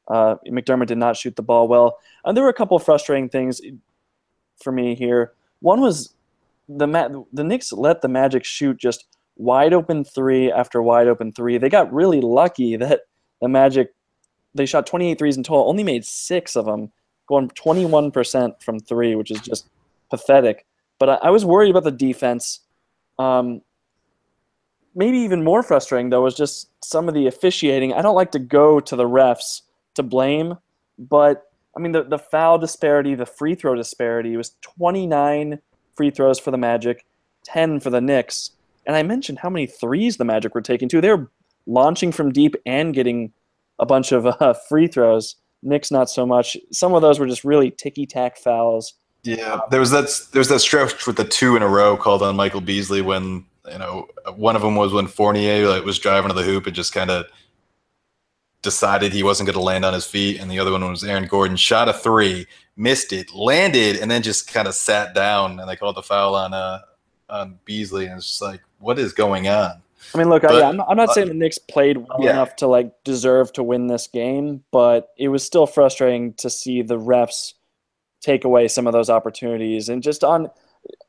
Uh, 0.08 0.36
McDermott 0.48 0.88
did 0.88 0.98
not 0.98 1.18
shoot 1.18 1.36
the 1.36 1.44
ball 1.44 1.68
well. 1.68 1.98
And 2.24 2.38
there 2.38 2.44
were 2.44 2.50
a 2.50 2.54
couple 2.54 2.78
frustrating 2.80 3.30
things 3.30 3.60
for 4.62 4.72
me 4.72 4.96
here. 4.96 5.34
One 5.60 5.82
was 5.82 6.14
the 6.70 6.88
Ma- 6.88 7.10
the 7.34 7.44
Knicks 7.44 7.74
let 7.74 8.02
the 8.02 8.08
Magic 8.08 8.46
shoot 8.46 8.78
just 8.78 9.06
wide 9.36 9.74
open 9.74 10.04
three 10.04 10.52
after 10.52 10.82
wide 10.82 11.08
open 11.08 11.32
three. 11.32 11.58
They 11.58 11.70
got 11.70 11.94
really 11.94 12.22
lucky 12.22 12.76
that 12.78 13.02
the 13.42 13.50
Magic 13.50 13.94
they 14.56 14.66
shot 14.66 14.88
28 14.88 15.20
threes 15.20 15.38
in 15.38 15.44
total, 15.44 15.68
only 15.68 15.84
made 15.84 16.06
six 16.06 16.56
of 16.56 16.66
them, 16.66 16.92
going 17.28 17.50
21% 17.50 18.64
from 18.64 18.80
three, 18.80 19.14
which 19.16 19.30
is 19.30 19.42
just 19.42 19.70
pathetic. 20.10 20.66
But 20.98 21.10
I, 21.10 21.16
I 21.24 21.30
was 21.30 21.44
worried 21.44 21.72
about 21.72 21.84
the 21.84 21.92
defense. 21.92 22.62
Um, 23.20 23.62
maybe 24.96 25.18
even 25.18 25.44
more 25.44 25.62
frustrating 25.62 26.10
though 26.10 26.22
was 26.22 26.36
just 26.36 26.70
some 26.84 27.08
of 27.08 27.14
the 27.14 27.28
officiating. 27.28 27.94
I 27.94 28.02
don't 28.02 28.16
like 28.16 28.32
to 28.32 28.40
go 28.40 28.80
to 28.80 28.96
the 28.96 29.04
refs 29.04 29.62
to 29.96 30.04
blame, 30.04 30.58
but 30.98 31.44
I 31.76 31.82
mean, 31.82 31.92
the, 31.92 32.04
the 32.04 32.18
foul 32.18 32.58
disparity, 32.58 33.16
the 33.16 33.26
free 33.26 33.56
throw 33.56 33.76
disparity 33.76 34.38
was 34.38 34.56
29 34.62 35.60
free 35.96 36.10
throws 36.10 36.40
for 36.40 36.52
the 36.52 36.58
Magic, 36.58 37.06
10 37.44 37.82
for 37.82 37.90
the 37.90 38.02
Knicks. 38.02 38.52
And 38.86 38.96
I 38.96 39.04
mentioned 39.04 39.40
how 39.40 39.50
many 39.50 39.66
threes 39.66 40.18
the 40.18 40.26
Magic 40.26 40.54
were 40.54 40.62
taking 40.62 40.90
too. 40.90 41.02
They 41.02 41.10
were 41.10 41.32
launching 41.66 42.12
from 42.12 42.32
deep 42.32 42.56
and 42.66 42.94
getting 42.94 43.34
a 43.80 43.86
bunch 43.86 44.12
of 44.12 44.26
uh, 44.42 44.54
free 44.54 44.88
throws. 44.88 45.36
Knicks 45.64 45.92
not 45.92 46.10
so 46.10 46.26
much. 46.26 46.58
Some 46.72 46.94
of 46.94 47.02
those 47.02 47.20
were 47.20 47.28
just 47.28 47.44
really 47.44 47.72
ticky 47.72 48.06
tack 48.06 48.38
fouls. 48.38 48.94
Yeah, 49.24 49.62
there 49.72 49.80
was 49.80 49.90
that 49.90 50.08
there 50.32 50.40
was 50.40 50.50
that 50.50 50.60
stretch 50.60 51.08
with 51.08 51.16
the 51.16 51.26
two 51.26 51.56
in 51.56 51.64
a 51.64 51.68
row 51.68 51.98
called 51.98 52.22
on 52.22 52.36
Michael 52.36 52.62
Beasley 52.62 53.02
when 53.02 53.44
you 53.72 53.80
know 53.80 54.08
one 54.36 54.56
of 54.56 54.62
them 54.62 54.76
was 54.76 54.94
when 54.94 55.08
Fournier 55.08 55.68
like, 55.68 55.84
was 55.84 55.98
driving 55.98 56.30
to 56.30 56.36
the 56.36 56.44
hoop 56.44 56.68
and 56.68 56.76
just 56.76 56.94
kind 56.94 57.10
of 57.10 57.26
decided 58.62 59.12
he 59.12 59.24
wasn't 59.24 59.48
going 59.48 59.58
to 59.58 59.64
land 59.64 59.84
on 59.84 59.94
his 59.94 60.06
feet, 60.06 60.40
and 60.40 60.52
the 60.52 60.60
other 60.60 60.72
one 60.72 60.88
was 60.88 61.04
Aaron 61.04 61.26
Gordon 61.26 61.58
shot 61.58 61.90
a 61.90 61.94
three, 61.94 62.46
missed 62.78 63.12
it, 63.14 63.34
landed, 63.34 63.98
and 63.98 64.12
then 64.12 64.22
just 64.22 64.52
kind 64.52 64.68
of 64.68 64.76
sat 64.76 65.16
down, 65.16 65.60
and 65.60 65.68
they 65.68 65.76
called 65.76 65.96
the 65.96 66.04
foul 66.04 66.36
on 66.36 66.54
uh 66.54 66.82
on 67.30 67.60
Beasley, 67.66 68.06
and 68.06 68.18
it's 68.18 68.28
just 68.28 68.42
like 68.42 68.62
what 68.80 69.00
is 69.00 69.14
going 69.14 69.48
on? 69.48 69.82
I 70.14 70.18
mean, 70.18 70.30
look, 70.30 70.44
But- 70.44 70.56
I, 70.56 70.60
yeah, 70.60 70.70
I'm, 70.70 70.78
not, 70.78 70.88
I'm 70.90 70.98
not 70.98 71.10
saying 71.12 71.30
the 71.30 71.34
Knicks 71.34 71.58
played 71.58 71.98
well 71.98 72.20
Yeah. 72.22 72.32
enough 72.32 72.56
to 72.58 72.68
like 72.68 72.92
deserve 73.04 73.52
to 73.54 73.64
win 73.64 73.88
this 73.88 74.08
game, 74.08 74.64
but 74.72 75.10
it 75.18 75.30
was 75.30 75.44
still 75.44 75.66
frustrating 75.66 76.34
to 76.36 76.50
see 76.50 76.82
the 76.84 76.98
refs 77.00 77.54
take 78.22 78.44
away 78.44 78.68
some 78.68 78.86
of 78.88 78.94
those 78.94 79.10
opportunities 79.10 79.90
and 79.90 80.02
just 80.04 80.24
on 80.24 80.50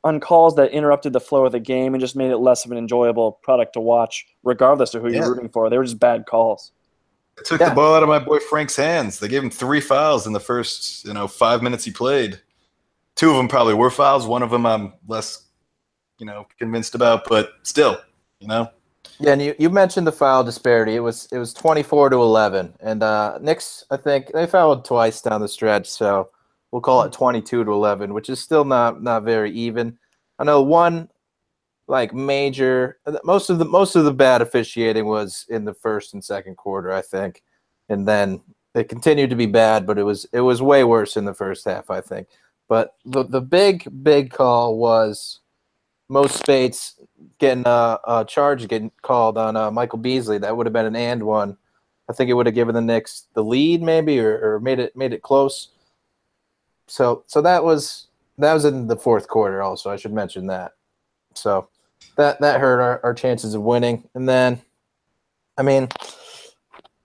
on 0.03 0.19
calls 0.19 0.55
that 0.55 0.71
interrupted 0.71 1.13
the 1.13 1.19
flow 1.19 1.45
of 1.45 1.51
the 1.51 1.59
game 1.59 1.93
and 1.93 2.01
just 2.01 2.15
made 2.15 2.31
it 2.31 2.37
less 2.37 2.65
of 2.65 2.71
an 2.71 2.79
enjoyable 2.79 3.33
product 3.43 3.73
to 3.73 3.79
watch, 3.79 4.25
regardless 4.43 4.95
of 4.95 5.03
who 5.03 5.09
Yeah. 5.09 5.19
you're 5.19 5.29
rooting 5.35 5.49
for. 5.49 5.69
They 5.69 5.77
were 5.77 5.83
just 5.83 5.99
bad 5.99 6.25
calls. 6.25 6.71
It 7.37 7.45
took 7.45 7.59
Yeah. 7.61 7.69
the 7.69 7.75
ball 7.75 7.93
out 7.93 8.01
of 8.01 8.09
my 8.09 8.17
boy 8.17 8.39
Frank's 8.39 8.75
hands. 8.75 9.19
They 9.19 9.27
gave 9.27 9.43
him 9.43 9.51
three 9.51 9.79
fouls 9.81 10.25
in 10.25 10.33
the 10.33 10.39
first, 10.39 11.05
you 11.05 11.13
know, 11.13 11.27
five 11.27 11.61
minutes 11.61 11.85
he 11.85 11.91
played. 11.91 12.41
Two 13.15 13.29
of 13.29 13.37
them 13.37 13.47
probably 13.47 13.75
were 13.75 13.91
fouls. 13.91 14.25
One 14.25 14.41
of 14.41 14.49
them 14.49 14.65
I'm 14.65 14.81
um, 14.87 14.93
less, 15.07 15.43
you 16.19 16.25
know, 16.25 16.47
convinced 16.57 16.95
about, 16.95 17.27
but 17.27 17.53
still, 17.63 17.99
you 18.39 18.47
know, 18.47 18.69
Yeah, 19.19 19.33
and 19.33 19.41
you, 19.41 19.55
you 19.57 19.69
mentioned 19.69 20.07
the 20.07 20.11
foul 20.11 20.43
disparity. 20.43 20.95
It 20.95 20.99
was 20.99 21.27
it 21.31 21.37
was 21.37 21.53
twenty 21.53 21.83
four 21.83 22.09
to 22.09 22.17
eleven, 22.17 22.73
and 22.79 23.03
uh, 23.03 23.37
Knicks 23.41 23.83
I 23.89 23.97
think 23.97 24.31
they 24.33 24.47
fouled 24.47 24.85
twice 24.85 25.21
down 25.21 25.41
the 25.41 25.47
stretch, 25.47 25.87
so 25.87 26.29
we'll 26.71 26.81
call 26.81 27.03
it 27.03 27.11
twenty 27.11 27.41
two 27.41 27.63
to 27.63 27.71
eleven, 27.71 28.13
which 28.13 28.29
is 28.29 28.39
still 28.39 28.65
not 28.65 29.01
not 29.01 29.23
very 29.23 29.51
even. 29.51 29.97
I 30.39 30.43
know 30.43 30.61
one 30.61 31.09
like 31.87 32.13
major 32.13 32.99
most 33.23 33.49
of 33.49 33.59
the 33.59 33.65
most 33.65 33.95
of 33.95 34.05
the 34.05 34.13
bad 34.13 34.41
officiating 34.41 35.05
was 35.05 35.45
in 35.49 35.65
the 35.65 35.73
first 35.73 36.13
and 36.13 36.23
second 36.23 36.57
quarter, 36.57 36.91
I 36.91 37.01
think, 37.01 37.41
and 37.89 38.07
then 38.07 38.41
it 38.75 38.89
continued 38.89 39.29
to 39.31 39.35
be 39.35 39.45
bad, 39.45 39.87
but 39.87 39.97
it 39.97 40.03
was 40.03 40.25
it 40.33 40.41
was 40.41 40.61
way 40.61 40.83
worse 40.83 41.17
in 41.17 41.25
the 41.25 41.33
first 41.33 41.65
half, 41.65 41.89
I 41.89 42.01
think. 42.01 42.27
But 42.67 42.95
the 43.05 43.23
the 43.23 43.41
big 43.41 43.87
big 44.03 44.31
call 44.31 44.77
was 44.77 45.39
Mo 46.09 46.25
Speights 46.27 46.99
getting 47.39 47.63
a, 47.65 47.99
a 48.07 48.25
charge 48.25 48.67
getting 48.67 48.91
called 49.01 49.37
on 49.37 49.55
uh, 49.55 49.71
Michael 49.71 49.99
Beasley. 49.99 50.37
That 50.37 50.55
would 50.55 50.65
have 50.65 50.73
been 50.73 50.85
an 50.85 50.95
and 50.95 51.23
one. 51.23 51.57
I 52.09 52.13
think 52.13 52.29
it 52.29 52.33
would 52.33 52.45
have 52.45 52.55
given 52.55 52.75
the 52.75 52.81
Knicks 52.81 53.27
the 53.33 53.43
lead, 53.43 53.81
maybe, 53.81 54.19
or, 54.19 54.55
or 54.55 54.59
made 54.59 54.79
it 54.79 54.95
made 54.95 55.13
it 55.13 55.21
close. 55.21 55.69
So 56.87 57.23
so 57.27 57.41
that 57.41 57.63
was 57.63 58.07
that 58.37 58.53
was 58.53 58.65
in 58.65 58.87
the 58.87 58.95
fourth 58.95 59.27
quarter. 59.27 59.61
Also, 59.61 59.89
I 59.89 59.97
should 59.97 60.13
mention 60.13 60.47
that. 60.47 60.73
So 61.33 61.67
that 62.15 62.39
that 62.39 62.61
hurt 62.61 62.79
our, 62.79 63.01
our 63.03 63.13
chances 63.13 63.53
of 63.53 63.61
winning. 63.61 64.07
And 64.13 64.27
then, 64.27 64.61
I 65.57 65.63
mean, 65.63 65.89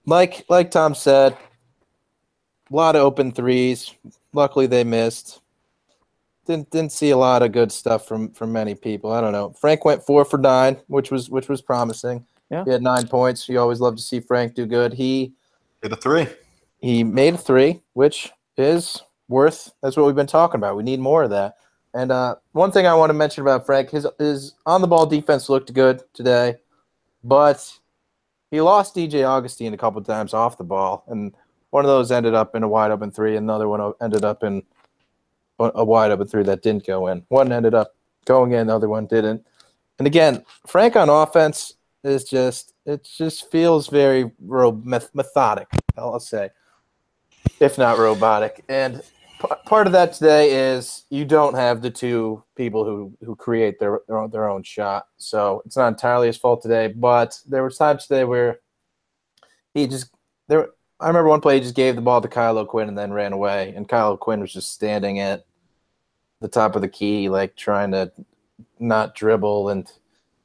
like 0.05 0.45
like 0.47 0.71
Tom 0.71 0.95
said, 0.95 1.37
a 2.71 2.75
lot 2.75 2.95
of 2.95 3.01
open 3.01 3.33
threes. 3.33 3.93
Luckily, 4.31 4.67
they 4.67 4.85
missed 4.85 5.41
didn't 6.45 6.69
didn't 6.71 6.91
see 6.91 7.11
a 7.11 7.17
lot 7.17 7.41
of 7.43 7.51
good 7.51 7.71
stuff 7.71 8.07
from 8.07 8.31
from 8.31 8.51
many 8.51 8.75
people. 8.75 9.11
I 9.11 9.21
don't 9.21 9.31
know. 9.31 9.53
Frank 9.59 9.85
went 9.85 10.03
four 10.05 10.25
for 10.25 10.37
nine, 10.37 10.77
which 10.87 11.11
was 11.11 11.29
which 11.29 11.49
was 11.49 11.61
promising. 11.61 12.25
Yeah. 12.49 12.63
He 12.65 12.71
had 12.71 12.81
nine 12.81 13.07
points. 13.07 13.47
You 13.49 13.59
always 13.59 13.79
love 13.79 13.95
to 13.95 14.01
see 14.01 14.19
Frank 14.19 14.53
do 14.53 14.65
good. 14.65 14.93
He 14.93 15.33
hit 15.81 15.91
a 15.91 15.95
three. 15.95 16.27
he 16.79 17.03
made 17.03 17.35
a 17.35 17.37
three, 17.37 17.81
which 17.93 18.31
is 18.57 19.01
worth. 19.27 19.71
That's 19.81 19.97
what 19.97 20.05
we've 20.05 20.15
been 20.15 20.27
talking 20.27 20.59
about. 20.59 20.75
We 20.75 20.83
need 20.83 20.99
more 20.99 21.23
of 21.23 21.29
that. 21.31 21.55
And 21.95 22.11
uh, 22.11 22.35
one 22.51 22.71
thing 22.71 22.87
I 22.87 22.93
want 22.95 23.09
to 23.09 23.13
mention 23.13 23.41
about 23.41 23.65
Frank, 23.65 23.89
his 23.91 24.07
his 24.19 24.53
on 24.65 24.81
the 24.81 24.87
ball 24.87 25.05
defense 25.05 25.49
looked 25.49 25.73
good 25.73 26.03
today, 26.13 26.55
but 27.23 27.71
he 28.51 28.61
lost 28.61 28.95
DJ 28.95 29.27
Augustin 29.27 29.73
a 29.73 29.77
couple 29.77 30.01
times 30.03 30.33
off 30.33 30.57
the 30.57 30.63
ball, 30.63 31.03
and 31.07 31.33
one 31.69 31.85
of 31.85 31.89
those 31.89 32.11
ended 32.11 32.35
up 32.35 32.55
in 32.55 32.63
a 32.63 32.67
wide 32.67 32.91
open 32.91 33.09
three, 33.11 33.35
and 33.35 33.45
another 33.45 33.67
one 33.67 33.93
ended 34.01 34.23
up 34.25 34.43
in 34.43 34.63
a 35.59 35.83
wide 35.83 36.11
open 36.11 36.27
three 36.27 36.43
that 36.43 36.61
didn't 36.61 36.85
go 36.85 37.07
in. 37.07 37.23
One 37.29 37.51
ended 37.51 37.73
up 37.73 37.95
going 38.25 38.53
in, 38.53 38.67
the 38.67 38.75
other 38.75 38.89
one 38.89 39.05
didn't. 39.05 39.45
And 39.99 40.07
again, 40.07 40.43
Frank 40.67 40.95
on 40.95 41.09
offense 41.09 41.75
is 42.03 42.23
just 42.23 42.73
it 42.85 43.03
just 43.03 43.49
feels 43.51 43.87
very 43.87 44.31
methodic. 44.39 45.67
I'll 45.97 46.19
say, 46.19 46.49
if 47.59 47.77
not 47.77 47.97
robotic. 47.97 48.63
And 48.67 49.01
p- 49.39 49.47
part 49.65 49.87
of 49.87 49.93
that 49.93 50.13
today 50.13 50.73
is 50.73 51.05
you 51.09 51.25
don't 51.25 51.55
have 51.55 51.81
the 51.81 51.91
two 51.91 52.43
people 52.55 52.83
who 52.83 53.13
who 53.23 53.35
create 53.35 53.79
their 53.79 54.01
their 54.07 54.17
own, 54.17 54.31
their 54.31 54.49
own 54.49 54.63
shot. 54.63 55.07
So 55.17 55.61
it's 55.65 55.77
not 55.77 55.89
entirely 55.89 56.27
his 56.27 56.37
fault 56.37 56.61
today. 56.61 56.87
But 56.87 57.39
there 57.47 57.61
were 57.61 57.69
times 57.69 58.07
today 58.07 58.23
where 58.23 58.59
he 59.73 59.87
just 59.87 60.09
there. 60.47 60.69
I 61.03 61.07
remember 61.07 61.29
one 61.29 61.41
play 61.41 61.55
he 61.55 61.61
just 61.61 61.75
gave 61.75 61.95
the 61.95 62.01
ball 62.01 62.21
to 62.21 62.27
Kyle 62.27 62.57
O'Quinn 62.57 62.87
and 62.87 62.97
then 62.97 63.13
ran 63.13 63.33
away, 63.33 63.73
and 63.75 63.87
Kyle 63.87 64.11
O'Quinn 64.11 64.39
was 64.41 64.53
just 64.53 64.71
standing 64.73 65.19
at 65.19 65.45
the 66.39 66.47
top 66.47 66.75
of 66.75 66.81
the 66.81 66.87
key, 66.89 67.29
like 67.29 67.55
trying 67.55 67.91
to 67.91 68.11
not 68.79 69.15
dribble, 69.15 69.69
and 69.69 69.91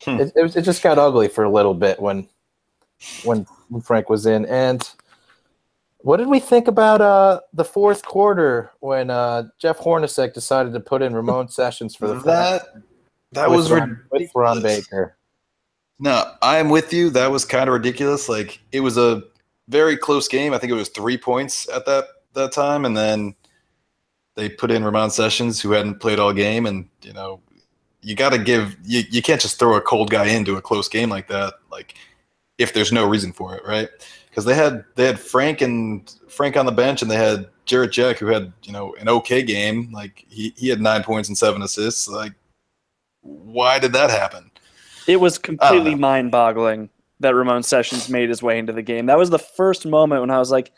Hmm. 0.05 0.21
it, 0.21 0.33
it, 0.37 0.43
was, 0.43 0.57
it 0.57 0.63
just 0.63 0.83
got 0.83 0.99
ugly 0.99 1.29
for 1.29 1.45
a 1.45 1.51
little 1.51 1.75
bit 1.75 2.01
when 2.01 2.29
when 3.25 3.47
Frank 3.83 4.09
was 4.09 4.27
in. 4.27 4.45
And 4.47 4.89
what 5.99 6.19
did 6.19 6.29
we 6.29 6.41
think 6.41 6.69
about 6.69 7.01
uh, 7.01 7.41
the 7.53 7.65
fourth 7.65 8.05
quarter 8.05 8.71
when 8.81 9.11
uh, 9.11 9.49
Jeff 9.59 9.79
Hornacek 9.79 10.35
decided 10.35 10.73
to 10.73 10.81
put 10.81 11.03
in 11.03 11.15
Ramon 11.15 11.49
Sessions 11.49 11.97
for 11.97 12.09
the 12.09 12.21
that 12.21 12.67
that 13.33 13.51
was 13.51 13.71
Ron, 13.71 14.01
with 14.11 14.31
Ron 14.35 14.59
ridiculous. 14.59 14.87
Baker? 14.87 15.17
No, 15.99 16.33
I'm 16.43 16.71
with 16.71 16.93
you. 16.93 17.11
That 17.11 17.33
was 17.33 17.45
kind 17.45 17.69
of 17.69 17.75
ridiculous. 17.75 18.29
Like 18.29 18.61
it 18.71 18.81
was 18.81 18.97
a 18.97 19.25
very 19.69 19.97
close 19.97 20.29
game. 20.29 20.53
I 20.53 20.59
think 20.59 20.73
it 20.73 20.77
was 20.77 20.89
three 20.89 21.19
points 21.19 21.69
at 21.69 21.87
that 21.87 22.05
that 22.35 22.53
time, 22.53 22.85
and 22.85 22.97
then 22.97 23.35
they 24.35 24.49
put 24.49 24.71
in 24.71 24.85
Ramon 24.85 25.11
Sessions, 25.11 25.61
who 25.61 25.73
hadn't 25.73 26.01
played 26.01 26.19
all 26.19 26.33
game, 26.33 26.67
and 26.67 26.89
you 27.03 27.13
know, 27.13 27.41
you 28.03 28.15
got 28.15 28.31
to 28.31 28.39
give. 28.39 28.77
You 28.85 29.03
you 29.11 29.23
can't 29.23 29.41
just 29.41 29.59
throw 29.59 29.75
a 29.77 29.81
cold 29.81 30.11
guy 30.11 30.27
into 30.27 30.57
a 30.57 30.63
close 30.63 30.89
game 30.89 31.11
like 31.11 31.29
that. 31.29 31.55
Like 31.71 31.95
if 32.59 32.73
there's 32.73 32.93
no 32.93 33.07
reason 33.07 33.33
for 33.33 33.55
it, 33.55 33.63
right? 33.67 33.89
Because 34.29 34.45
they 34.45 34.55
had 34.55 34.85
they 34.95 35.07
had 35.07 35.19
Frank 35.19 35.61
and 35.61 36.13
Frank 36.29 36.57
on 36.57 36.67
the 36.67 36.73
bench, 36.73 37.03
and 37.03 37.11
they 37.11 37.17
had 37.17 37.49
Jarrett 37.67 37.93
Jack, 37.93 38.19
who 38.19 38.27
had 38.27 38.53
you 38.63 38.73
know 38.73 38.95
an 39.01 39.09
okay 39.09 39.43
game. 39.43 39.91
Like 39.93 40.25
he 40.29 40.55
he 40.57 40.69
had 40.69 40.81
nine 40.81 41.03
points 41.03 41.29
and 41.29 41.37
seven 41.37 41.63
assists. 41.63 42.09
Like 42.09 42.33
why 43.23 43.79
did 43.79 43.93
that 43.93 44.11
happen? 44.11 44.51
It 45.07 45.21
was 45.21 45.39
completely 45.39 45.95
mind-boggling 45.95 46.91
that 47.21 47.35
Ramon 47.35 47.63
Sessions 47.63 48.09
made 48.09 48.29
his 48.29 48.43
way 48.43 48.59
into 48.59 48.73
the 48.73 48.83
game. 48.83 49.07
That 49.07 49.19
was 49.19 49.31
the 49.31 49.39
first 49.39 49.87
moment 49.87 50.21
when 50.21 50.31
I 50.31 50.39
was 50.39 50.51
like, 50.51 50.73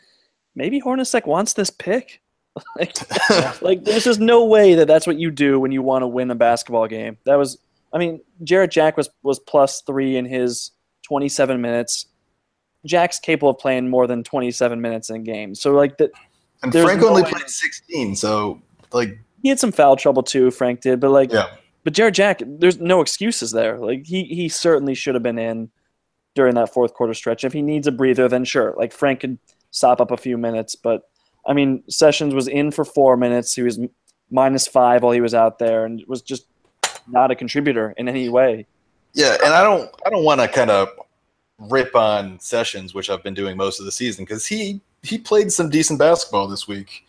maybe 0.55 0.81
Hornacek 0.81 1.25
wants 1.25 1.53
this 1.53 1.69
pick. 1.69 2.21
like, 2.77 2.95
like, 3.61 3.83
there's 3.85 4.03
just 4.03 4.19
no 4.19 4.45
way 4.45 4.75
that 4.75 4.87
that's 4.87 5.07
what 5.07 5.17
you 5.17 5.31
do 5.31 5.59
when 5.59 5.71
you 5.71 5.81
want 5.81 6.01
to 6.03 6.07
win 6.07 6.29
a 6.31 6.35
basketball 6.35 6.87
game. 6.87 7.17
That 7.25 7.35
was, 7.35 7.57
I 7.93 7.97
mean, 7.97 8.21
Jarrett 8.43 8.71
Jack 8.71 8.97
was 8.97 9.09
was 9.23 9.39
plus 9.39 9.81
three 9.81 10.17
in 10.17 10.25
his 10.25 10.71
27 11.03 11.61
minutes. 11.61 12.07
Jack's 12.85 13.19
capable 13.19 13.49
of 13.51 13.59
playing 13.59 13.89
more 13.89 14.07
than 14.07 14.23
27 14.23 14.81
minutes 14.81 15.09
in 15.09 15.17
a 15.17 15.19
game. 15.19 15.53
So 15.55 15.71
like 15.73 15.97
that, 15.97 16.11
And 16.63 16.73
Frank 16.73 17.01
no 17.01 17.09
only 17.09 17.21
way- 17.23 17.31
played 17.31 17.49
16, 17.49 18.15
so 18.15 18.61
like 18.91 19.17
he 19.43 19.49
had 19.49 19.59
some 19.59 19.71
foul 19.71 19.95
trouble 19.95 20.23
too. 20.23 20.51
Frank 20.51 20.81
did, 20.81 20.99
but 20.99 21.11
like, 21.11 21.31
yeah. 21.31 21.47
but 21.83 21.93
Jarrett 21.93 22.15
Jack, 22.15 22.41
there's 22.45 22.79
no 22.79 23.01
excuses 23.01 23.51
there. 23.51 23.77
Like 23.77 24.05
he 24.05 24.23
he 24.25 24.49
certainly 24.49 24.95
should 24.95 25.13
have 25.15 25.23
been 25.23 25.39
in 25.39 25.69
during 26.35 26.55
that 26.55 26.73
fourth 26.73 26.93
quarter 26.93 27.13
stretch. 27.13 27.43
If 27.43 27.53
he 27.53 27.61
needs 27.61 27.87
a 27.87 27.91
breather, 27.91 28.27
then 28.27 28.45
sure. 28.45 28.73
Like 28.77 28.93
Frank 28.93 29.21
could 29.21 29.37
sop 29.71 30.01
up 30.01 30.11
a 30.11 30.17
few 30.17 30.37
minutes, 30.37 30.75
but 30.75 31.09
I 31.45 31.53
mean 31.53 31.83
Sessions 31.89 32.33
was 32.33 32.47
in 32.47 32.71
for 32.71 32.85
four 32.85 33.17
minutes. 33.17 33.53
He 33.53 33.61
was 33.61 33.79
minus 34.29 34.67
five 34.67 35.03
while 35.03 35.11
he 35.11 35.21
was 35.21 35.33
out 35.33 35.59
there, 35.59 35.85
and 35.85 36.03
was 36.07 36.21
just 36.21 36.45
not 37.07 37.31
a 37.31 37.35
contributor 37.35 37.93
in 37.97 38.07
any 38.07 38.29
way. 38.29 38.65
Yeah, 39.13 39.37
and 39.43 39.53
I 39.53 39.63
don't 39.63 39.89
I 40.05 40.09
don't 40.09 40.23
want 40.23 40.41
to 40.41 40.47
kind 40.47 40.71
of 40.71 40.89
rip 41.59 41.95
on 41.95 42.39
Sessions, 42.39 42.93
which 42.93 43.09
I've 43.09 43.23
been 43.23 43.33
doing 43.33 43.57
most 43.57 43.79
of 43.79 43.85
the 43.85 43.91
season 43.91 44.25
because 44.25 44.45
he 44.45 44.81
he 45.03 45.17
played 45.17 45.51
some 45.51 45.69
decent 45.69 45.99
basketball 45.99 46.47
this 46.47 46.67
week. 46.67 47.05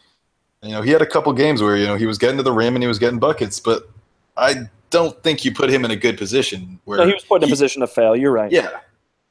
You 0.62 0.70
know, 0.70 0.82
he 0.82 0.90
had 0.90 1.02
a 1.02 1.06
couple 1.06 1.32
games 1.32 1.62
where 1.62 1.76
you 1.76 1.86
know 1.86 1.96
he 1.96 2.06
was 2.06 2.18
getting 2.18 2.36
to 2.36 2.42
the 2.42 2.52
rim 2.52 2.74
and 2.74 2.82
he 2.82 2.88
was 2.88 2.98
getting 2.98 3.18
buckets, 3.18 3.60
but 3.60 3.88
I 4.36 4.68
don't 4.90 5.20
think 5.22 5.44
you 5.44 5.52
put 5.52 5.70
him 5.70 5.84
in 5.84 5.90
a 5.90 5.96
good 5.96 6.18
position 6.18 6.78
where 6.84 6.98
No, 6.98 7.06
he 7.06 7.14
was 7.14 7.24
put 7.24 7.42
in 7.42 7.48
a 7.48 7.50
position 7.50 7.80
to 7.80 7.86
fail. 7.86 8.14
You're 8.14 8.32
right. 8.32 8.52
Yeah, 8.52 8.80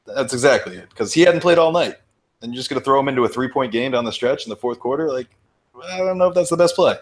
that's 0.06 0.32
exactly 0.32 0.76
it 0.76 0.88
because 0.90 1.12
he 1.12 1.22
hadn't 1.22 1.40
played 1.40 1.58
all 1.58 1.72
night, 1.72 1.96
and 2.40 2.52
you're 2.52 2.58
just 2.58 2.70
going 2.70 2.80
to 2.80 2.84
throw 2.84 2.98
him 3.00 3.08
into 3.08 3.24
a 3.24 3.28
three 3.28 3.48
point 3.48 3.72
game 3.72 3.92
down 3.92 4.04
the 4.04 4.12
stretch 4.12 4.44
in 4.44 4.50
the 4.50 4.56
fourth 4.56 4.78
quarter. 4.78 5.10
Like, 5.10 5.28
I 5.84 5.98
don't 5.98 6.18
know 6.18 6.28
if 6.28 6.34
that's 6.34 6.50
the 6.50 6.56
best 6.56 6.74
play. 6.74 6.96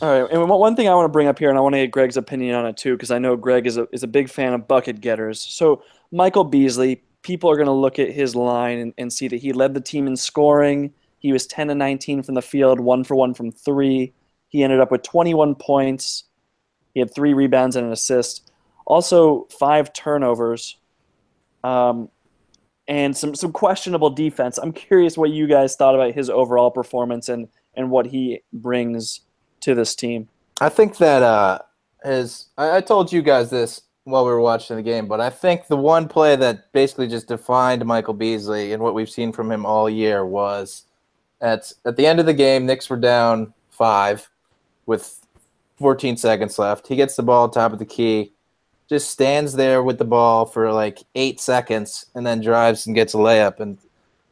All 0.00 0.22
right, 0.22 0.30
and 0.30 0.48
one- 0.48 0.60
one 0.60 0.76
thing 0.76 0.88
I 0.88 0.94
want 0.94 1.04
to 1.04 1.12
bring 1.12 1.28
up 1.28 1.38
here, 1.38 1.50
and 1.50 1.58
I 1.58 1.60
want 1.60 1.74
to 1.74 1.82
get 1.82 1.90
Greg's 1.90 2.16
opinion 2.16 2.54
on 2.56 2.66
it 2.66 2.76
too, 2.76 2.94
because 2.94 3.10
I 3.10 3.18
know 3.18 3.36
Greg 3.36 3.66
is 3.66 3.76
a 3.76 3.86
is 3.92 4.02
a 4.02 4.08
big 4.08 4.28
fan 4.28 4.52
of 4.52 4.66
bucket 4.66 5.00
getters. 5.00 5.40
So 5.40 5.82
Michael 6.10 6.44
Beasley, 6.44 7.02
people 7.22 7.50
are 7.50 7.56
going 7.56 7.66
to 7.66 7.72
look 7.72 7.98
at 7.98 8.10
his 8.10 8.34
line 8.34 8.78
and, 8.78 8.94
and 8.98 9.12
see 9.12 9.28
that 9.28 9.36
he 9.36 9.52
led 9.52 9.74
the 9.74 9.80
team 9.80 10.06
in 10.06 10.16
scoring. 10.16 10.92
He 11.18 11.32
was 11.32 11.46
10 11.46 11.70
and 11.70 11.78
19 11.78 12.22
from 12.22 12.34
the 12.34 12.42
field, 12.42 12.80
one 12.80 13.02
for 13.02 13.14
one 13.14 13.34
from 13.34 13.50
three. 13.50 14.12
He 14.48 14.62
ended 14.62 14.78
up 14.78 14.90
with 14.90 15.02
21 15.02 15.54
points. 15.54 16.24
He 16.92 17.00
had 17.00 17.12
three 17.12 17.34
rebounds 17.34 17.76
and 17.76 17.86
an 17.86 17.92
assist. 17.92 18.50
Also, 18.86 19.48
five 19.58 19.92
turnovers. 19.92 20.76
Um, 21.64 22.10
and 22.88 23.16
some, 23.16 23.34
some 23.34 23.52
questionable 23.52 24.10
defense. 24.10 24.58
I'm 24.58 24.72
curious 24.72 25.16
what 25.16 25.30
you 25.30 25.46
guys 25.46 25.76
thought 25.76 25.94
about 25.94 26.12
his 26.12 26.28
overall 26.28 26.70
performance 26.70 27.28
and, 27.28 27.48
and 27.74 27.90
what 27.90 28.06
he 28.06 28.40
brings 28.52 29.20
to 29.60 29.74
this 29.74 29.94
team. 29.94 30.28
I 30.60 30.68
think 30.68 30.98
that 30.98 31.22
uh, 31.22 31.58
his. 32.04 32.46
I, 32.56 32.76
I 32.76 32.80
told 32.80 33.12
you 33.12 33.22
guys 33.22 33.50
this 33.50 33.82
while 34.04 34.24
we 34.24 34.30
were 34.30 34.40
watching 34.40 34.76
the 34.76 34.82
game, 34.82 35.08
but 35.08 35.20
I 35.20 35.30
think 35.30 35.66
the 35.66 35.76
one 35.76 36.08
play 36.08 36.36
that 36.36 36.70
basically 36.72 37.08
just 37.08 37.28
defined 37.28 37.84
Michael 37.84 38.14
Beasley 38.14 38.72
and 38.72 38.82
what 38.82 38.94
we've 38.94 39.10
seen 39.10 39.32
from 39.32 39.50
him 39.50 39.64
all 39.64 39.88
year 39.88 40.24
was 40.24 40.84
at 41.40 41.72
at 41.84 41.96
the 41.96 42.06
end 42.06 42.20
of 42.20 42.26
the 42.26 42.34
game. 42.34 42.66
Knicks 42.66 42.88
were 42.88 42.98
down 42.98 43.54
five 43.70 44.28
with 44.86 45.26
14 45.78 46.16
seconds 46.16 46.58
left. 46.58 46.86
He 46.86 46.96
gets 46.96 47.16
the 47.16 47.22
ball 47.22 47.48
top 47.48 47.72
of 47.72 47.78
the 47.78 47.86
key, 47.86 48.33
just 48.88 49.10
stands 49.10 49.54
there 49.54 49.82
with 49.82 49.98
the 49.98 50.04
ball 50.04 50.44
for 50.46 50.72
like 50.72 51.00
eight 51.14 51.40
seconds, 51.40 52.06
and 52.14 52.26
then 52.26 52.40
drives 52.40 52.86
and 52.86 52.94
gets 52.94 53.14
a 53.14 53.18
layup. 53.18 53.60
And 53.60 53.78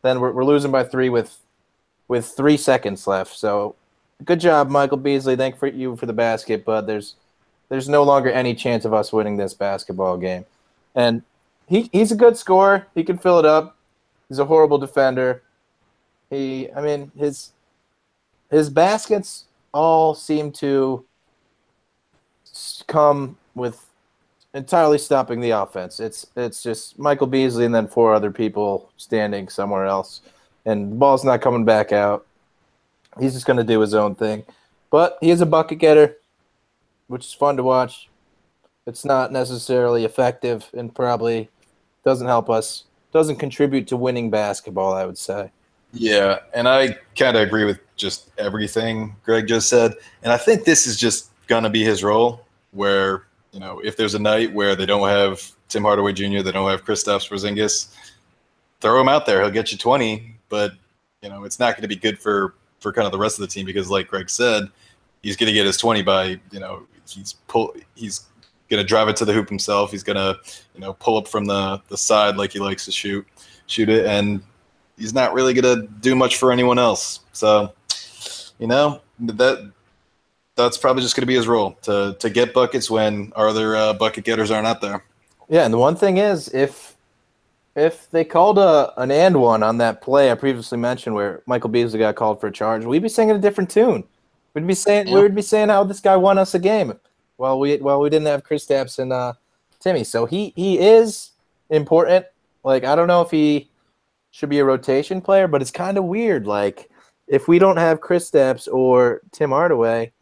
then 0.03 0.21
we're, 0.21 0.33
we're 0.33 0.45
losing 0.45 0.71
by 0.71 0.85
three 0.85 1.09
with 1.09 1.39
with 2.09 2.27
three 2.27 2.57
seconds 2.57 3.07
left. 3.07 3.37
So 3.37 3.75
good 4.25 4.41
job, 4.41 4.69
Michael 4.69 4.99
Beasley. 4.99 5.37
Thank 5.37 5.59
for 5.59 5.67
you 5.67 5.97
for 5.97 6.07
the 6.07 6.13
basket, 6.13 6.65
but 6.65 6.87
there's 6.87 7.15
there's 7.69 7.89
no 7.89 8.03
longer 8.03 8.31
any 8.31 8.55
chance 8.55 8.85
of 8.85 8.93
us 8.93 9.13
winning 9.13 9.37
this 9.37 9.55
basketball 9.55 10.19
game. 10.19 10.45
And 10.95 11.23
he, 11.67 11.89
he's 11.91 12.13
a 12.13 12.17
good 12.17 12.37
scorer. 12.37 12.87
He 12.95 13.03
can 13.03 13.17
fill 13.17 13.39
it 13.39 13.47
up. 13.47 13.79
He's 14.29 14.39
a 14.39 14.45
horrible 14.45 14.79
defender. 14.79 15.43
He 16.29 16.71
I 16.77 16.83
mean 16.83 17.11
his 17.17 17.53
his 18.51 18.69
baskets 18.69 19.47
all 19.73 20.15
seem 20.15 20.53
to 20.53 21.05
come 22.87 23.39
with 23.55 23.87
entirely 24.55 24.99
stopping 24.99 25.41
the 25.41 25.51
offense. 25.51 26.01
It's 26.01 26.27
it's 26.37 26.63
just 26.63 26.99
Michael 26.99 27.27
Beasley 27.27 27.65
and 27.65 27.75
then 27.75 27.89
four 27.89 28.15
other 28.15 28.31
people 28.31 28.91
standing 28.97 29.49
somewhere 29.49 29.87
else, 29.87 30.21
and 30.65 30.93
the 30.93 30.97
ball's 30.97 31.25
not 31.25 31.41
coming 31.41 31.65
back 31.65 31.93
out. 31.93 32.27
He's 33.21 33.35
just 33.35 33.47
going 33.47 33.59
to 33.59 33.65
do 33.65 33.81
his 33.81 33.95
own 33.95 34.15
thing, 34.15 34.45
but 34.91 35.19
he 35.21 35.31
is 35.31 35.41
a 35.41 35.47
bucket 35.47 35.79
getter, 35.79 36.17
which 37.09 37.27
is 37.27 37.35
fun 37.35 37.57
to 37.57 37.63
watch. 37.63 38.09
It's 38.87 39.05
not 39.05 39.31
necessarily 39.31 40.05
effective 40.05 40.69
and 40.73 40.95
probably 40.95 41.49
doesn't 42.05 42.27
help 42.27 42.51
us. 42.51 42.85
Doesn't 43.13 43.37
contribute 43.37 43.87
to 43.89 43.97
winning 43.97 44.31
basketball, 44.31 44.95
I 44.95 45.05
would 45.05 45.19
say. 45.19 45.51
Yeah, 45.93 46.39
and 46.55 46.67
I 46.67 46.99
kind 47.17 47.37
of 47.37 47.43
agree 47.43 47.65
with 47.65 47.79
just 47.97 48.31
everything 48.39 49.15
Greg 49.25 49.47
just 49.47 49.69
said. 49.69 49.95
And 50.23 50.33
I 50.33 50.39
think 50.39 50.65
this 50.65 50.87
is 50.87 50.97
just 50.97 51.31
going 51.47 51.65
to 51.65 51.71
be 51.71 51.85
his 51.85 52.03
role 52.03 52.47
where, 52.71 53.27
you 53.53 53.61
know, 53.61 53.81
if 53.81 53.97
there's 53.97 54.15
a 54.15 54.19
night 54.19 54.53
where 54.53 54.75
they 54.75 54.87
don't 54.87 55.09
have 55.09 55.41
Tim 55.69 55.83
Hardaway 55.83 56.13
Jr., 56.13 56.43
they 56.43 56.53
don't 56.53 56.71
have 56.71 56.85
Kristaps 56.85 57.29
Porzingis, 57.29 57.95
throw 58.81 59.01
him 59.01 59.09
out 59.09 59.27
there. 59.27 59.41
He'll 59.43 59.51
get 59.51 59.73
you 59.73 59.79
20, 59.79 60.35
but, 60.49 60.73
you 61.23 61.29
know, 61.29 61.45
it's 61.45 61.59
not 61.59 61.75
going 61.75 61.83
to 61.83 61.89
be 61.89 61.97
good 61.97 62.19
for, 62.19 62.55
for 62.81 62.93
kind 62.93 63.07
of 63.07 63.13
the 63.13 63.19
rest 63.19 63.39
of 63.39 63.43
the 63.43 63.49
team 63.49 63.67
because, 63.67 63.91
like 63.91 64.09
Greg 64.09 64.31
said, 64.31 64.65
he's 65.23 65.37
going 65.37 65.49
to 65.49 65.53
get 65.53 65.67
his 65.67 65.77
20 65.77 66.03
by, 66.03 66.41
you 66.51 66.61
know, 66.61 66.87
he's 67.07 67.35
pull, 67.49 67.75
he's 67.95 68.27
going 68.69 68.83
to 68.83 68.87
drive 68.87 69.09
it 69.09 69.17
to 69.17 69.25
the 69.25 69.33
hoop 69.33 69.49
himself. 69.49 69.91
He's 69.91 70.03
going 70.03 70.17
to, 70.17 70.39
you 70.75 70.81
know, 70.81 70.95
pull 70.95 71.19
up 71.19 71.29
from 71.29 71.45
the, 71.45 71.81
the 71.89 71.97
side 71.97 72.37
like 72.37 72.53
he 72.53 72.59
likes 72.59 72.85
to 72.87 72.93
shoot, 72.93 73.27
shoot 73.67 73.89
it. 73.89 74.07
And, 74.07 74.43
he's 75.03 75.15
not 75.15 75.35
really 75.35 75.55
going 75.55 75.81
to 75.81 75.87
do 76.01 76.15
much 76.15 76.37
for 76.37 76.53
anyone 76.53 76.79
else. 76.79 77.21
So, 77.33 77.73
you 78.59 78.67
know, 78.67 79.01
that 79.21 79.73
that's 80.57 80.77
probably 80.77 81.03
just 81.03 81.17
going 81.17 81.23
to 81.23 81.27
be 81.27 81.35
his 81.35 81.49
role 81.49 81.73
to 81.83 82.17
to 82.19 82.31
get 82.31 82.53
buckets 82.55 82.91
when 82.91 83.33
our 83.37 83.49
other 83.49 83.77
uh, 83.77 83.93
bucket 83.95 84.25
getters 84.25 84.51
aren't 84.51 84.67
out 84.67 84.81
there. 84.81 85.05
Yeah, 85.49 85.65
and 85.65 85.73
the 85.73 85.79
one 85.79 85.97
thing 85.97 86.19
is, 86.19 86.49
if 86.49 86.97
if 87.75 88.11
they 88.11 88.25
called 88.25 88.59
a 88.59 88.93
an 89.01 89.11
and 89.11 89.41
one 89.41 89.63
on 89.63 89.79
that 89.79 90.03
play 90.03 90.31
I 90.31 90.35
previously 90.35 90.79
mentioned, 90.79 91.15
where 91.15 91.43
Michael 91.47 91.71
Beasley 91.71 91.99
got 91.99 92.17
called 92.17 92.41
for 92.41 92.49
a 92.49 92.53
charge, 92.53 92.85
we'd 92.85 93.03
be 93.03 93.09
singing 93.09 93.37
a 93.37 93.41
different 93.41 93.71
tune. 93.71 94.05
We'd 94.55 94.67
be 94.67 94.75
saying 94.75 95.09
Yeah. 95.09 95.21
we'd 95.23 95.35
be 95.35 95.43
saying 95.43 95.71
how 95.71 95.85
this 95.85 96.01
guy 96.01 96.17
won 96.17 96.39
us 96.39 96.55
a 96.55 96.59
game. 96.59 96.93
Well, 97.39 97.59
we 97.59 97.77
well 97.79 98.01
we 98.01 98.11
didn't 98.11 98.27
have 98.27 98.45
Kristaps 98.45 98.99
and 98.99 99.13
uh, 99.13 99.33
Timmy, 99.81 100.05
so 100.05 100.27
he 100.27 100.53
he 100.55 100.79
is 100.79 101.31
important. 101.71 102.27
Like 102.63 102.85
I 102.85 102.95
don't 102.95 103.09
know 103.09 103.23
if 103.23 103.31
he 103.31 103.71
should 104.31 104.49
be 104.51 104.59
a 104.59 104.65
rotation 104.65 105.21
player, 105.21 105.49
but 105.49 105.61
it's 105.63 105.71
kind 105.71 105.97
of 105.99 106.05
weird. 106.05 106.47
Like 106.47 106.91
if 107.27 107.49
we 107.49 107.59
don't 107.59 107.79
have 107.79 108.01
Kristaps 108.01 108.69
or 108.71 109.23
Tim 109.33 109.51
Hardaway, 109.51 110.13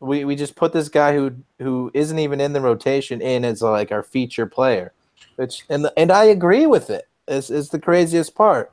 we, 0.00 0.24
we 0.24 0.34
just 0.34 0.56
put 0.56 0.72
this 0.72 0.88
guy 0.88 1.14
who 1.14 1.32
who 1.58 1.90
isn't 1.94 2.18
even 2.18 2.40
in 2.40 2.52
the 2.52 2.60
rotation 2.60 3.20
in 3.20 3.44
as 3.44 3.62
like 3.62 3.92
our 3.92 4.02
feature 4.02 4.46
player, 4.46 4.92
which 5.36 5.64
and 5.68 5.88
and 5.96 6.10
I 6.10 6.24
agree 6.24 6.66
with 6.66 6.90
it. 6.90 7.06
it. 7.28 7.34
Is 7.34 7.50
is 7.50 7.68
the 7.68 7.78
craziest 7.78 8.34
part. 8.34 8.72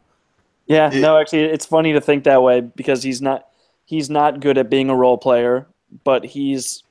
Yeah, 0.66 0.90
It- 0.92 1.02
no, 1.02 1.18
actually, 1.18 1.44
it's 1.44 1.66
funny 1.66 1.94
to 1.94 2.02
think 2.02 2.24
that 2.24 2.42
way 2.42 2.62
because 2.62 3.04
he's 3.04 3.22
not 3.22 3.48
he's 3.86 4.10
not 4.10 4.40
good 4.40 4.58
at 4.58 4.70
being 4.70 4.90
a 4.90 4.96
role 4.96 5.18
player, 5.18 5.68
but 6.04 6.26
he's 6.26 6.84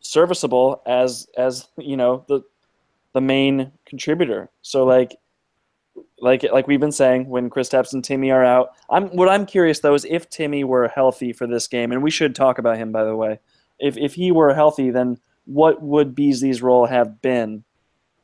serviceable 0.00 0.82
as 0.86 1.26
as 1.36 1.68
you 1.78 1.96
know 1.96 2.24
the 2.28 2.42
the 3.14 3.20
main 3.20 3.72
contributor. 3.86 4.50
So 4.62 4.84
like 4.84 5.16
like 6.20 6.42
like 6.44 6.66
we've 6.66 6.80
been 6.80 6.92
saying, 6.92 7.28
when 7.28 7.50
Kristaps 7.50 7.92
and 7.92 8.04
Timmy 8.04 8.30
are 8.30 8.44
out, 8.44 8.70
I'm 8.90 9.08
what 9.08 9.28
I'm 9.28 9.46
curious 9.46 9.80
though 9.80 9.94
is 9.94 10.04
if 10.08 10.28
Timmy 10.30 10.62
were 10.64 10.88
healthy 10.88 11.32
for 11.32 11.46
this 11.46 11.66
game, 11.66 11.90
and 11.92 12.02
we 12.02 12.10
should 12.10 12.34
talk 12.34 12.58
about 12.58 12.76
him 12.76 12.92
by 12.92 13.04
the 13.04 13.16
way. 13.16 13.40
If 13.82 13.96
if 13.96 14.14
he 14.14 14.32
were 14.32 14.54
healthy, 14.54 14.90
then 14.90 15.18
what 15.44 15.82
would 15.82 16.14
Beasley's 16.14 16.62
role 16.62 16.86
have 16.86 17.20
been 17.20 17.64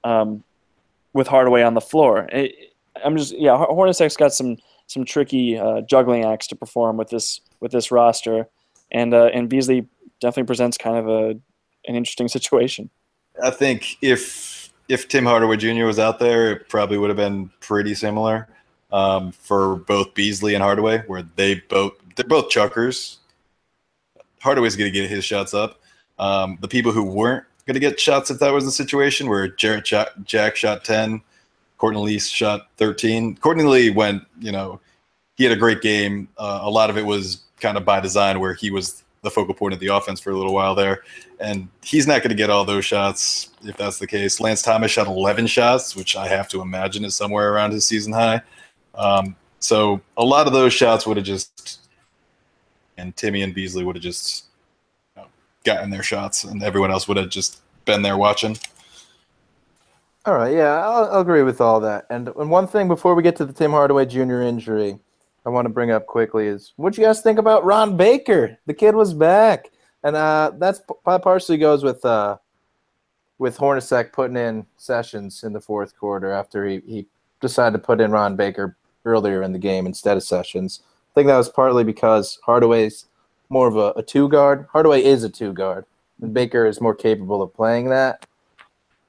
um, 0.05 0.45
with 1.13 1.27
Hardaway 1.27 1.63
on 1.63 1.75
the 1.75 1.81
floor? 1.81 2.29
It, 2.33 2.75
I'm 3.05 3.17
just 3.17 3.37
yeah, 3.37 3.57
Hor- 3.57 3.69
Hornacek's 3.69 4.17
got 4.17 4.33
some 4.33 4.57
some 4.87 5.05
tricky 5.05 5.59
uh, 5.59 5.83
juggling 5.83 6.25
acts 6.25 6.47
to 6.49 6.57
perform 6.57 6.97
with 6.97 7.11
this 7.11 7.41
with 7.61 7.73
this 7.73 7.91
roster, 7.91 8.49
and 8.91 9.13
uh, 9.13 9.27
and 9.27 9.49
Beasley 9.49 9.87
definitely 10.21 10.47
presents 10.47 10.79
kind 10.79 10.97
of 10.97 11.09
a 11.09 11.29
an 11.87 11.95
interesting 11.95 12.29
situation. 12.37 12.91
I 13.43 13.51
think 13.51 13.99
if 14.03 14.73
if 14.89 15.09
Tim 15.09 15.27
Hardaway 15.27 15.57
Jr. 15.57 15.85
was 15.85 15.99
out 15.99 16.19
there, 16.19 16.53
it 16.53 16.69
probably 16.69 16.99
would 16.99 17.11
have 17.11 17.17
been 17.17 17.51
pretty 17.61 17.95
similar 17.95 18.49
um, 18.91 19.33
for 19.33 19.77
both 19.77 20.15
Beasley 20.15 20.55
and 20.55 20.63
Hardaway, 20.63 21.03
where 21.07 21.23
they 21.37 21.57
both 21.57 21.93
they're 22.17 22.27
both 22.27 22.51
chuckers. 22.51 23.18
Hardaway's 24.41 24.76
going 24.76 24.93
to 24.93 24.99
get 24.99 25.11
his 25.11 25.24
shots 25.24 25.55
up. 25.55 25.80
Um, 26.18 26.59
the 26.61 26.68
people 26.68 26.93
who 26.93 27.05
weren't 27.05 27.45
going 27.66 27.74
to 27.74 27.80
get 27.80 28.01
shots 28.01 28.30
if 28.30 28.39
that 28.41 28.53
was 28.53 28.64
the 28.64 28.72
situation 28.72 29.28
where 29.28 29.49
Jarrett 29.49 29.84
Jack, 30.24 30.57
shot 30.57 30.84
ten, 30.84 31.20
Courtney 31.76 32.01
Lee 32.01 32.18
shot 32.18 32.68
thirteen. 32.76 33.36
Courtney 33.36 33.64
Lee 33.64 33.91
went, 33.91 34.22
you 34.41 34.53
know, 34.53 34.80
he 35.36 35.45
had 35.45 35.53
a 35.53 35.57
great 35.57 35.80
game. 35.80 36.28
Uh, 36.36 36.61
a 36.62 36.70
lot 36.70 36.91
of 36.91 36.99
it 36.99 37.07
was 37.07 37.43
kind 37.61 37.76
of 37.76 37.84
by 37.84 38.01
design, 38.01 38.41
where 38.41 38.55
he 38.55 38.70
was 38.70 39.05
the 39.22 39.30
focal 39.30 39.55
point 39.55 39.74
of 39.74 39.80
the 39.80 39.89
offense 39.89 40.20
for 40.20 40.30
a 40.30 40.36
little 40.36 40.55
while 40.55 40.74
there 40.74 41.03
and 41.41 41.68
he's 41.82 42.07
not 42.07 42.22
going 42.22 42.30
to 42.30 42.34
get 42.34 42.51
all 42.51 42.64
those 42.64 42.84
shots 42.84 43.51
if 43.62 43.76
that's 43.76 43.99
the 43.99 44.07
case. 44.07 44.41
Lance 44.41 44.62
Thomas 44.62 44.91
shot 44.91 45.07
11 45.07 45.47
shots, 45.47 45.95
which 45.95 46.16
I 46.16 46.26
have 46.28 46.49
to 46.49 46.61
imagine 46.61 47.05
is 47.05 47.14
somewhere 47.14 47.53
around 47.53 47.72
his 47.72 47.86
season 47.86 48.12
high. 48.12 48.43
Um, 48.95 49.36
so 49.61 50.01
a 50.16 50.24
lot 50.24 50.47
of 50.47 50.53
those 50.53 50.72
shots 50.72 51.07
would 51.07 51.16
have 51.16 51.26
just, 51.26 51.88
and 52.99 53.16
Timmy 53.16 53.42
and 53.42 53.55
Beasley 53.55 53.84
would 53.84 53.96
have 53.96 54.03
just 54.03 54.46
you 55.16 55.22
know, 55.22 55.28
gotten 55.64 55.90
their 55.90 56.03
shots, 56.03 56.44
and 56.44 56.62
everyone 56.62 56.90
else 56.90 57.09
would 57.09 57.16
have 57.16 57.30
just 57.30 57.61
been 57.84 58.03
there 58.03 58.18
watching. 58.18 58.57
All 60.26 60.34
right, 60.34 60.53
yeah, 60.53 60.84
I'll, 60.84 61.05
I'll 61.07 61.20
agree 61.20 61.42
with 61.42 61.61
all 61.61 61.80
that. 61.80 62.05
And, 62.11 62.28
and 62.28 62.51
one 62.51 62.66
thing 62.66 62.88
before 62.88 63.14
we 63.14 63.22
get 63.22 63.36
to 63.36 63.46
the 63.46 63.53
Tim 63.53 63.70
Hardaway 63.70 64.05
Jr. 64.05 64.42
injury, 64.42 64.99
I 65.46 65.49
want 65.49 65.64
to 65.64 65.70
bring 65.72 65.90
up 65.90 66.07
quickly 66.07 66.46
is 66.46 66.74
what 66.76 66.99
you 66.99 67.05
guys 67.05 67.22
think 67.22 67.38
about 67.38 67.64
Ron 67.64 67.96
Baker? 67.96 68.59
The 68.66 68.74
kid 68.74 68.94
was 68.94 69.14
back, 69.14 69.70
and 70.03 70.14
uh, 70.14 70.53
that's 70.59 70.82
partially 71.05 71.57
goes 71.57 71.82
with 71.82 72.05
uh, 72.05 72.36
with 73.38 73.57
Hornacek 73.57 74.12
putting 74.12 74.36
in 74.36 74.66
sessions 74.76 75.44
in 75.44 75.53
the 75.53 75.61
fourth 75.61 75.96
quarter 75.96 76.32
after 76.32 76.66
he, 76.66 76.82
he 76.86 77.07
decided 77.40 77.78
to 77.78 77.82
put 77.82 78.01
in 78.01 78.11
Ron 78.11 78.36
Baker 78.36 78.76
earlier 79.05 79.42
in 79.42 79.53
the 79.53 79.59
game 79.59 79.86
instead 79.86 80.16
of 80.16 80.22
Sessions. 80.22 80.80
I 81.19 81.21
think 81.21 81.27
that 81.31 81.37
was 81.37 81.49
partly 81.49 81.83
because 81.83 82.39
Hardaway's 82.45 83.07
more 83.49 83.66
of 83.66 83.77
a, 83.77 83.93
a 83.97 84.05
two 84.05 84.29
guard. 84.29 84.69
Hardaway 84.71 85.03
is 85.03 85.25
a 85.25 85.29
two 85.29 85.53
guard, 85.53 85.85
and 86.23 86.33
Baker 86.33 86.64
is 86.64 86.81
more 86.81 86.95
capable 86.95 87.43
of 87.43 87.53
playing 87.53 87.89
that. 87.89 88.25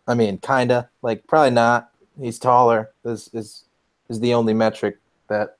I 0.07 0.15
mean, 0.15 0.39
kinda 0.39 0.89
like 1.03 1.27
probably 1.27 1.51
not. 1.51 1.91
He's 2.19 2.39
taller. 2.39 2.89
Is 3.05 3.29
is 3.31 3.65
is 4.09 4.19
the 4.21 4.33
only 4.33 4.55
metric 4.55 4.97
that 5.27 5.57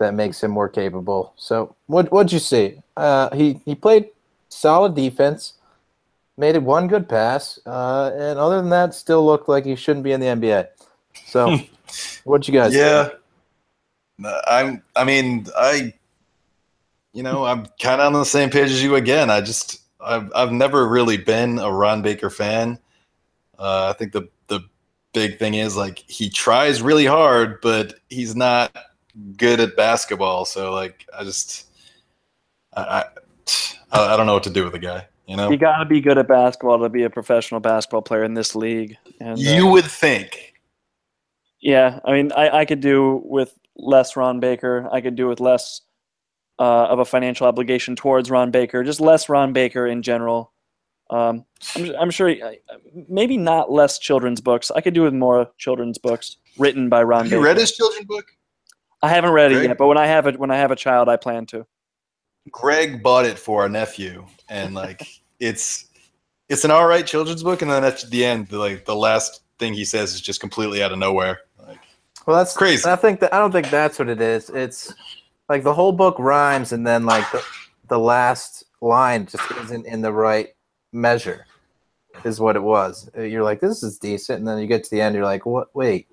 that 0.00 0.14
makes 0.14 0.42
him 0.42 0.50
more 0.50 0.68
capable. 0.68 1.32
So 1.36 1.76
what 1.86 2.10
what'd 2.10 2.32
you 2.32 2.40
see? 2.40 2.82
Uh, 2.96 3.32
he 3.32 3.60
he 3.64 3.76
played 3.76 4.08
solid 4.48 4.96
defense, 4.96 5.52
made 6.36 6.56
it 6.56 6.62
one 6.64 6.88
good 6.88 7.08
pass, 7.08 7.60
uh, 7.66 8.10
and 8.14 8.36
other 8.36 8.56
than 8.56 8.70
that, 8.70 8.94
still 8.94 9.24
looked 9.24 9.48
like 9.48 9.64
he 9.64 9.76
shouldn't 9.76 10.02
be 10.02 10.10
in 10.10 10.18
the 10.18 10.26
NBA. 10.26 10.66
So 11.26 11.56
what'd 12.24 12.48
you 12.48 12.54
guys? 12.54 12.74
Yeah. 12.74 13.10
I'm. 14.46 14.82
I 14.94 15.04
mean, 15.04 15.46
I. 15.56 15.94
You 17.12 17.24
know, 17.24 17.44
I'm 17.44 17.66
kind 17.82 18.00
of 18.00 18.06
on 18.06 18.12
the 18.12 18.24
same 18.24 18.50
page 18.50 18.70
as 18.70 18.80
you 18.84 18.94
again. 18.94 19.30
I 19.30 19.40
just, 19.40 19.80
I've, 20.00 20.30
I've 20.32 20.52
never 20.52 20.86
really 20.86 21.16
been 21.16 21.58
a 21.58 21.68
Ron 21.68 22.02
Baker 22.02 22.30
fan. 22.30 22.78
Uh, 23.58 23.92
I 23.92 23.98
think 23.98 24.12
the 24.12 24.28
the 24.46 24.60
big 25.12 25.36
thing 25.36 25.54
is 25.54 25.76
like 25.76 25.98
he 26.06 26.30
tries 26.30 26.80
really 26.80 27.06
hard, 27.06 27.60
but 27.62 27.94
he's 28.10 28.36
not 28.36 28.76
good 29.36 29.58
at 29.58 29.76
basketball. 29.76 30.44
So 30.44 30.72
like, 30.72 31.04
I 31.18 31.24
just, 31.24 31.66
I, 32.76 33.06
I, 33.92 34.12
I 34.12 34.16
don't 34.16 34.26
know 34.26 34.34
what 34.34 34.44
to 34.44 34.50
do 34.50 34.62
with 34.62 34.74
the 34.74 34.78
guy. 34.78 35.08
You 35.26 35.36
know, 35.36 35.50
You 35.50 35.56
got 35.56 35.78
to 35.78 35.86
be 35.86 36.00
good 36.00 36.16
at 36.16 36.28
basketball 36.28 36.78
to 36.78 36.88
be 36.88 37.02
a 37.02 37.10
professional 37.10 37.58
basketball 37.58 38.02
player 38.02 38.22
in 38.22 38.34
this 38.34 38.54
league. 38.54 38.96
And, 39.20 39.32
uh, 39.32 39.42
you 39.42 39.66
would 39.66 39.84
think. 39.84 40.54
Yeah, 41.60 41.98
I 42.04 42.12
mean, 42.12 42.30
I, 42.36 42.58
I 42.60 42.64
could 42.66 42.80
do 42.80 43.20
with 43.24 43.58
less 43.82 44.16
Ron 44.16 44.40
Baker. 44.40 44.88
I 44.92 45.00
could 45.00 45.16
do 45.16 45.28
with 45.28 45.40
less 45.40 45.82
uh, 46.58 46.86
of 46.86 46.98
a 46.98 47.04
financial 47.04 47.46
obligation 47.46 47.96
towards 47.96 48.30
Ron 48.30 48.50
Baker, 48.50 48.84
just 48.84 49.00
less 49.00 49.28
Ron 49.28 49.52
Baker 49.52 49.86
in 49.86 50.02
general. 50.02 50.52
Um, 51.08 51.44
I'm, 51.74 51.94
I'm 51.98 52.10
sure, 52.10 52.34
maybe 53.08 53.36
not 53.36 53.72
less 53.72 53.98
children's 53.98 54.40
books. 54.40 54.70
I 54.70 54.80
could 54.80 54.94
do 54.94 55.02
with 55.02 55.14
more 55.14 55.50
children's 55.58 55.98
books 55.98 56.36
written 56.56 56.88
by 56.88 57.02
Ron 57.02 57.22
Have 57.22 57.30
Baker. 57.30 57.36
you 57.36 57.44
read 57.44 57.56
his 57.56 57.72
children's 57.72 58.06
book? 58.06 58.26
I 59.02 59.08
haven't 59.08 59.32
read 59.32 59.52
it 59.52 59.64
yet, 59.64 59.78
but 59.78 59.86
when 59.86 59.98
I 59.98 60.06
have 60.06 60.26
it, 60.26 60.38
when 60.38 60.50
I 60.50 60.58
have 60.58 60.70
a 60.70 60.76
child, 60.76 61.08
I 61.08 61.16
plan 61.16 61.46
to. 61.46 61.66
Greg 62.50 63.02
bought 63.02 63.24
it 63.24 63.38
for 63.38 63.62
our 63.62 63.68
nephew, 63.68 64.26
and 64.48 64.74
like 64.74 65.06
it's 65.40 65.86
it's 66.48 66.64
an 66.64 66.70
all 66.70 66.86
right 66.86 67.06
children's 67.06 67.42
book, 67.42 67.62
and 67.62 67.70
then 67.70 67.84
at 67.84 68.02
the 68.10 68.24
end, 68.24 68.48
the, 68.48 68.58
like 68.58 68.84
the 68.84 68.94
last 68.94 69.42
thing 69.58 69.72
he 69.72 69.84
says 69.84 70.14
is 70.14 70.20
just 70.20 70.40
completely 70.40 70.82
out 70.82 70.92
of 70.92 70.98
nowhere. 70.98 71.40
Like 72.20 72.26
Well, 72.26 72.36
that's 72.36 72.56
Crazy. 72.56 72.88
I 72.88 72.96
think 72.96 73.20
that 73.20 73.32
I 73.34 73.38
don't 73.38 73.52
think 73.52 73.70
that's 73.70 73.98
what 73.98 74.08
it 74.08 74.20
is. 74.20 74.50
It's 74.50 74.94
like 75.48 75.62
the 75.62 75.74
whole 75.74 75.92
book 75.92 76.16
rhymes, 76.18 76.72
and 76.72 76.86
then 76.86 77.04
like 77.06 77.30
the 77.32 77.42
the 77.88 77.98
last 77.98 78.64
line 78.80 79.26
just 79.26 79.50
isn't 79.62 79.86
in 79.86 80.00
the 80.00 80.12
right 80.12 80.48
measure. 80.92 81.46
Is 82.24 82.40
what 82.40 82.56
it 82.56 82.62
was. 82.62 83.08
Uh, 83.16 83.22
You're 83.22 83.44
like, 83.44 83.60
this 83.60 83.82
is 83.82 83.98
decent, 83.98 84.40
and 84.40 84.48
then 84.48 84.58
you 84.58 84.66
get 84.66 84.84
to 84.84 84.90
the 84.90 85.00
end, 85.00 85.14
you're 85.14 85.24
like, 85.24 85.46
what? 85.46 85.74
Wait, 85.74 86.08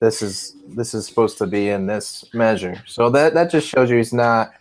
this 0.00 0.22
is 0.22 0.56
this 0.68 0.94
is 0.94 1.06
supposed 1.06 1.36
to 1.38 1.46
be 1.46 1.68
in 1.68 1.86
this 1.86 2.24
measure. 2.32 2.82
So 2.86 3.10
that 3.10 3.34
that 3.34 3.50
just 3.50 3.68
shows 3.68 3.90
you 3.90 3.98
he's 3.98 4.14
not 4.14 4.52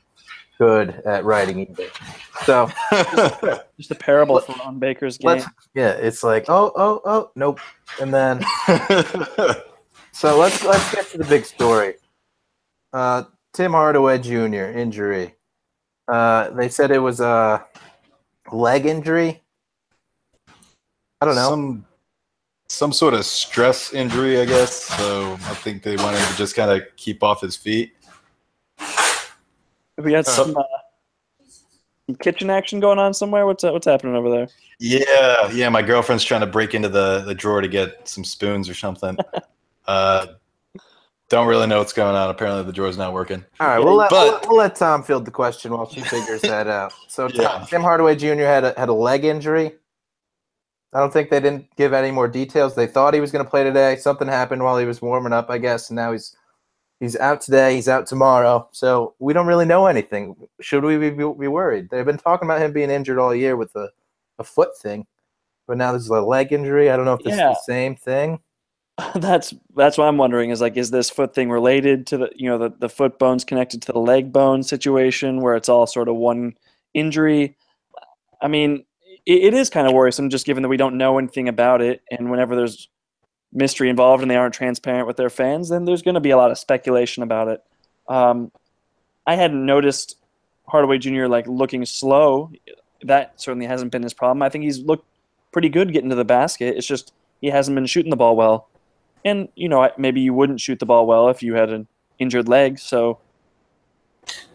good 0.57 1.01
at 1.05 1.23
writing 1.23 1.59
either. 1.59 1.87
So 2.43 2.69
Just 3.77 3.91
a 3.91 3.95
parable 3.95 4.39
for 4.41 4.53
Ron 4.53 4.79
Baker's 4.79 5.17
game. 5.17 5.41
yeah, 5.73 5.91
it's 5.91 6.23
like, 6.23 6.45
oh 6.49 6.71
oh 6.75 7.01
oh, 7.05 7.31
nope, 7.35 7.59
and 8.01 8.13
then 8.13 8.43
So 10.19 10.37
let's 10.37 10.65
let's 10.65 10.93
get 10.93 11.07
to 11.11 11.17
the 11.17 11.23
big 11.23 11.45
story. 11.45 11.93
Uh, 12.91 13.23
Tim 13.53 13.71
Hardaway 13.71 14.17
Jr. 14.17 14.65
injury. 14.77 15.35
Uh, 16.09 16.49
they 16.49 16.67
said 16.67 16.91
it 16.91 16.99
was 16.99 17.21
a 17.21 17.65
leg 18.51 18.85
injury. 18.85 19.41
I 21.21 21.25
don't 21.25 21.35
know. 21.35 21.49
Some 21.49 21.85
some 22.67 22.91
sort 22.91 23.13
of 23.13 23.23
stress 23.23 23.93
injury, 23.93 24.41
I 24.41 24.43
guess. 24.43 24.83
So 24.83 25.35
I 25.35 25.53
think 25.53 25.83
they 25.83 25.95
wanted 25.95 26.19
to 26.19 26.35
just 26.35 26.53
kind 26.53 26.69
of 26.69 26.85
keep 26.97 27.23
off 27.23 27.39
his 27.39 27.55
feet. 27.55 27.93
we 29.97 30.11
got 30.11 30.25
some, 30.25 30.57
uh, 30.57 30.63
some 32.07 32.17
kitchen 32.17 32.49
action 32.49 32.81
going 32.81 32.99
on 32.99 33.13
somewhere. 33.13 33.45
What's 33.45 33.63
what's 33.63 33.87
happening 33.87 34.17
over 34.17 34.29
there? 34.29 34.49
Yeah, 34.81 35.49
yeah. 35.53 35.69
My 35.69 35.81
girlfriend's 35.81 36.25
trying 36.25 36.41
to 36.41 36.47
break 36.47 36.75
into 36.75 36.89
the, 36.89 37.21
the 37.21 37.33
drawer 37.33 37.61
to 37.61 37.69
get 37.69 38.05
some 38.05 38.25
spoons 38.25 38.67
or 38.67 38.73
something. 38.73 39.17
uh, 39.89 40.27
don't 41.29 41.47
really 41.47 41.67
know 41.67 41.79
what's 41.79 41.93
going 41.93 42.15
on. 42.15 42.29
Apparently, 42.29 42.63
the 42.63 42.71
drawer's 42.71 42.97
not 42.97 43.13
working. 43.13 43.43
All 43.59 43.67
right, 43.67 43.79
we'll 43.79 43.95
let, 43.95 44.09
But- 44.09 44.41
we'll, 44.43 44.49
we'll 44.51 44.57
let 44.59 44.75
Tom 44.75 45.03
field 45.03 45.25
the 45.25 45.31
question 45.31 45.71
while 45.71 45.89
she 45.89 46.01
figures 46.01 46.41
that 46.41 46.67
out. 46.67 46.93
So 47.07 47.27
Tom- 47.29 47.41
Yeah. 47.61 47.65
Tim 47.69 47.81
Hardaway 47.81 48.15
Jr. 48.15 48.43
had 48.45 48.63
a, 48.63 48.73
had 48.77 48.89
a 48.89 48.93
leg 48.93 49.25
injury. 49.25 49.73
I 50.93 50.99
don't 50.99 51.13
think 51.13 51.29
they 51.29 51.39
didn't 51.39 51.67
give 51.75 51.93
any 51.93 52.09
more 52.09 52.27
details. 52.27 52.73
They 52.73 52.87
thought 52.87 53.13
he 53.13 53.19
was 53.21 53.31
going 53.31 53.45
to 53.45 53.49
play 53.49 53.63
today. 53.63 53.95
Something 53.97 54.27
happened 54.27 54.63
while 54.63 54.77
he 54.77 54.85
was 54.85 55.01
warming 55.03 55.33
up, 55.33 55.49
I 55.51 55.59
guess, 55.59 55.89
and 55.91 55.95
now 55.95 56.11
he's 56.13 56.35
he's 56.99 57.15
out 57.15 57.41
today. 57.41 57.75
He's 57.75 57.87
out 57.87 58.07
tomorrow. 58.07 58.67
So 58.71 59.13
we 59.19 59.31
don't 59.33 59.45
really 59.45 59.65
know 59.65 59.85
anything. 59.85 60.35
Should 60.61 60.83
we 60.83 60.97
be, 60.97 61.11
be 61.11 61.23
worried? 61.47 61.89
They've 61.91 62.05
been 62.05 62.17
talking 62.17 62.47
about 62.47 62.59
him 62.61 62.73
being 62.73 62.89
injured 62.89 63.19
all 63.19 63.35
year 63.35 63.55
with 63.55 63.75
a, 63.75 63.87
a 64.39 64.43
foot 64.43 64.75
thing, 64.79 65.05
but 65.67 65.77
now 65.77 65.91
there's 65.91 66.09
a 66.09 66.19
leg 66.21 66.51
injury. 66.53 66.89
I 66.89 66.95
don't 66.97 67.05
know 67.05 67.13
if 67.13 67.23
this 67.23 67.37
Yeah. 67.37 67.51
is 67.51 67.57
the 67.57 67.71
same 67.71 67.95
thing. 67.95 68.39
that's 69.15 69.53
that's 69.75 69.97
what 69.97 70.07
I'm 70.07 70.17
wondering 70.17 70.49
is 70.49 70.61
like 70.61 70.77
is 70.77 70.91
this 70.91 71.09
foot 71.09 71.33
thing 71.33 71.49
related 71.49 72.07
to 72.07 72.17
the 72.17 72.29
you 72.35 72.49
know 72.49 72.57
the, 72.57 72.71
the 72.77 72.89
foot 72.89 73.19
bones 73.19 73.43
connected 73.43 73.81
to 73.83 73.91
the 73.91 73.99
leg 73.99 74.31
bone 74.31 74.63
situation 74.63 75.41
where 75.41 75.55
it's 75.55 75.69
all 75.69 75.87
sort 75.87 76.09
of 76.09 76.15
one 76.15 76.55
injury? 76.93 77.55
I 78.41 78.47
mean 78.47 78.85
it, 79.25 79.43
it 79.43 79.53
is 79.53 79.69
kind 79.69 79.87
of 79.87 79.93
worrisome 79.93 80.29
just 80.29 80.45
given 80.45 80.63
that 80.63 80.69
we 80.69 80.77
don't 80.77 80.97
know 80.97 81.17
anything 81.17 81.47
about 81.47 81.81
it 81.81 82.01
and 82.11 82.31
whenever 82.31 82.55
there's 82.55 82.89
mystery 83.51 83.89
involved 83.89 84.21
and 84.21 84.29
they 84.29 84.35
aren't 84.35 84.53
transparent 84.53 85.07
with 85.07 85.17
their 85.17 85.29
fans 85.29 85.69
then 85.69 85.85
there's 85.85 86.01
going 86.01 86.15
to 86.15 86.21
be 86.21 86.31
a 86.31 86.37
lot 86.37 86.51
of 86.51 86.57
speculation 86.57 87.23
about 87.23 87.47
it. 87.47 87.63
Um, 88.07 88.51
I 89.27 89.35
hadn't 89.35 89.65
noticed 89.65 90.17
Hardaway 90.67 90.97
Jr. 90.97 91.25
like 91.25 91.47
looking 91.47 91.85
slow. 91.85 92.51
That 93.03 93.39
certainly 93.39 93.67
hasn't 93.67 93.91
been 93.91 94.03
his 94.03 94.13
problem. 94.13 94.41
I 94.41 94.49
think 94.49 94.63
he's 94.63 94.79
looked 94.79 95.05
pretty 95.51 95.69
good 95.69 95.93
getting 95.93 96.09
to 96.09 96.15
the 96.15 96.25
basket. 96.25 96.75
It's 96.75 96.87
just 96.87 97.13
he 97.39 97.47
hasn't 97.47 97.75
been 97.75 97.85
shooting 97.85 98.09
the 98.09 98.15
ball 98.15 98.35
well 98.35 98.69
and 99.25 99.49
you 99.55 99.69
know 99.69 99.89
maybe 99.97 100.21
you 100.21 100.33
wouldn't 100.33 100.61
shoot 100.61 100.79
the 100.79 100.85
ball 100.85 101.05
well 101.07 101.29
if 101.29 101.41
you 101.43 101.53
had 101.55 101.69
an 101.69 101.87
injured 102.19 102.47
leg. 102.47 102.79
So 102.79 103.19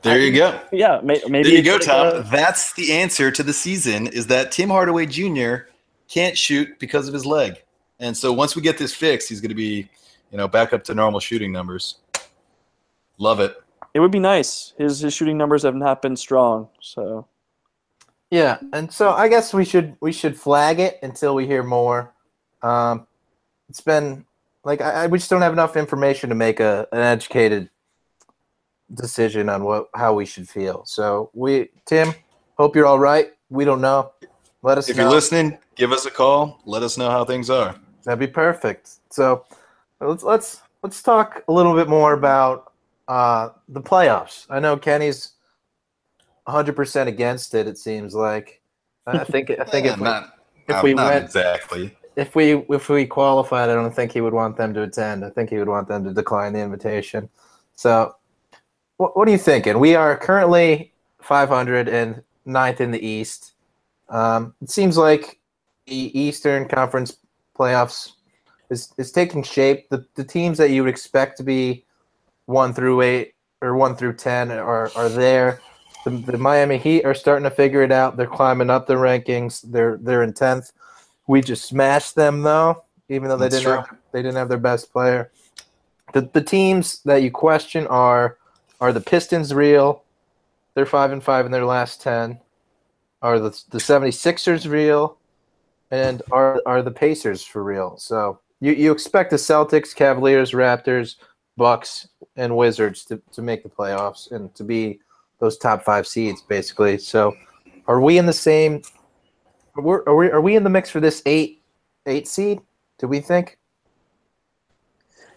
There 0.03 0.19
you 0.19 0.33
go. 0.33 0.61
yeah, 0.73 1.01
may, 1.03 1.21
maybe 1.29 1.49
There 1.51 1.59
you 1.59 1.63
go, 1.65 1.73
like 1.75 1.83
Tom. 1.83 2.07
a- 2.09 2.23
That's 2.31 2.73
the 2.75 2.93
answer 2.93 3.31
to 3.31 3.43
the 3.43 3.53
season 3.53 4.07
is 4.07 4.27
that 4.29 4.53
Tim 4.53 4.69
Hardaway 4.71 5.07
Jr. 5.07 5.69
can't 6.09 6.37
shoot 6.37 6.79
because 6.79 7.09
of 7.09 7.15
his 7.15 7.25
leg. 7.27 7.63
And 8.01 8.17
so 8.17 8.33
once 8.33 8.55
we 8.57 8.63
get 8.63 8.77
this 8.79 8.95
fixed, 8.95 9.29
he's 9.29 9.41
going 9.41 9.49
to 9.51 9.55
be, 9.55 9.89
you 10.31 10.37
know, 10.39 10.47
back 10.49 10.73
up 10.73 10.85
to 10.85 10.95
normal 10.95 11.21
shooting 11.21 11.53
numbers. 11.53 11.97
Love 13.19 13.41
it. 13.41 13.57
it 13.95 14.01
would 14.01 14.11
be 14.11 14.19
nice. 14.19 14.75
His 14.77 15.01
his 15.01 15.15
shooting 15.15 15.39
numbers 15.39 15.63
have 15.63 15.75
not 15.77 16.03
been 16.03 16.17
strong. 16.17 16.69
So 16.81 17.27
Yeah, 18.31 18.59
and 18.73 18.93
so 18.93 19.11
I 19.11 19.29
guess 19.29 19.55
we 19.55 19.65
should 19.65 19.97
we 20.01 20.11
should 20.13 20.37
flag 20.37 20.81
it 20.81 20.99
until 21.03 21.35
we 21.35 21.47
hear 21.47 21.63
more. 21.63 22.13
Um, 22.63 23.07
it's 23.69 23.81
been 23.81 24.25
like 24.65 24.81
I, 24.81 25.05
I 25.05 25.07
we 25.07 25.19
just 25.19 25.31
don't 25.31 25.43
have 25.43 25.53
enough 25.53 25.77
information 25.77 26.29
to 26.31 26.35
make 26.35 26.61
a 26.61 26.87
an 26.93 27.01
educated 27.01 27.71
decision 28.93 29.49
on 29.49 29.65
what 29.65 29.89
how 29.95 30.15
we 30.15 30.27
should 30.27 30.49
feel. 30.49 30.85
So 30.85 31.31
we 31.35 31.69
Tim, 31.87 32.15
hope 32.57 32.75
you're 32.77 32.87
all 32.87 32.99
right. 32.99 33.33
We 33.51 33.65
don't 33.65 33.81
know. 33.81 34.13
Let 34.63 34.79
us 34.79 34.89
know. 34.89 34.93
If 34.93 34.97
know. 34.97 35.03
you're 35.05 35.13
listening, 35.13 35.59
give 35.77 35.93
us 35.93 36.07
a 36.07 36.11
call. 36.11 36.61
Let 36.65 36.83
us 36.83 36.97
know 36.97 37.11
how 37.11 37.25
things 37.25 37.51
are. 37.51 37.77
That'd 38.05 38.19
be 38.19 38.27
perfect. 38.27 38.91
So 39.11 39.45
let's 40.01 40.23
let's 40.23 40.61
let's 40.83 41.03
talk 41.03 41.45
a 41.49 41.53
little 41.53 41.75
bit 41.75 41.89
more 41.89 42.13
about 42.13 42.73
uh, 43.09 43.51
the 43.69 43.81
playoffs. 43.81 44.47
I 44.51 44.61
know 44.61 44.77
Kenny's 44.77 45.33
100% 46.49 47.07
against 47.07 47.55
it. 47.55 47.67
It 47.67 47.79
seems 47.79 48.15
like. 48.15 48.61
I 49.07 49.25
think 49.25 49.51
I 49.51 49.65
think 49.65 49.87
Eh, 49.87 49.93
if 49.93 49.99
we, 49.99 50.05
not, 50.05 50.39
if 50.69 50.83
we 50.83 50.95
went 50.95 51.25
exactly. 51.25 51.97
If 52.17 52.35
we 52.35 52.65
if 52.69 52.89
we 52.89 53.07
qualified, 53.07 53.71
I 53.71 53.75
don't 53.75 53.95
think 53.95 54.13
he 54.13 54.21
would 54.21 54.35
want 54.35 54.57
them 54.57 54.75
to 54.75 54.83
attend. 54.83 55.25
I 55.25 55.31
think 55.31 55.51
he 55.51 55.59
would 55.59 55.69
want 55.69 55.89
them 55.89 56.05
to 56.05 56.13
decline 56.13 56.53
the 56.53 56.61
invitation. 56.61 57.29
So, 57.75 58.15
what, 58.97 59.17
what 59.17 59.29
are 59.29 59.31
you 59.31 59.39
thinking? 59.39 59.79
We 59.79 59.95
are 59.95 60.17
currently 60.17 60.93
500 61.21 61.89
and 61.89 62.23
ninth 62.45 62.81
in 62.81 62.91
the 62.91 63.05
East. 63.05 63.53
Um, 64.09 64.55
it 64.63 64.71
seems 64.71 64.97
like 64.97 65.41
the 65.87 66.19
Eastern 66.19 66.69
Conference 66.69 67.17
playoffs 67.59 68.13
is, 68.71 68.93
is 68.97 69.13
taking 69.13 69.43
shape. 69.43 69.89
The, 69.89 70.07
the 70.15 70.25
teams 70.25 70.59
that 70.59 70.71
you 70.71 70.83
would 70.83 70.91
expect 70.91 71.37
to 71.39 71.43
be 71.43 71.85
one 72.47 72.75
through 72.75 73.01
eight 73.03 73.35
or 73.63 73.77
one 73.77 73.97
through 73.97 74.15
ten 74.15 74.51
are, 74.51 74.91
are 74.95 75.09
there. 75.09 75.61
The, 76.05 76.11
the 76.11 76.39
Miami 76.39 76.79
Heat 76.79 77.05
are 77.05 77.15
starting 77.15 77.45
to 77.45 77.51
figure 77.51 77.83
it 77.83 77.93
out. 77.93 78.17
They're 78.17 78.27
climbing 78.27 78.71
up 78.71 78.87
the 78.87 78.95
rankings. 78.95 79.63
They're 79.71 79.97
they're 79.97 80.23
in 80.23 80.35
tenth. 80.35 80.71
We 81.27 81.41
just 81.41 81.65
smashed 81.65 82.15
them 82.15 82.43
though, 82.43 82.85
even 83.09 83.29
though 83.29 83.37
they 83.37 83.49
That's 83.49 83.63
didn't 83.63 83.77
have, 83.77 83.97
they 84.13 84.23
didn't 84.23 84.37
have 84.37 84.49
their 84.49 84.59
best 84.59 84.93
player. 84.93 85.31
The 86.13 86.23
the 86.33 86.43
teams 86.43 87.01
that 87.03 87.23
you 87.23 87.31
question 87.31 87.87
are 87.87 88.39
are 88.81 88.93
the 88.93 89.01
Pistons 89.01 89.55
real? 89.55 90.03
They're 90.75 90.87
five 90.87 91.13
and 91.13 91.23
five 91.23 91.47
in 91.47 91.53
their 91.53 91.65
last 91.65 92.03
ten. 92.03 92.41
Are 93.23 93.39
the 93.39 93.51
the 93.71 93.79
76ers 93.79 94.71
real? 94.71 95.19
And 95.91 96.23
are 96.31 96.61
are 96.67 96.83
the 96.83 96.91
Pacers 96.91 97.43
for 97.43 97.63
real? 97.63 97.97
So 97.97 98.41
you, 98.61 98.73
you 98.73 98.93
expect 98.93 99.31
the 99.31 99.37
Celtics, 99.37 99.95
Cavaliers, 99.95 100.53
Raptors, 100.53 101.17
Bucks, 101.57 102.09
and 102.37 102.57
Wizards 102.57 103.05
to, 103.07 103.21
to 103.33 103.43
make 103.43 103.63
the 103.63 103.69
playoffs 103.69 104.31
and 104.33 104.55
to 104.55 104.65
be 104.65 105.01
those 105.39 105.59
top 105.59 105.83
five 105.83 106.07
seeds, 106.07 106.41
basically. 106.41 106.99
So, 106.99 107.37
are 107.87 108.01
we 108.01 108.17
in 108.17 108.25
the 108.27 108.33
same? 108.33 108.83
Are 109.77 109.83
we, 109.83 109.95
are 110.07 110.17
we, 110.17 110.31
are 110.31 110.41
we 110.41 110.57
in 110.57 110.65
the 110.65 110.71
mix 110.71 110.91
for 110.91 111.01
this 111.01 111.23
eight 111.27 111.63
eight 112.07 112.29
seed? 112.29 112.61
Do 112.99 113.09
we 113.09 113.21
think? 113.21 113.59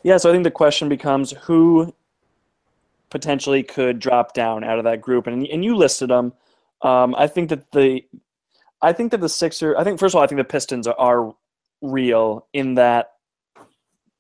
Yeah, 0.04 0.18
so 0.18 0.30
I 0.30 0.34
think 0.34 0.44
the 0.44 0.52
question 0.52 0.90
becomes 0.90 1.32
who 1.32 1.94
potentially 3.10 3.64
could 3.64 4.00
drop 4.00 4.34
down 4.34 4.64
out 4.64 4.78
of 4.78 4.84
that 4.84 5.02
group, 5.02 5.28
and 5.28 5.46
and 5.48 5.66
you 5.66 5.76
listed 5.76 6.10
them. 6.10 6.34
Um, 6.82 7.16
I 7.18 7.28
think 7.28 7.50
that 7.50 7.72
the, 7.72 8.06
I 8.82 8.94
think 8.94 9.12
that 9.12 9.22
the 9.22 9.30
Sixer. 9.30 9.76
I 9.78 9.84
think 9.84 10.00
first 10.00 10.14
of 10.14 10.18
all, 10.18 10.24
I 10.24 10.28
think 10.28 10.40
the 10.40 10.46
Pistons 10.46 10.88
are, 10.88 10.96
are 11.00 11.36
real 11.82 12.46
in 12.54 12.76
that 12.76 13.14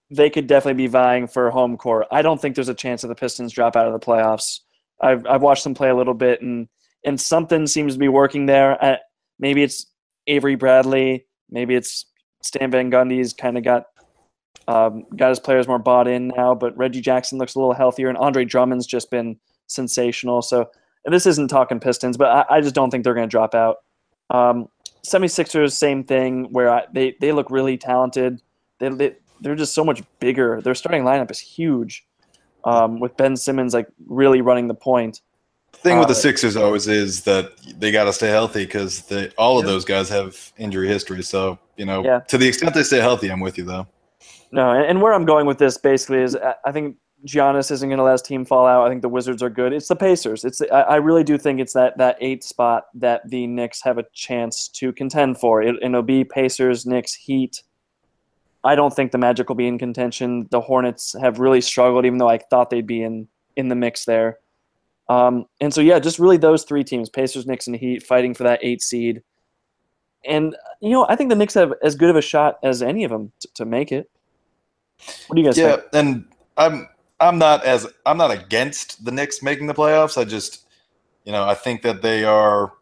they 0.10 0.30
could 0.30 0.48
definitely 0.48 0.82
be 0.84 0.88
vying 0.88 1.28
for 1.28 1.52
home 1.52 1.78
court. 1.78 2.08
I 2.12 2.22
don't 2.22 2.42
think 2.42 2.56
there's 2.56 2.70
a 2.70 2.74
chance 2.74 3.02
that 3.02 3.10
the 3.10 3.16
Pistons 3.16 3.54
drop 3.54 3.76
out 3.76 3.88
of 3.88 3.94
the 3.94 4.00
playoffs. 4.00 4.62
I've 5.00 5.26
I've 5.28 5.42
watched 5.44 5.64
them 5.64 5.76
play 5.76 5.90
a 5.90 5.96
little 5.96 6.16
bit, 6.16 6.42
and 6.42 6.68
and 7.06 7.22
something 7.22 7.68
seems 7.68 7.94
to 7.94 8.00
be 8.00 8.08
working 8.08 8.48
there. 8.48 8.84
Uh, 8.84 8.98
maybe 9.40 9.62
it's 9.62 9.86
Avery 10.28 10.56
Bradley. 10.56 11.26
Maybe 11.50 11.76
it's 11.76 12.06
Stan 12.42 12.72
Van 12.72 12.92
Gundy's 12.92 13.34
kind 13.34 13.58
of 13.58 13.64
got 13.64 13.86
um, 14.68 15.06
got 15.16 15.30
his 15.30 15.40
players 15.40 15.68
more 15.68 15.80
bought 15.80 16.08
in 16.08 16.30
now. 16.30 16.54
But 16.54 16.78
Reggie 16.78 17.02
Jackson 17.02 17.38
looks 17.38 17.56
a 17.56 17.60
little 17.60 17.74
healthier, 17.74 18.10
and 18.10 18.18
Andre 18.18 18.46
Drummond's 18.46 18.86
just 18.86 19.10
been 19.10 19.38
sensational. 19.68 20.42
So 20.42 20.70
this 21.06 21.26
isn't 21.26 21.48
talking 21.48 21.80
Pistons, 21.80 22.18
but 22.18 22.28
I, 22.28 22.58
I 22.58 22.62
just 22.62 22.76
don't 22.76 22.92
think 22.92 23.04
they're 23.04 23.14
going 23.14 23.28
to 23.28 23.32
drop 23.32 23.56
out. 23.56 23.78
Um, 24.30 24.68
76ers, 25.06 25.72
same 25.72 26.04
thing, 26.04 26.52
where 26.52 26.70
I, 26.70 26.86
they, 26.94 27.16
they 27.22 27.32
look 27.32 27.50
really 27.50 27.78
talented. 27.78 28.42
They, 28.80 28.90
they, 28.90 29.16
they're 29.42 29.56
just 29.56 29.74
so 29.74 29.86
much 29.86 30.02
bigger. 30.20 30.62
Their 30.62 30.76
starting 30.76 31.04
lineup 31.04 31.32
is 31.32 31.40
huge 31.40 32.06
um, 32.66 33.00
with 33.00 33.16
Ben 33.16 33.38
Simmons 33.38 33.74
like 33.74 33.88
really 34.08 34.42
running 34.42 34.68
the 34.68 34.74
point. 34.74 35.22
Thing 35.84 36.00
with 36.00 36.08
the 36.08 36.14
Uh, 36.14 36.18
Sixers 36.18 36.56
always 36.56 36.88
is 36.88 37.24
that 37.24 37.52
they 37.78 37.92
got 37.92 38.06
to 38.06 38.14
stay 38.14 38.30
healthy 38.30 38.66
because 38.66 39.04
all 39.38 39.60
of 39.60 39.66
those 39.66 39.86
guys 39.86 40.10
have 40.10 40.52
injury 40.58 40.88
history. 40.88 41.22
So 41.24 41.60
you 41.78 41.86
know, 41.86 42.04
Yeah. 42.04 42.20
to 42.28 42.38
the 42.38 42.48
extent 42.48 42.74
they 42.74 42.84
stay 42.84 43.00
healthy, 43.00 43.30
I'm 43.30 43.40
with 43.40 43.58
you 43.58 43.64
though. 43.64 43.88
No, 44.52 44.72
and, 44.72 44.86
and 44.86 45.02
where 45.02 45.14
I'm 45.14 45.26
going 45.26 45.46
with 45.46 45.58
this 45.60 45.78
basically 45.78 46.20
is 46.20 46.36
I, 46.36 46.56
I 46.66 46.72
think 46.72 46.96
Giannis 47.26 47.72
isn't 47.72 47.90
going 47.90 47.98
to 47.98 48.04
let 48.04 48.14
his 48.14 48.22
team 48.22 48.46
fall 48.46 48.66
out. 48.68 48.86
I 48.86 48.90
think 48.90 49.02
the 49.02 49.10
Wizards 49.10 49.42
are 49.42 49.50
good. 49.50 49.74
It's 49.74 49.88
the 49.88 49.96
Pacers. 49.96 50.46
It's 50.46 50.62
I, 50.62 50.82
I 50.82 50.96
really 50.98 51.24
do 51.24 51.38
think 51.38 51.60
it's 51.60 51.74
that 51.74 51.98
that 51.98 52.18
eight 52.22 52.44
spot 52.44 52.86
that 52.96 53.28
the 53.30 53.48
Knicks 53.48 53.82
have 53.84 53.98
a 53.98 54.06
chance 54.14 54.68
to 54.70 54.92
contend 54.94 55.40
for. 55.40 55.62
It, 55.62 55.76
and 55.82 55.94
it'll 55.94 56.02
be 56.04 56.24
Pacers, 56.24 56.86
Knicks, 56.86 57.14
Heat. 57.14 57.64
I 58.64 58.76
don't 58.76 58.94
think 58.94 59.12
the 59.12 59.18
Magic 59.18 59.48
will 59.50 59.56
be 59.56 59.68
in 59.68 59.78
contention. 59.78 60.48
The 60.52 60.62
Hornets 60.62 61.16
have 61.22 61.40
really 61.40 61.62
struggled, 61.62 62.06
even 62.06 62.18
though 62.18 62.30
I 62.30 62.38
thought 62.38 62.70
they'd 62.70 62.88
be 62.88 63.04
in 63.04 63.28
in 63.56 63.68
the 63.70 63.76
mix 63.76 64.06
there. 64.06 64.40
Um, 65.10 65.46
and 65.62 65.74
so 65.74 65.82
yeah, 65.82 66.00
just 66.00 66.20
really 66.20 66.38
those 66.38 66.64
three 66.64 66.84
teams: 66.84 67.10
Pacers, 67.10 67.46
Knicks, 67.46 67.68
and 67.68 67.76
Heat, 67.76 68.04
fighting 68.04 68.34
for 68.34 68.44
that 68.44 68.60
eight 68.62 68.82
seed. 68.82 69.24
And 70.26 70.56
you 70.82 70.92
know, 70.92 71.06
I 71.08 71.16
think 71.16 71.30
the 71.30 71.36
Knicks 71.36 71.54
have 71.54 71.74
as 71.84 71.96
good 71.96 72.10
of 72.10 72.16
a 72.16 72.22
shot 72.22 72.58
as 72.64 72.82
any 72.82 73.04
of 73.04 73.12
them 73.12 73.32
to, 73.40 73.48
to 73.56 73.66
make 73.66 73.92
it. 73.92 74.10
What 75.28 75.36
do 75.36 75.42
you 75.42 75.48
guys 75.48 75.58
Yeah, 75.58 75.78
think? 75.78 75.86
Yeah, 75.94 76.00
and 76.00 76.26
I'm 76.58 76.90
I'm 77.20 77.38
not 77.38 77.64
as 77.64 77.88
I'm 78.06 78.18
not 78.18 78.32
against 78.32 79.06
the 79.06 79.12
Knicks 79.12 79.42
making 79.42 79.68
the 79.68 79.74
playoffs. 79.74 80.18
I 80.20 80.26
just 80.26 80.66
you 81.24 81.32
know 81.32 81.48
I 81.48 81.54
think 81.54 81.82
that 81.84 82.02
they 82.02 82.24
are 82.24 82.74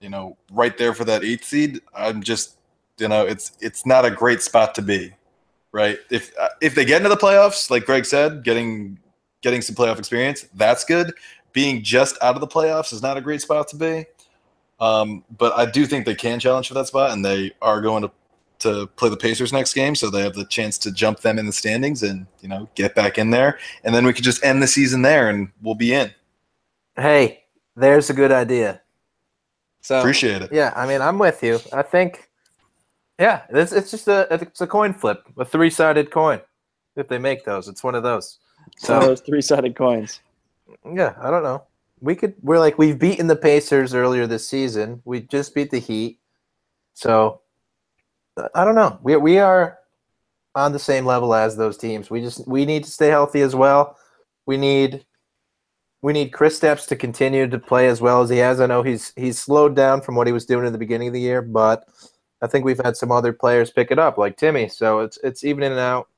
you 0.00 0.08
know 0.08 0.36
right 0.52 0.76
there 0.78 0.94
for 0.94 1.04
that 1.04 1.24
eighth 1.24 1.44
seed. 1.44 1.80
I'm 1.94 2.22
just 2.22 2.56
you 2.98 3.08
know 3.08 3.26
it's 3.26 3.52
it's 3.60 3.84
not 3.84 4.04
a 4.04 4.10
great 4.10 4.42
spot 4.42 4.74
to 4.76 4.82
be, 4.82 5.12
right? 5.72 5.98
If 6.10 6.32
if 6.60 6.74
they 6.74 6.84
get 6.84 6.98
into 6.98 7.08
the 7.08 7.16
playoffs, 7.16 7.70
like 7.70 7.86
Greg 7.86 8.04
said, 8.04 8.44
getting 8.44 8.98
getting 9.40 9.60
some 9.60 9.74
playoff 9.74 9.98
experience, 9.98 10.46
that's 10.54 10.84
good. 10.84 11.12
Being 11.52 11.82
just 11.82 12.16
out 12.22 12.34
of 12.34 12.40
the 12.40 12.46
playoffs 12.46 12.92
is 12.92 13.02
not 13.02 13.16
a 13.16 13.20
great 13.20 13.42
spot 13.42 13.68
to 13.68 13.76
be. 13.76 14.06
Um, 14.80 15.24
but 15.38 15.52
I 15.56 15.70
do 15.70 15.86
think 15.86 16.06
they 16.06 16.14
can 16.14 16.40
challenge 16.40 16.68
for 16.68 16.74
that 16.74 16.86
spot, 16.86 17.12
and 17.12 17.24
they 17.24 17.52
are 17.62 17.80
going 17.80 18.02
to 18.02 18.10
to 18.60 18.86
play 18.94 19.08
the 19.08 19.16
Pacers 19.16 19.52
next 19.52 19.74
game, 19.74 19.96
so 19.96 20.08
they 20.08 20.22
have 20.22 20.34
the 20.34 20.44
chance 20.44 20.78
to 20.78 20.92
jump 20.92 21.18
them 21.20 21.36
in 21.36 21.46
the 21.46 21.52
standings 21.52 22.02
and 22.04 22.26
you 22.40 22.48
know 22.48 22.68
get 22.74 22.94
back 22.94 23.18
in 23.18 23.30
there, 23.30 23.58
and 23.84 23.94
then 23.94 24.06
we 24.06 24.12
could 24.12 24.24
just 24.24 24.44
end 24.44 24.62
the 24.62 24.66
season 24.66 25.02
there, 25.02 25.28
and 25.28 25.48
we'll 25.62 25.74
be 25.74 25.92
in. 25.92 26.10
Hey, 26.96 27.44
there's 27.76 28.10
a 28.10 28.14
good 28.14 28.30
idea. 28.32 28.80
So 29.80 29.98
Appreciate 29.98 30.42
it. 30.42 30.52
Yeah, 30.52 30.72
I 30.76 30.86
mean, 30.86 31.00
I'm 31.00 31.18
with 31.18 31.42
you. 31.42 31.58
I 31.72 31.82
think, 31.82 32.30
yeah, 33.18 33.42
it's 33.50 33.72
it's 33.72 33.90
just 33.90 34.06
a 34.06 34.28
it's 34.30 34.60
a 34.60 34.66
coin 34.66 34.94
flip, 34.94 35.24
a 35.36 35.44
three 35.44 35.70
sided 35.70 36.10
coin. 36.10 36.40
If 36.94 37.08
they 37.08 37.18
make 37.18 37.44
those, 37.44 37.68
it's 37.68 37.82
one 37.82 37.94
of 37.94 38.02
those. 38.02 38.38
So 38.78 39.00
So 39.00 39.06
those 39.06 39.20
three-sided 39.20 39.74
coins. 39.76 40.20
Yeah, 40.94 41.14
I 41.20 41.30
don't 41.30 41.42
know. 41.42 41.64
We 42.00 42.16
could 42.16 42.34
we're 42.42 42.58
like 42.58 42.78
we've 42.78 42.98
beaten 42.98 43.26
the 43.26 43.36
Pacers 43.36 43.94
earlier 43.94 44.26
this 44.26 44.48
season. 44.48 45.00
We 45.04 45.20
just 45.20 45.54
beat 45.54 45.70
the 45.70 45.78
Heat, 45.78 46.18
so 46.94 47.40
I 48.54 48.64
don't 48.64 48.74
know. 48.74 48.98
We 49.02 49.16
we 49.16 49.38
are 49.38 49.78
on 50.54 50.72
the 50.72 50.78
same 50.78 51.06
level 51.06 51.34
as 51.34 51.56
those 51.56 51.76
teams. 51.76 52.10
We 52.10 52.20
just 52.20 52.46
we 52.48 52.64
need 52.64 52.84
to 52.84 52.90
stay 52.90 53.08
healthy 53.08 53.40
as 53.40 53.54
well. 53.54 53.96
We 54.46 54.56
need 54.56 55.04
we 56.02 56.12
need 56.12 56.32
Kristaps 56.32 56.86
to 56.88 56.96
continue 56.96 57.46
to 57.46 57.58
play 57.58 57.86
as 57.88 58.00
well 58.00 58.22
as 58.22 58.28
he 58.28 58.38
has. 58.38 58.60
I 58.60 58.66
know 58.66 58.82
he's 58.82 59.12
he's 59.16 59.38
slowed 59.38 59.76
down 59.76 60.00
from 60.02 60.16
what 60.16 60.26
he 60.26 60.32
was 60.32 60.46
doing 60.46 60.66
at 60.66 60.72
the 60.72 60.78
beginning 60.78 61.08
of 61.08 61.14
the 61.14 61.20
year, 61.20 61.40
but 61.42 61.84
I 62.42 62.48
think 62.48 62.64
we've 62.64 62.80
had 62.84 62.96
some 62.96 63.12
other 63.12 63.32
players 63.32 63.70
pick 63.70 63.92
it 63.92 63.98
up, 64.00 64.18
like 64.18 64.36
Timmy. 64.36 64.68
So 64.68 65.00
it's 65.00 65.18
it's 65.22 65.44
evening 65.44 65.70
and 65.70 65.80
out. 65.80 66.08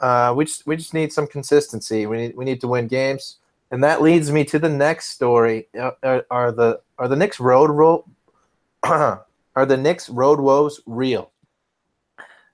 Uh, 0.00 0.34
we 0.36 0.44
just 0.44 0.66
we 0.66 0.76
just 0.76 0.92
need 0.92 1.12
some 1.12 1.26
consistency. 1.26 2.04
We 2.06 2.18
need 2.18 2.36
we 2.36 2.44
need 2.44 2.60
to 2.60 2.68
win 2.68 2.86
games, 2.86 3.38
and 3.74 3.82
that 3.82 4.00
leads 4.00 4.30
me 4.30 4.44
to 4.44 4.58
the 4.60 4.68
next 4.68 5.08
story. 5.08 5.66
Uh, 5.76 5.90
Are, 6.04 6.24
are 6.30 6.52
the 6.52 6.80
are 6.96 7.08
the 7.08 7.16
Knicks 7.16 7.40
road 7.40 7.70
ro- 7.70 8.06
are 8.84 9.26
the 9.66 9.76
Knicks 9.76 10.08
road 10.08 10.38
woes 10.38 10.80
real? 10.86 11.32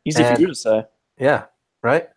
Easy 0.06 0.22
And- 0.22 0.34
for 0.34 0.40
you 0.40 0.46
to 0.48 0.54
say. 0.54 0.86
Yeah, 1.18 1.44
right. 1.82 2.08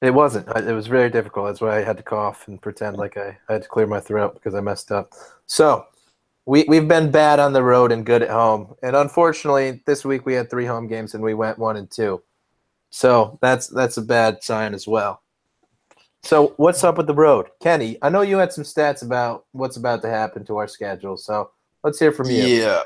It 0.00 0.14
wasn't. 0.14 0.48
It 0.56 0.72
was 0.72 0.86
very 0.86 1.10
difficult. 1.10 1.48
That's 1.48 1.60
why 1.60 1.76
I 1.76 1.82
had 1.82 1.98
to 1.98 2.02
cough 2.02 2.48
and 2.48 2.62
pretend 2.62 2.96
like 2.96 3.18
I, 3.18 3.36
I 3.50 3.52
had 3.52 3.62
to 3.64 3.68
clear 3.68 3.86
my 3.86 4.00
throat 4.00 4.32
because 4.32 4.54
I 4.54 4.60
messed 4.60 4.90
up. 4.92 5.12
So 5.44 5.84
we 6.46 6.64
we've 6.68 6.88
been 6.88 7.10
bad 7.10 7.40
on 7.40 7.52
the 7.52 7.62
road 7.62 7.92
and 7.92 8.06
good 8.06 8.22
at 8.22 8.30
home, 8.30 8.74
and 8.82 8.96
unfortunately, 8.96 9.82
this 9.84 10.06
week 10.06 10.24
we 10.24 10.32
had 10.32 10.48
three 10.48 10.64
home 10.64 10.86
games 10.88 11.12
and 11.12 11.22
we 11.22 11.34
went 11.34 11.58
one 11.58 11.76
and 11.76 11.90
two. 11.90 12.22
So 12.88 13.38
that's 13.42 13.66
that's 13.66 13.98
a 13.98 14.02
bad 14.02 14.42
sign 14.42 14.72
as 14.72 14.86
well. 14.88 15.20
So 16.22 16.54
what's 16.56 16.82
up 16.84 16.96
with 16.96 17.06
the 17.06 17.14
road, 17.14 17.46
Kenny? 17.60 17.96
I 18.02 18.08
know 18.08 18.22
you 18.22 18.38
had 18.38 18.52
some 18.52 18.64
stats 18.64 19.02
about 19.02 19.46
what's 19.52 19.76
about 19.76 20.02
to 20.02 20.08
happen 20.08 20.44
to 20.46 20.56
our 20.56 20.68
schedule. 20.68 21.16
So 21.16 21.50
let's 21.84 21.98
hear 21.98 22.12
from 22.12 22.28
you. 22.28 22.42
Yeah, 22.42 22.82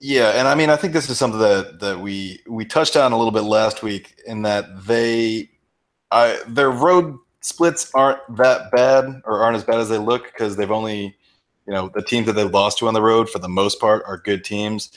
yeah, 0.00 0.32
and 0.32 0.46
I 0.46 0.54
mean, 0.54 0.68
I 0.68 0.76
think 0.76 0.92
this 0.92 1.08
is 1.08 1.18
something 1.18 1.40
that 1.40 1.80
that 1.80 2.00
we 2.00 2.40
we 2.46 2.64
touched 2.64 2.96
on 2.96 3.12
a 3.12 3.16
little 3.16 3.32
bit 3.32 3.42
last 3.42 3.82
week, 3.82 4.20
in 4.26 4.42
that 4.42 4.86
they, 4.86 5.48
I 6.10 6.38
their 6.46 6.70
road 6.70 7.16
splits 7.40 7.90
aren't 7.94 8.18
that 8.36 8.70
bad 8.72 9.22
or 9.24 9.40
aren't 9.40 9.56
as 9.56 9.64
bad 9.64 9.80
as 9.80 9.88
they 9.88 9.98
look 9.98 10.24
because 10.24 10.56
they've 10.56 10.70
only, 10.70 11.16
you 11.66 11.72
know, 11.72 11.90
the 11.94 12.02
teams 12.02 12.26
that 12.26 12.32
they've 12.34 12.50
lost 12.50 12.78
to 12.78 12.88
on 12.88 12.94
the 12.94 13.02
road 13.02 13.30
for 13.30 13.38
the 13.38 13.48
most 13.48 13.80
part 13.80 14.02
are 14.06 14.18
good 14.18 14.44
teams. 14.44 14.92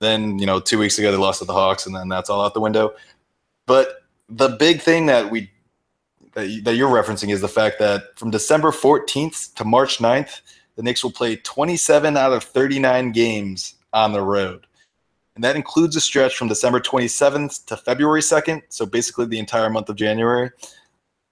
Then 0.00 0.38
you 0.38 0.46
know, 0.46 0.60
two 0.60 0.78
weeks 0.78 0.98
ago 0.98 1.10
they 1.10 1.18
lost 1.18 1.40
to 1.40 1.44
the 1.44 1.52
Hawks, 1.52 1.86
and 1.86 1.94
then 1.96 2.08
that's 2.08 2.30
all 2.30 2.44
out 2.44 2.54
the 2.54 2.60
window. 2.60 2.94
But 3.66 4.02
the 4.28 4.50
big 4.50 4.80
thing 4.80 5.06
that 5.06 5.30
we 5.30 5.50
that, 6.38 6.48
you, 6.48 6.62
that 6.62 6.76
you're 6.76 6.88
referencing 6.88 7.32
is 7.32 7.40
the 7.40 7.48
fact 7.48 7.80
that 7.80 8.16
from 8.16 8.30
December 8.30 8.70
14th 8.70 9.54
to 9.54 9.64
March 9.64 9.98
9th, 9.98 10.40
the 10.76 10.84
Knicks 10.84 11.02
will 11.02 11.10
play 11.10 11.34
27 11.34 12.16
out 12.16 12.32
of 12.32 12.44
39 12.44 13.10
games 13.10 13.74
on 13.92 14.12
the 14.12 14.22
road. 14.22 14.68
And 15.34 15.42
that 15.42 15.56
includes 15.56 15.96
a 15.96 16.00
stretch 16.00 16.36
from 16.36 16.46
December 16.46 16.78
27th 16.78 17.64
to 17.66 17.76
February 17.76 18.20
2nd, 18.20 18.62
so 18.68 18.86
basically 18.86 19.26
the 19.26 19.40
entire 19.40 19.68
month 19.68 19.88
of 19.88 19.96
January, 19.96 20.50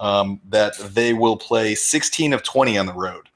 um, 0.01 0.41
that 0.49 0.77
they 0.79 1.13
will 1.13 1.37
play 1.37 1.77
16 1.77 2.33
of 2.33 2.43
20 2.43 2.77
on 2.77 2.87
the 2.87 2.93
road, 2.93 3.29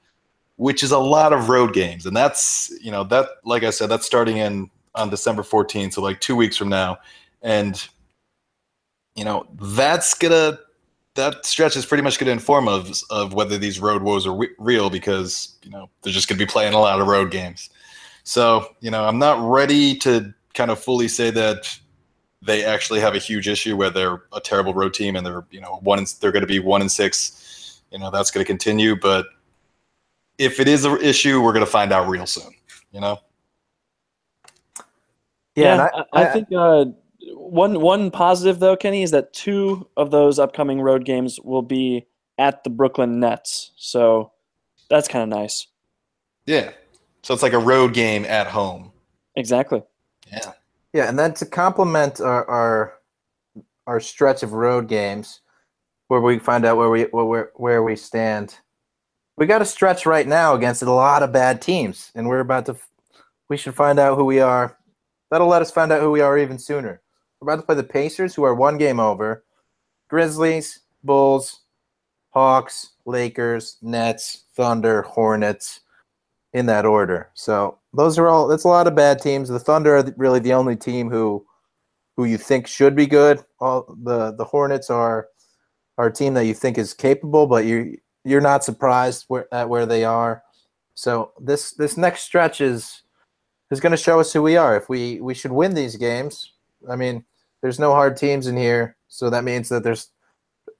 which 0.57 0.83
is 0.83 0.91
a 0.91 0.99
lot 0.99 1.33
of 1.33 1.49
road 1.49 1.73
games. 1.73 2.05
And 2.05 2.17
that's, 2.17 2.77
you 2.83 2.91
know, 2.91 3.05
that, 3.05 3.29
like 3.45 3.63
I 3.63 3.71
said, 3.71 3.89
that's 3.89 4.07
starting 4.07 4.39
in 4.39 4.71
on 4.97 5.09
December 5.09 5.43
14th, 5.43 5.93
so 5.93 6.03
like 6.03 6.21
two 6.21 6.35
weeks 6.35 6.57
from 6.57 6.69
now. 6.69 6.99
And, 7.43 7.81
you 9.15 9.25
know, 9.25 9.47
that's 9.55 10.15
going 10.15 10.33
to, 10.33 10.59
that 11.15 11.45
stretch 11.45 11.77
is 11.77 11.85
pretty 11.85 12.03
much 12.03 12.19
going 12.19 12.27
to 12.27 12.33
inform 12.33 12.69
of, 12.69 12.93
of 13.11 13.35
whether 13.35 13.59
these 13.59 13.81
road 13.81 14.03
woes 14.03 14.27
are 14.27 14.35
re- 14.35 14.55
real 14.59 14.91
because, 14.91 15.57
you 15.63 15.71
know, 15.71 15.91
they're 16.03 16.13
just 16.13 16.29
going 16.29 16.39
to 16.39 16.45
be 16.45 16.51
playing 16.51 16.75
a 16.75 16.79
lot 16.79 17.01
of 17.01 17.07
road 17.07 17.31
games. 17.31 17.71
So, 18.25 18.75
you 18.81 18.91
know, 18.91 19.05
I'm 19.05 19.19
not 19.19 19.41
ready 19.51 19.97
to 19.99 20.33
kind 20.55 20.71
of 20.71 20.79
fully 20.79 21.09
say 21.09 21.31
that 21.31 21.79
they 22.43 22.65
actually 22.65 23.01
have 23.01 23.15
a 23.15 23.19
huge 23.19 23.49
issue 23.49 23.77
where 23.77 23.91
they're 23.91 24.23
a 24.33 24.41
terrible 24.41 24.73
road 24.73 24.95
team 24.95 25.17
and 25.17 25.27
they're, 25.27 25.45
you 25.51 25.61
know, 25.61 25.81
one 25.83 25.99
and 25.99 26.15
they're 26.21 26.33
going 26.33 26.43
to 26.43 26.47
be 26.47 26.59
one 26.59 26.81
and 26.81 26.91
six. 26.91 27.81
You 27.91 27.99
know, 27.99 28.11
that's 28.11 28.31
going 28.31 28.45
to 28.45 28.49
continue. 28.49 28.97
But 28.97 29.27
if 30.39 30.61
it 30.61 30.69
is 30.69 30.85
an 30.85 31.01
issue, 31.03 31.43
we're 31.43 31.53
going 31.53 31.65
to 31.65 31.71
find 31.71 31.93
out 31.93 32.09
real 32.09 32.27
soon. 32.27 32.53
You 32.93 33.01
know, 33.01 33.19
Yeah, 35.55 35.73
and 35.73 36.05
I, 36.13 36.23
I, 36.23 36.25
think 36.27 36.49
uh, 36.57 36.87
one 37.51 37.81
one 37.81 38.11
positive 38.11 38.61
though, 38.61 38.77
Kenny, 38.77 39.03
is 39.03 39.11
that 39.11 39.33
two 39.33 39.89
of 39.97 40.11
those 40.11 40.39
upcoming 40.39 40.81
road 40.81 41.05
games 41.05 41.41
will 41.41 41.63
be 41.63 42.07
at 42.39 42.65
the 42.65 42.71
Brooklyn 42.71 43.21
Nets. 43.21 43.73
So 43.77 44.33
that's 44.89 45.09
kind 45.09 45.23
of 45.23 45.39
nice. 45.39 45.67
Yeah. 46.47 46.71
So 47.23 47.35
it's 47.35 47.43
like 47.43 47.53
a 47.53 47.59
road 47.59 47.93
game 47.93 48.25
at 48.25 48.47
home. 48.47 48.93
Exactly. 49.37 49.83
Yeah. 50.33 50.53
Yeah, 50.93 51.09
and 51.09 51.19
then 51.19 51.35
to 51.35 51.47
complement 51.47 52.21
our 52.21 52.45
our, 52.49 52.95
our 53.87 54.01
stretch 54.01 54.43
of 54.43 54.53
road 54.53 54.89
games, 54.89 55.41
where 56.09 56.21
we 56.21 56.39
find 56.39 56.65
out 56.65 56.77
where 56.77 56.91
we 56.91 57.03
where 57.05 57.51
where 57.55 57.83
we 57.83 57.95
stand, 57.95 58.57
we 59.37 59.47
got 59.47 59.63
a 59.63 59.67
stretch 59.67 60.05
right 60.05 60.27
now 60.27 60.55
against 60.55 60.83
a 60.83 60.91
lot 60.91 61.23
of 61.23 61.33
bad 61.33 61.63
teams, 61.63 62.11
and 62.15 62.29
we're 62.29 62.41
about 62.41 62.67
to. 62.67 62.77
We 63.49 63.57
should 63.57 63.75
find 63.75 63.99
out 63.99 64.17
who 64.17 64.25
we 64.25 64.41
are. 64.41 64.77
That'll 65.31 65.49
let 65.49 65.63
us 65.63 65.71
find 65.71 65.93
out 65.93 66.01
who 66.01 66.11
we 66.11 66.21
are 66.21 66.37
even 66.39 66.59
sooner. 66.59 67.01
We're 67.41 67.53
about 67.53 67.63
to 67.63 67.67
play 67.67 67.75
the 67.75 67.85
Pacers, 67.85 68.35
who 68.35 68.43
are 68.45 68.55
one 68.55 68.77
game 68.77 69.01
over, 69.01 69.45
Grizzlies, 70.09 70.81
Bulls, 71.03 71.61
Hawks, 72.31 72.91
Lakers, 73.07 73.79
Nets, 73.81 74.45
Thunder, 74.55 75.03
Hornets, 75.03 75.81
in 76.53 76.67
that 76.67 76.85
order. 76.85 77.31
So 77.35 77.79
those 77.95 78.19
are 78.19 78.29
all. 78.29 78.49
That's 78.49 78.65
a 78.65 78.69
lot 78.69 78.87
of 78.87 78.95
bad 78.95 79.21
teams. 79.21 79.49
The 79.49 79.59
Thunder 79.59 79.97
are 79.97 80.15
really 80.17 80.41
the 80.41 80.53
only 80.53 80.77
team 80.77 81.11
who, 81.11 81.45
who 82.17 82.25
you 82.25 82.39
think 82.39 82.67
should 82.67 82.97
be 82.97 83.07
good. 83.07 83.43
All 83.61 83.95
the 84.03 84.33
the 84.33 84.45
Hornets 84.45 84.91
are, 84.91 85.29
are 85.99 86.07
a 86.07 86.13
team 86.13 86.35
that 86.35 86.47
you 86.47 86.55
think 86.55 86.79
is 86.79 86.93
capable, 86.93 87.47
but 87.47 87.65
you 87.65 87.99
you're 88.25 88.41
not 88.41 88.65
surprised 88.65 89.25
where, 89.29 89.53
at 89.55 89.69
where 89.69 89.87
they 89.87 90.05
are. 90.05 90.43
So 90.95 91.33
this 91.41 91.73
this 91.73 91.97
next 91.97 92.23
stretch 92.25 92.61
is 92.61 93.03
is 93.71 93.81
going 93.81 93.93
to 93.93 93.97
show 93.97 94.19
us 94.19 94.33
who 94.33 94.43
we 94.43 94.57
are. 94.57 94.77
If 94.77 94.89
we 94.89 95.21
we 95.21 95.35
should 95.35 95.53
win 95.53 95.75
these 95.75 95.97
games, 95.97 96.53
I 96.89 96.97
mean, 96.97 97.25
there's 97.63 97.79
no 97.79 97.93
hard 97.93 98.17
teams 98.17 98.47
in 98.47 98.57
here, 98.57 98.97
so 99.09 99.31
that 99.31 99.45
means 99.45 99.69
that 99.69 99.83
there's 99.83 100.11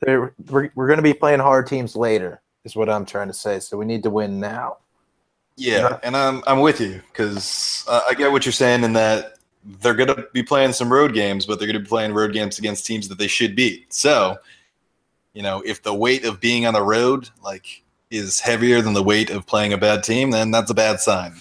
there 0.01 0.35
we're, 0.49 0.71
we're 0.75 0.87
going 0.87 0.99
to 0.99 1.03
be 1.03 1.15
playing 1.15 1.41
hard 1.41 1.67
teams 1.67 1.97
later. 1.97 2.41
Is 2.65 2.77
what 2.77 2.91
I'm 2.91 3.07
trying 3.07 3.29
to 3.29 3.35
say. 3.35 3.59
So 3.61 3.77
we 3.77 3.87
need 3.87 4.03
to 4.03 4.11
win 4.11 4.39
now. 4.39 4.79
Yeah, 5.57 5.99
and 6.03 6.17
I'm 6.17 6.43
I'm 6.47 6.61
with 6.61 6.81
you 6.81 7.03
because 7.13 7.85
uh, 7.89 8.03
I 8.09 8.15
get 8.15 8.33
what 8.33 8.45
you're 8.47 8.53
saying 8.53 8.85
in 8.85 8.93
that 8.95 9.39
they're 9.65 9.95
going 9.95 10.09
to 10.09 10.27
be 10.33 10.43
playing 10.43 10.73
some 10.73 10.93
road 10.93 11.13
games, 11.13 11.47
but 11.47 11.59
they're 11.59 11.67
going 11.67 11.75
to 11.75 11.81
be 11.81 11.89
playing 11.89 12.15
road 12.15 12.33
games 12.33 12.59
against 12.59 12.87
teams 12.87 13.09
that 13.09 13.19
they 13.19 13.27
should 13.27 13.55
beat. 13.55 13.93
So, 13.93 14.39
you 15.35 15.43
know, 15.43 15.63
if 15.67 15.83
the 15.83 15.95
weight 15.95 16.25
of 16.25 16.41
being 16.41 16.67
on 16.67 16.75
the 16.75 16.83
road 16.83 17.29
like 17.43 17.83
is 18.11 18.41
heavier 18.41 18.81
than 18.81 18.95
the 18.95 19.03
weight 19.03 19.31
of 19.31 19.47
playing 19.47 19.73
a 19.73 19.79
bad 19.79 20.03
team, 20.03 20.31
then 20.31 20.51
that's 20.51 20.71
a 20.71 20.75
bad 20.75 21.01
sign. 21.01 21.41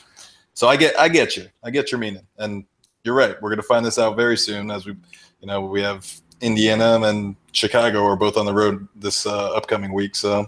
So 0.54 0.68
I 0.68 0.76
get 0.76 1.00
I 1.00 1.08
get 1.08 1.38
you. 1.38 1.48
I 1.64 1.70
get 1.70 1.92
your 1.92 2.00
meaning. 2.00 2.28
And 2.38 2.66
you're 3.04 3.16
right. 3.16 3.42
We're 3.42 3.50
going 3.50 3.58
to 3.58 3.64
find 3.64 3.86
this 3.86 3.98
out 3.98 4.16
very 4.16 4.38
soon 4.38 4.72
as 4.72 4.86
we 4.86 4.96
you 5.42 5.48
know, 5.48 5.62
we 5.62 5.82
have 5.82 6.12
Indiana 6.42 7.00
and 7.08 7.36
Chicago 7.52 8.06
are 8.06 8.16
both 8.16 8.38
on 8.38 8.46
the 8.46 8.54
road 8.54 8.88
this 8.96 9.26
uh, 9.26 9.52
upcoming 9.52 9.94
week, 9.94 10.16
so 10.16 10.48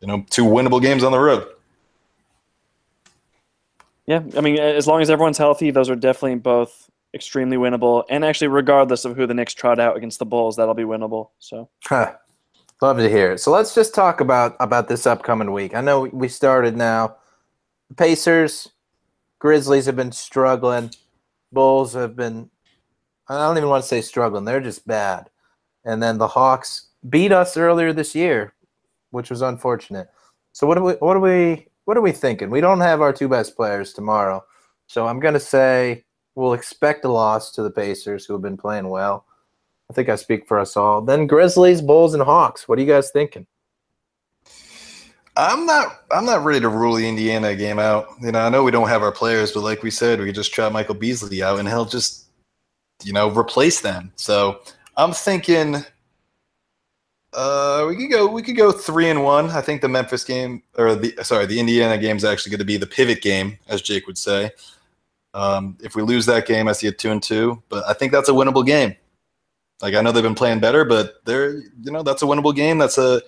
you 0.00 0.08
know, 0.08 0.24
two 0.30 0.44
winnable 0.44 0.80
games 0.80 1.02
on 1.02 1.12
the 1.12 1.18
road. 1.18 1.46
Yeah, 4.06 4.22
I 4.36 4.40
mean, 4.40 4.58
as 4.58 4.86
long 4.86 5.00
as 5.00 5.08
everyone's 5.08 5.38
healthy, 5.38 5.70
those 5.70 5.88
are 5.88 5.96
definitely 5.96 6.38
both 6.38 6.90
extremely 7.14 7.56
winnable. 7.56 8.04
And 8.10 8.24
actually, 8.24 8.48
regardless 8.48 9.04
of 9.04 9.16
who 9.16 9.26
the 9.26 9.32
Knicks 9.32 9.54
trot 9.54 9.78
out 9.78 9.96
against 9.96 10.18
the 10.18 10.26
Bulls, 10.26 10.56
that'll 10.56 10.74
be 10.74 10.82
winnable. 10.82 11.30
So, 11.38 11.70
Huh. 11.84 12.14
Love 12.82 12.98
to 12.98 13.08
hear 13.08 13.32
it. 13.32 13.40
So 13.40 13.50
let's 13.50 13.74
just 13.74 13.94
talk 13.94 14.20
about 14.20 14.56
about 14.60 14.88
this 14.88 15.06
upcoming 15.06 15.52
week. 15.52 15.74
I 15.74 15.80
know 15.80 16.02
we 16.12 16.28
started 16.28 16.76
now. 16.76 17.16
The 17.88 17.94
Pacers, 17.94 18.68
Grizzlies 19.38 19.86
have 19.86 19.96
been 19.96 20.12
struggling. 20.12 20.90
Bulls 21.54 21.94
have 21.94 22.16
been. 22.16 22.50
I 23.28 23.38
don't 23.38 23.56
even 23.56 23.70
want 23.70 23.82
to 23.82 23.88
say 23.88 24.00
struggling. 24.00 24.44
They're 24.44 24.60
just 24.60 24.86
bad. 24.86 25.30
And 25.84 26.02
then 26.02 26.18
the 26.18 26.28
Hawks 26.28 26.88
beat 27.08 27.32
us 27.32 27.56
earlier 27.56 27.92
this 27.92 28.14
year, 28.14 28.54
which 29.10 29.30
was 29.30 29.42
unfortunate. 29.42 30.08
So 30.52 30.66
what 30.66 30.76
are 30.76 30.82
we? 30.82 30.92
What 30.94 31.16
are 31.16 31.20
we? 31.20 31.68
What 31.84 31.96
are 31.96 32.02
we 32.02 32.12
thinking? 32.12 32.50
We 32.50 32.60
don't 32.60 32.80
have 32.80 33.00
our 33.00 33.12
two 33.12 33.28
best 33.28 33.56
players 33.56 33.92
tomorrow, 33.92 34.44
so 34.86 35.06
I'm 35.06 35.20
gonna 35.20 35.40
say 35.40 36.04
we'll 36.34 36.54
expect 36.54 37.04
a 37.04 37.08
loss 37.08 37.52
to 37.52 37.62
the 37.62 37.70
Pacers, 37.70 38.26
who 38.26 38.32
have 38.34 38.42
been 38.42 38.56
playing 38.56 38.88
well. 38.88 39.26
I 39.90 39.94
think 39.94 40.08
I 40.08 40.16
speak 40.16 40.48
for 40.48 40.58
us 40.58 40.76
all. 40.76 41.02
Then 41.02 41.26
Grizzlies, 41.26 41.82
Bulls, 41.82 42.14
and 42.14 42.22
Hawks. 42.22 42.68
What 42.68 42.78
are 42.78 42.82
you 42.82 42.88
guys 42.88 43.10
thinking? 43.10 43.46
I'm 45.36 45.66
not. 45.66 46.04
I'm 46.12 46.24
not 46.24 46.44
ready 46.44 46.60
to 46.60 46.68
rule 46.68 46.94
the 46.94 47.08
Indiana 47.08 47.56
game 47.56 47.78
out. 47.78 48.06
You 48.20 48.32
know, 48.32 48.40
I 48.40 48.48
know 48.48 48.62
we 48.62 48.70
don't 48.70 48.88
have 48.88 49.02
our 49.02 49.12
players, 49.12 49.52
but 49.52 49.62
like 49.62 49.82
we 49.82 49.90
said, 49.90 50.20
we 50.20 50.26
could 50.26 50.34
just 50.34 50.52
try 50.52 50.68
Michael 50.68 50.94
Beasley 50.94 51.42
out, 51.42 51.58
and 51.58 51.68
he'll 51.68 51.84
just, 51.84 52.26
you 53.02 53.12
know, 53.12 53.28
replace 53.28 53.80
them. 53.80 54.12
So 54.16 54.60
I'm 54.96 55.12
thinking. 55.12 55.84
Uh, 57.32 57.86
we 57.88 57.96
could 57.96 58.10
go. 58.10 58.28
We 58.28 58.42
could 58.42 58.56
go 58.56 58.70
three 58.70 59.10
and 59.10 59.24
one. 59.24 59.50
I 59.50 59.60
think 59.60 59.80
the 59.80 59.88
Memphis 59.88 60.22
game, 60.22 60.62
or 60.78 60.94
the 60.94 61.12
sorry, 61.24 61.46
the 61.46 61.58
Indiana 61.58 61.98
game 61.98 62.16
is 62.16 62.24
actually 62.24 62.50
going 62.50 62.60
to 62.60 62.64
be 62.64 62.76
the 62.76 62.86
pivot 62.86 63.20
game, 63.20 63.58
as 63.66 63.82
Jake 63.82 64.06
would 64.06 64.18
say. 64.18 64.52
Um, 65.34 65.76
if 65.82 65.96
we 65.96 66.02
lose 66.02 66.26
that 66.26 66.46
game, 66.46 66.68
I 66.68 66.72
see 66.72 66.86
a 66.86 66.92
two 66.92 67.10
and 67.10 67.20
two, 67.20 67.60
but 67.68 67.84
I 67.88 67.92
think 67.92 68.12
that's 68.12 68.28
a 68.28 68.32
winnable 68.32 68.64
game. 68.64 68.94
Like 69.82 69.94
I 69.94 70.00
know 70.00 70.12
they've 70.12 70.22
been 70.22 70.36
playing 70.36 70.60
better, 70.60 70.84
but 70.84 71.24
they're 71.24 71.56
you 71.56 71.90
know 71.90 72.04
that's 72.04 72.22
a 72.22 72.26
winnable 72.26 72.54
game. 72.54 72.78
That's 72.78 72.98
a, 72.98 73.20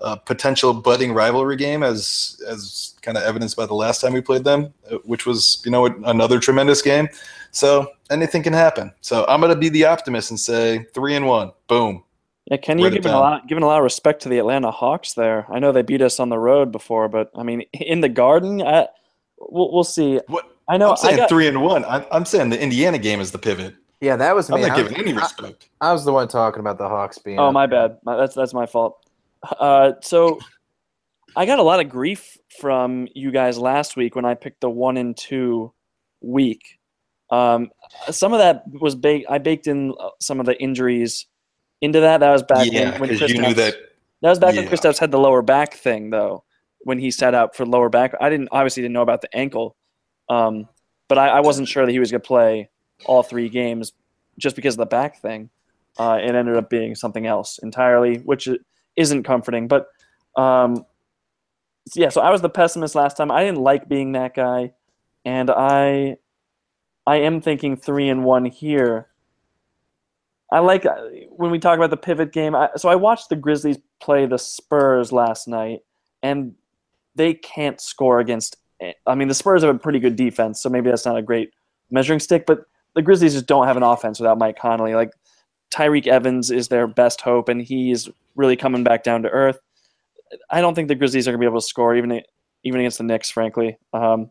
a 0.00 0.16
potential 0.16 0.74
budding 0.74 1.12
rivalry 1.12 1.56
game, 1.56 1.82
as 1.82 2.40
as 2.48 2.94
kind 3.02 3.16
of 3.16 3.24
evidenced 3.24 3.56
by 3.56 3.66
the 3.66 3.74
last 3.74 4.00
time 4.00 4.12
we 4.12 4.20
played 4.20 4.44
them, 4.44 4.72
uh, 4.90 4.96
which 5.04 5.26
was 5.26 5.62
you 5.64 5.70
know 5.70 5.86
another 5.86 6.38
tremendous 6.38 6.82
game. 6.82 7.08
So 7.50 7.90
anything 8.10 8.42
can 8.42 8.52
happen. 8.52 8.92
So 9.00 9.24
I'm 9.28 9.40
going 9.40 9.54
to 9.54 9.58
be 9.58 9.70
the 9.70 9.86
optimist 9.86 10.30
and 10.30 10.38
say 10.38 10.86
three 10.94 11.14
and 11.14 11.26
one. 11.26 11.52
Boom. 11.68 12.04
yeah, 12.50 12.58
Ken, 12.58 12.78
you're 12.78 12.90
giving 12.90 13.12
a 13.12 13.18
lot, 13.18 13.48
giving 13.48 13.64
a 13.64 13.66
lot 13.66 13.78
of 13.78 13.84
respect 13.84 14.22
to 14.22 14.28
the 14.28 14.38
Atlanta 14.38 14.70
Hawks 14.70 15.14
there. 15.14 15.46
I 15.50 15.58
know 15.58 15.72
they 15.72 15.82
beat 15.82 16.02
us 16.02 16.20
on 16.20 16.28
the 16.28 16.38
road 16.38 16.70
before, 16.70 17.08
but 17.08 17.30
I 17.34 17.42
mean, 17.42 17.60
in 17.72 18.02
the 18.02 18.10
Garden, 18.10 18.60
I, 18.60 18.88
we'll, 19.38 19.72
we'll 19.72 19.84
see. 19.84 20.20
What 20.26 20.50
I 20.68 20.76
know. 20.76 20.90
I'm 20.90 20.96
saying 20.96 21.14
I 21.14 21.18
got, 21.18 21.28
three 21.28 21.48
and 21.48 21.62
one. 21.62 21.84
I'm, 21.86 22.04
I'm 22.12 22.24
saying 22.24 22.50
the 22.50 22.60
Indiana 22.60 22.98
game 22.98 23.20
is 23.20 23.32
the 23.32 23.38
pivot. 23.38 23.74
Yeah, 24.00 24.16
that 24.16 24.34
was 24.34 24.50
me. 24.50 24.56
I'm 24.56 24.62
not 24.62 24.72
I, 24.72 24.82
giving 24.82 24.96
any 24.98 25.12
respect. 25.14 25.68
I 25.80 25.92
was 25.92 26.04
the 26.04 26.12
one 26.12 26.28
talking 26.28 26.60
about 26.60 26.76
the 26.76 26.88
Hawks 26.88 27.16
being. 27.18 27.38
Oh, 27.38 27.50
my 27.50 27.66
bad. 27.66 27.98
My, 28.04 28.16
that's 28.16 28.34
that's 28.34 28.52
my 28.52 28.66
fault. 28.66 29.05
Uh, 29.58 29.92
so 30.02 30.38
I 31.36 31.46
got 31.46 31.58
a 31.58 31.62
lot 31.62 31.80
of 31.80 31.88
grief 31.88 32.36
from 32.60 33.08
you 33.14 33.30
guys 33.30 33.58
last 33.58 33.96
week 33.96 34.16
when 34.16 34.24
I 34.24 34.34
picked 34.34 34.60
the 34.60 34.70
one 34.70 34.96
and 34.96 35.16
two 35.16 35.72
week. 36.20 36.62
Um, 37.30 37.70
some 38.10 38.32
of 38.32 38.38
that 38.38 38.64
was 38.80 38.94
baked. 38.94 39.26
I 39.28 39.38
baked 39.38 39.66
in 39.66 39.92
uh, 39.98 40.10
some 40.20 40.40
of 40.40 40.46
the 40.46 40.60
injuries 40.60 41.26
into 41.80 42.00
that. 42.00 42.20
That 42.20 42.30
was 42.30 42.42
back 42.42 42.68
yeah, 42.70 42.98
when, 42.98 43.10
when 43.10 43.28
you 43.28 43.40
knew 43.40 43.54
that. 43.54 43.74
That 44.22 44.30
was 44.30 44.38
back 44.38 44.54
when 44.54 44.66
Kristaps 44.66 44.98
had 44.98 45.10
the 45.10 45.18
lower 45.18 45.42
back 45.42 45.74
thing, 45.74 46.10
though. 46.10 46.44
When 46.80 46.98
he 46.98 47.10
set 47.10 47.34
out 47.34 47.56
for 47.56 47.66
lower 47.66 47.88
back, 47.88 48.14
I 48.20 48.30
didn't 48.30 48.48
obviously 48.52 48.82
didn't 48.82 48.94
know 48.94 49.02
about 49.02 49.20
the 49.20 49.36
ankle, 49.36 49.76
um, 50.28 50.68
but 51.08 51.18
I, 51.18 51.28
I 51.28 51.40
wasn't 51.40 51.68
sure 51.68 51.84
that 51.84 51.92
he 51.92 51.98
was 51.98 52.12
going 52.12 52.20
to 52.20 52.26
play 52.26 52.70
all 53.04 53.24
three 53.24 53.48
games 53.48 53.92
just 54.38 54.54
because 54.54 54.74
of 54.74 54.78
the 54.78 54.86
back 54.86 55.20
thing. 55.20 55.50
Uh, 55.98 56.18
it 56.22 56.34
ended 56.34 56.56
up 56.56 56.70
being 56.70 56.94
something 56.94 57.26
else 57.26 57.58
entirely, 57.62 58.18
which 58.18 58.48
isn't 58.96 59.22
comforting. 59.22 59.68
But 59.68 59.86
um, 60.36 60.84
yeah, 61.94 62.08
so 62.08 62.20
I 62.20 62.30
was 62.30 62.42
the 62.42 62.48
pessimist 62.48 62.94
last 62.94 63.16
time. 63.16 63.30
I 63.30 63.44
didn't 63.44 63.60
like 63.60 63.88
being 63.88 64.12
that 64.12 64.34
guy, 64.34 64.72
and 65.24 65.50
I 65.50 66.16
I 67.06 67.16
am 67.16 67.40
thinking 67.40 67.76
three 67.76 68.08
and 68.08 68.24
one 68.24 68.44
here. 68.44 69.08
I 70.50 70.60
like 70.60 70.86
uh, 70.86 70.96
when 71.30 71.50
we 71.50 71.58
talk 71.58 71.76
about 71.76 71.90
the 71.90 71.96
pivot 71.96 72.32
game. 72.32 72.54
I, 72.54 72.70
so 72.76 72.88
I 72.88 72.94
watched 72.96 73.28
the 73.28 73.36
Grizzlies 73.36 73.78
play 74.00 74.26
the 74.26 74.38
Spurs 74.38 75.12
last 75.12 75.48
night, 75.48 75.80
and 76.22 76.54
they 77.14 77.34
can't 77.34 77.80
score 77.80 78.20
against. 78.20 78.56
I 79.06 79.14
mean, 79.14 79.28
the 79.28 79.34
Spurs 79.34 79.62
have 79.62 79.74
a 79.74 79.78
pretty 79.78 80.00
good 80.00 80.16
defense, 80.16 80.60
so 80.60 80.68
maybe 80.68 80.90
that's 80.90 81.06
not 81.06 81.16
a 81.16 81.22
great 81.22 81.50
measuring 81.90 82.20
stick. 82.20 82.46
But 82.46 82.64
the 82.94 83.02
Grizzlies 83.02 83.34
just 83.34 83.46
don't 83.46 83.66
have 83.66 83.76
an 83.76 83.82
offense 83.82 84.18
without 84.18 84.38
Mike 84.38 84.58
Conley. 84.58 84.94
Like 84.94 85.12
Tyreke 85.70 86.06
Evans 86.06 86.50
is 86.50 86.68
their 86.68 86.86
best 86.86 87.20
hope, 87.20 87.48
and 87.48 87.62
he's 87.62 88.08
really 88.36 88.56
coming 88.56 88.84
back 88.84 89.02
down 89.02 89.22
to 89.22 89.30
earth. 89.30 89.58
I 90.50 90.60
don't 90.60 90.74
think 90.74 90.88
the 90.88 90.94
Grizzlies 90.94 91.26
are 91.26 91.32
going 91.32 91.40
to 91.40 91.44
be 91.44 91.50
able 91.50 91.60
to 91.60 91.66
score 91.66 91.96
even 91.96 92.22
even 92.64 92.80
against 92.80 92.98
the 92.98 93.04
Knicks, 93.04 93.30
frankly. 93.30 93.76
Um, 93.92 94.30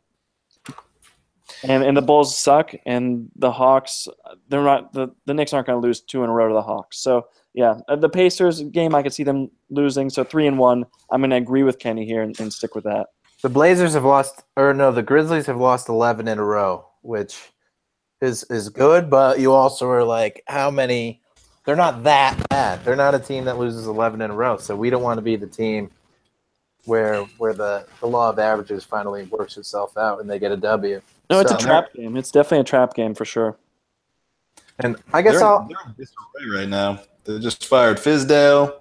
and 1.64 1.84
and 1.84 1.96
the 1.96 2.02
Bulls 2.02 2.38
suck, 2.38 2.74
and 2.86 3.30
the 3.36 3.52
Hawks 3.52 4.08
they're 4.50 4.64
not 4.64 4.94
the 4.94 5.10
the 5.26 5.34
Knicks 5.34 5.54
aren't 5.54 5.68
going 5.68 5.82
to 5.82 5.86
lose 5.86 6.02
two 6.02 6.24
in 6.24 6.30
a 6.30 6.34
row 6.34 6.48
to 6.48 6.54
the 6.54 6.62
Hawks. 6.62 7.00
So 7.00 7.28
yeah, 7.54 7.80
uh, 7.88 7.96
the 7.96 8.10
Pacers 8.10 8.62
game 8.64 8.96
I 8.96 9.04
could 9.04 9.14
see 9.14 9.24
them 9.24 9.50
losing. 9.70 10.10
So 10.10 10.24
three 10.24 10.48
and 10.48 10.58
one, 10.58 10.86
I'm 11.12 11.22
going 11.22 11.30
to 11.30 11.38
agree 11.38 11.64
with 11.64 11.80
Kenny 11.80 12.06
here 12.06 12.22
and, 12.22 12.38
and 12.40 12.52
stick 12.52 12.76
with 12.76 12.84
that. 12.84 13.08
The 13.42 13.50
Blazers 13.50 13.94
have 13.94 14.04
lost, 14.04 14.44
or 14.58 14.74
no, 14.74 14.92
the 14.92 15.04
Grizzlies 15.04 15.46
have 15.46 15.58
lost 15.58 15.88
11 15.88 16.28
in 16.28 16.40
a 16.40 16.44
row, 16.44 16.86
which 17.02 17.38
is 18.22 18.44
is 18.46 18.70
good. 18.70 19.10
But 19.10 19.40
you 19.40 19.54
also 19.54 19.88
are 19.90 20.04
like, 20.04 20.44
how 20.48 20.70
many? 20.72 21.22
They're 21.66 21.76
not 21.76 22.04
that 22.04 22.50
bad. 22.50 22.84
They're 22.86 22.96
not 22.96 23.16
a 23.16 23.20
team 23.20 23.46
that 23.46 23.58
loses 23.58 23.88
11 23.88 24.22
in 24.22 24.32
a 24.32 24.34
row. 24.34 24.58
So 24.58 24.76
we 24.76 24.90
don't 24.90 25.02
want 25.02 25.18
to 25.18 25.22
be 25.22 25.36
the 25.36 25.48
team 25.48 25.90
where 26.86 27.24
where 27.40 27.54
the, 27.54 27.88
the 28.00 28.06
law 28.06 28.30
of 28.30 28.38
averages 28.38 28.84
finally 28.84 29.24
works 29.26 29.58
itself 29.58 29.98
out 29.98 30.22
and 30.22 30.30
they 30.30 30.38
get 30.38 30.52
a 30.52 30.58
W. 30.58 31.02
No, 31.30 31.40
it's 31.40 31.52
a 31.52 31.58
trap 31.58 31.92
game. 31.94 32.16
It's 32.18 32.32
definitely 32.32 32.60
a 32.60 32.66
trap 32.66 32.94
game 32.94 33.16
for 33.16 33.26
sure. 33.26 33.58
And 34.80 34.96
I 35.14 35.22
guess 35.22 35.36
They're, 35.36 35.44
I'll 35.44 35.68
they're 35.68 35.78
in 35.88 35.96
disarray 35.98 36.62
right 36.62 36.70
now. 36.70 37.00
They 37.24 37.40
just 37.40 37.66
fired 37.66 37.98
Fizdale. 37.98 38.80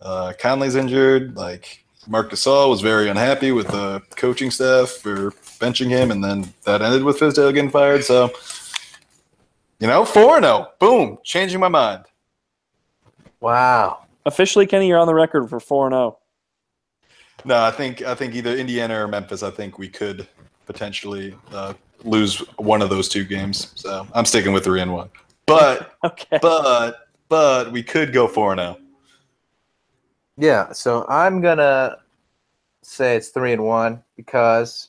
Uh, 0.00 0.32
Conley's 0.38 0.74
injured. 0.74 1.36
Like 1.36 1.84
Marc 2.08 2.30
Gasol 2.30 2.70
was 2.70 2.80
very 2.80 3.08
unhappy 3.08 3.52
with 3.52 3.68
the 3.68 4.02
coaching 4.16 4.50
staff 4.50 4.88
for 4.88 5.30
benching 5.60 5.88
him, 5.88 6.10
and 6.10 6.24
then 6.24 6.52
that 6.64 6.82
ended 6.82 7.04
with 7.04 7.18
Fizdale 7.18 7.52
getting 7.52 7.70
fired. 7.70 8.02
So, 8.04 8.32
you 9.80 9.86
know, 9.86 10.04
4 10.04 10.40
0. 10.40 10.68
boom, 10.78 11.18
changing 11.24 11.60
my 11.60 11.68
mind. 11.68 12.04
Wow. 13.40 14.04
Officially, 14.26 14.66
Kenny, 14.66 14.88
you're 14.88 14.98
on 14.98 15.06
the 15.06 15.14
record 15.14 15.48
for 15.48 15.60
four 15.60 15.86
and 15.86 15.94
oh. 15.94 15.98
zero. 15.98 16.18
No, 17.44 17.62
I 17.62 17.70
think 17.70 18.02
I 18.02 18.14
think 18.14 18.34
either 18.34 18.54
Indiana 18.56 19.02
or 19.02 19.08
Memphis. 19.08 19.42
I 19.42 19.50
think 19.50 19.78
we 19.78 19.88
could 19.88 20.26
potentially 20.66 21.36
uh, 21.52 21.72
lose 22.04 22.38
one 22.56 22.82
of 22.82 22.90
those 22.90 23.08
two 23.08 23.24
games. 23.24 23.72
So 23.76 24.06
I'm 24.12 24.24
sticking 24.24 24.52
with 24.52 24.64
three 24.64 24.80
and 24.80 24.92
one. 24.92 25.08
But 25.46 25.92
Okay. 26.04 26.38
but 26.42 27.08
but 27.28 27.72
we 27.72 27.82
could 27.82 28.12
go 28.12 28.26
four 28.26 28.52
and 28.52 28.60
oh. 28.60 28.72
zero. 28.74 28.84
Yeah, 30.36 30.72
so 30.72 31.06
I'm 31.08 31.40
gonna 31.40 31.98
say 32.82 33.16
it's 33.16 33.28
three 33.28 33.52
and 33.52 33.64
one 33.64 34.02
because 34.16 34.88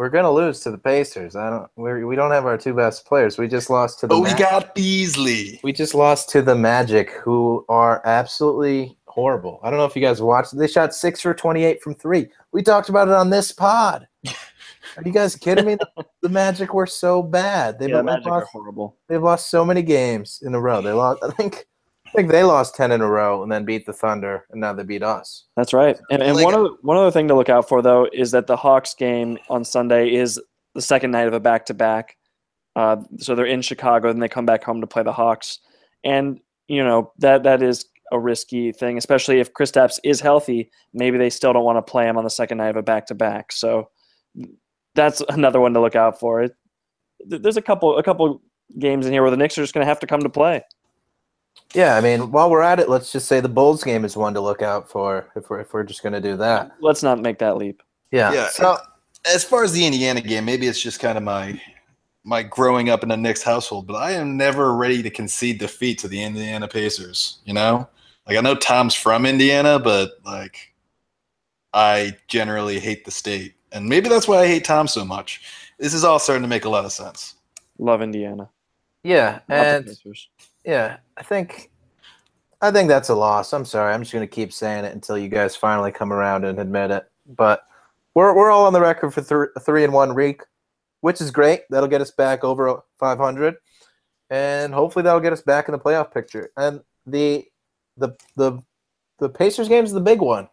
we're 0.00 0.08
gonna 0.08 0.32
lose 0.32 0.60
to 0.60 0.70
the 0.70 0.78
Pacers. 0.78 1.36
I 1.36 1.50
don't. 1.50 1.70
We're, 1.76 2.06
we 2.06 2.16
don't 2.16 2.30
have 2.30 2.46
our 2.46 2.56
two 2.56 2.72
best 2.72 3.04
players. 3.04 3.36
We 3.36 3.46
just 3.48 3.68
lost 3.68 4.00
to 4.00 4.06
the. 4.06 4.14
But 4.14 4.20
we 4.20 4.30
Ma- 4.30 4.38
got 4.38 4.74
Beasley. 4.74 5.60
we 5.62 5.74
just 5.74 5.94
lost 5.94 6.30
to 6.30 6.40
the 6.40 6.54
Magic, 6.54 7.10
who 7.10 7.66
are 7.68 8.00
absolutely 8.06 8.96
horrible. 9.04 9.60
I 9.62 9.68
don't 9.68 9.78
know 9.78 9.84
if 9.84 9.94
you 9.94 10.00
guys 10.00 10.22
watched. 10.22 10.56
They 10.56 10.68
shot 10.68 10.94
six 10.94 11.20
for 11.20 11.34
twenty-eight 11.34 11.82
from 11.82 11.94
three. 11.94 12.28
We 12.50 12.62
talked 12.62 12.88
about 12.88 13.08
it 13.08 13.14
on 13.14 13.28
this 13.28 13.52
pod. 13.52 14.08
Are 14.96 15.02
you 15.04 15.12
guys 15.12 15.36
kidding 15.36 15.66
me? 15.66 15.74
The, 15.74 16.06
the 16.22 16.28
Magic 16.30 16.72
were 16.72 16.86
so 16.86 17.22
bad. 17.22 17.78
They've, 17.78 17.90
yeah, 17.90 17.96
they've 17.96 18.04
Magic 18.06 18.26
are 18.26 18.46
horrible. 18.46 18.96
they've 19.06 19.22
lost 19.22 19.50
so 19.50 19.66
many 19.66 19.82
games 19.82 20.40
in 20.42 20.54
a 20.54 20.60
row. 20.60 20.80
They 20.80 20.92
lost. 20.92 21.22
I 21.22 21.30
think. 21.32 21.66
I 22.10 22.16
think 22.16 22.30
they 22.30 22.42
lost 22.42 22.74
ten 22.74 22.90
in 22.90 23.00
a 23.00 23.08
row 23.08 23.42
and 23.42 23.50
then 23.52 23.64
beat 23.64 23.86
the 23.86 23.92
Thunder, 23.92 24.44
and 24.50 24.60
now 24.60 24.72
they 24.72 24.82
beat 24.82 25.02
us. 25.02 25.44
That's 25.56 25.72
right. 25.72 25.96
And, 26.10 26.22
and 26.22 26.36
Like- 26.36 26.44
one 26.44 26.54
other 26.54 26.70
one 26.82 26.96
other 26.96 27.10
thing 27.12 27.28
to 27.28 27.34
look 27.34 27.48
out 27.48 27.68
for 27.68 27.82
though 27.82 28.08
is 28.12 28.32
that 28.32 28.46
the 28.46 28.56
Hawks 28.56 28.94
game 28.94 29.38
on 29.48 29.64
Sunday 29.64 30.12
is 30.14 30.40
the 30.74 30.82
second 30.82 31.12
night 31.12 31.28
of 31.28 31.34
a 31.34 31.40
back 31.40 31.66
to 31.66 31.74
back. 31.74 32.16
So 33.18 33.34
they're 33.34 33.44
in 33.46 33.62
Chicago, 33.62 34.08
then 34.08 34.20
they 34.20 34.28
come 34.28 34.46
back 34.46 34.64
home 34.64 34.80
to 34.80 34.86
play 34.86 35.02
the 35.02 35.12
Hawks, 35.12 35.58
and 36.02 36.40
you 36.66 36.82
know 36.82 37.12
that 37.18 37.42
that 37.44 37.62
is 37.62 37.84
a 38.12 38.18
risky 38.18 38.72
thing, 38.72 38.98
especially 38.98 39.38
if 39.38 39.52
Kristaps 39.52 39.98
is 40.02 40.20
healthy. 40.20 40.70
Maybe 40.92 41.16
they 41.18 41.30
still 41.30 41.52
don't 41.52 41.64
want 41.64 41.76
to 41.78 41.90
play 41.90 42.08
him 42.08 42.16
on 42.16 42.24
the 42.24 42.30
second 42.30 42.58
night 42.58 42.70
of 42.70 42.76
a 42.76 42.82
back 42.82 43.06
to 43.06 43.14
back. 43.14 43.52
So 43.52 43.90
that's 44.96 45.20
another 45.28 45.60
one 45.60 45.74
to 45.74 45.80
look 45.80 45.94
out 45.94 46.18
for. 46.18 46.42
It, 46.42 46.52
there's 47.26 47.56
a 47.56 47.62
couple 47.62 47.98
a 47.98 48.02
couple 48.02 48.42
games 48.78 49.06
in 49.06 49.12
here 49.12 49.22
where 49.22 49.30
the 49.30 49.36
Knicks 49.36 49.58
are 49.58 49.62
just 49.62 49.74
going 49.74 49.84
to 49.84 49.88
have 49.88 50.00
to 50.00 50.06
come 50.06 50.22
to 50.22 50.28
play. 50.30 50.64
Yeah, 51.74 51.96
I 51.96 52.00
mean, 52.00 52.32
while 52.32 52.50
we're 52.50 52.62
at 52.62 52.80
it, 52.80 52.88
let's 52.88 53.12
just 53.12 53.28
say 53.28 53.40
the 53.40 53.48
Bulls 53.48 53.84
game 53.84 54.04
is 54.04 54.16
one 54.16 54.34
to 54.34 54.40
look 54.40 54.60
out 54.60 54.90
for 54.90 55.30
if 55.36 55.48
we're 55.48 55.60
if 55.60 55.72
we're 55.72 55.84
just 55.84 56.02
going 56.02 56.12
to 56.12 56.20
do 56.20 56.36
that. 56.36 56.72
Let's 56.80 57.02
not 57.02 57.20
make 57.20 57.38
that 57.38 57.56
leap. 57.56 57.82
Yeah. 58.10 58.32
Yeah. 58.32 58.48
So 58.48 58.76
as 59.24 59.44
far 59.44 59.62
as 59.62 59.72
the 59.72 59.86
Indiana 59.86 60.20
game, 60.20 60.44
maybe 60.44 60.66
it's 60.66 60.80
just 60.80 61.00
kind 61.00 61.16
of 61.16 61.24
my 61.24 61.60
my 62.24 62.42
growing 62.42 62.90
up 62.90 63.02
in 63.02 63.10
a 63.10 63.16
Knicks 63.16 63.42
household, 63.42 63.86
but 63.86 63.94
I 63.94 64.12
am 64.12 64.36
never 64.36 64.74
ready 64.74 65.02
to 65.02 65.10
concede 65.10 65.58
defeat 65.58 65.98
to 66.00 66.08
the 66.08 66.22
Indiana 66.22 66.68
Pacers. 66.68 67.38
You 67.44 67.54
know, 67.54 67.88
like 68.26 68.36
I 68.36 68.40
know 68.40 68.54
Tom's 68.54 68.94
from 68.94 69.24
Indiana, 69.24 69.78
but 69.78 70.12
like 70.24 70.74
I 71.72 72.16
generally 72.28 72.80
hate 72.80 73.04
the 73.04 73.10
state, 73.10 73.54
and 73.72 73.88
maybe 73.88 74.08
that's 74.08 74.26
why 74.26 74.38
I 74.38 74.46
hate 74.46 74.64
Tom 74.64 74.88
so 74.88 75.04
much. 75.04 75.42
This 75.78 75.94
is 75.94 76.04
all 76.04 76.18
starting 76.18 76.42
to 76.42 76.48
make 76.48 76.64
a 76.64 76.68
lot 76.68 76.84
of 76.84 76.92
sense. 76.92 77.36
Love 77.78 78.02
Indiana. 78.02 78.50
yeah, 79.02 79.38
Not 79.48 79.48
the 79.48 79.54
and 79.54 79.86
Pacers. 79.86 80.28
Yeah, 80.64 80.98
I 81.16 81.22
think 81.22 81.70
I 82.60 82.70
think 82.70 82.88
that's 82.88 83.08
a 83.08 83.14
loss. 83.14 83.52
I'm 83.52 83.64
sorry. 83.64 83.92
I'm 83.94 84.02
just 84.02 84.12
going 84.12 84.26
to 84.26 84.34
keep 84.34 84.52
saying 84.52 84.84
it 84.84 84.94
until 84.94 85.16
you 85.16 85.28
guys 85.28 85.56
finally 85.56 85.92
come 85.92 86.12
around 86.12 86.44
and 86.44 86.58
admit 86.58 86.90
it. 86.90 87.04
But 87.26 87.62
we're 88.14 88.34
we're 88.34 88.50
all 88.50 88.66
on 88.66 88.72
the 88.72 88.80
record 88.80 89.12
for 89.12 89.22
thr 89.22 89.44
three 89.60 89.84
and 89.84 89.92
one 89.92 90.14
week, 90.14 90.42
which 91.00 91.20
is 91.20 91.30
great. 91.30 91.62
That'll 91.70 91.88
get 91.88 92.00
us 92.00 92.10
back 92.10 92.44
over 92.44 92.82
500, 92.98 93.56
and 94.30 94.74
hopefully 94.74 95.02
that'll 95.02 95.20
get 95.20 95.32
us 95.32 95.42
back 95.42 95.68
in 95.68 95.72
the 95.72 95.78
playoff 95.78 96.12
picture. 96.12 96.50
And 96.56 96.80
the 97.06 97.46
the 97.96 98.10
the 98.36 98.62
the 99.18 99.28
Pacers 99.28 99.68
game 99.68 99.84
is 99.84 99.92
the 99.92 100.00
big 100.00 100.20
one, 100.20 100.48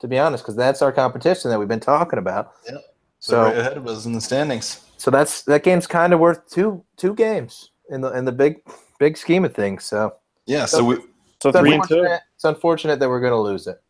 to 0.00 0.08
be 0.08 0.18
honest, 0.18 0.44
because 0.44 0.56
that's 0.56 0.82
our 0.82 0.92
competition 0.92 1.50
that 1.50 1.58
we've 1.58 1.68
been 1.68 1.80
talking 1.80 2.18
about. 2.18 2.52
So 2.64 2.80
So 3.20 3.42
right 3.42 3.56
ahead 3.56 3.76
of 3.76 3.86
us 3.86 4.04
in 4.04 4.12
the 4.12 4.20
standings. 4.20 4.80
so 4.96 5.10
that's 5.10 5.42
that 5.42 5.62
game's 5.62 5.86
kind 5.86 6.12
of 6.12 6.18
worth 6.18 6.48
two 6.50 6.84
two 6.96 7.14
games 7.14 7.70
in 7.90 8.00
the 8.00 8.10
in 8.16 8.24
the 8.24 8.32
big 8.32 8.62
big 9.02 9.16
scheme 9.16 9.44
of 9.44 9.52
things. 9.54 9.82
So 9.84 10.14
Yeah. 10.46 10.64
So 10.66 10.84
we, 10.84 10.94
So 11.42 11.48
it's 11.48 11.58
three 11.58 11.74
and 11.74 11.82
two. 11.88 11.94
unfortunate, 11.96 12.20
it's 12.36 12.44
unfortunate 12.44 12.98
that 13.00 13.08
we're 13.08 13.20
going 13.20 13.32
to 13.32 13.40
lose 13.50 13.66
it. 13.66 13.82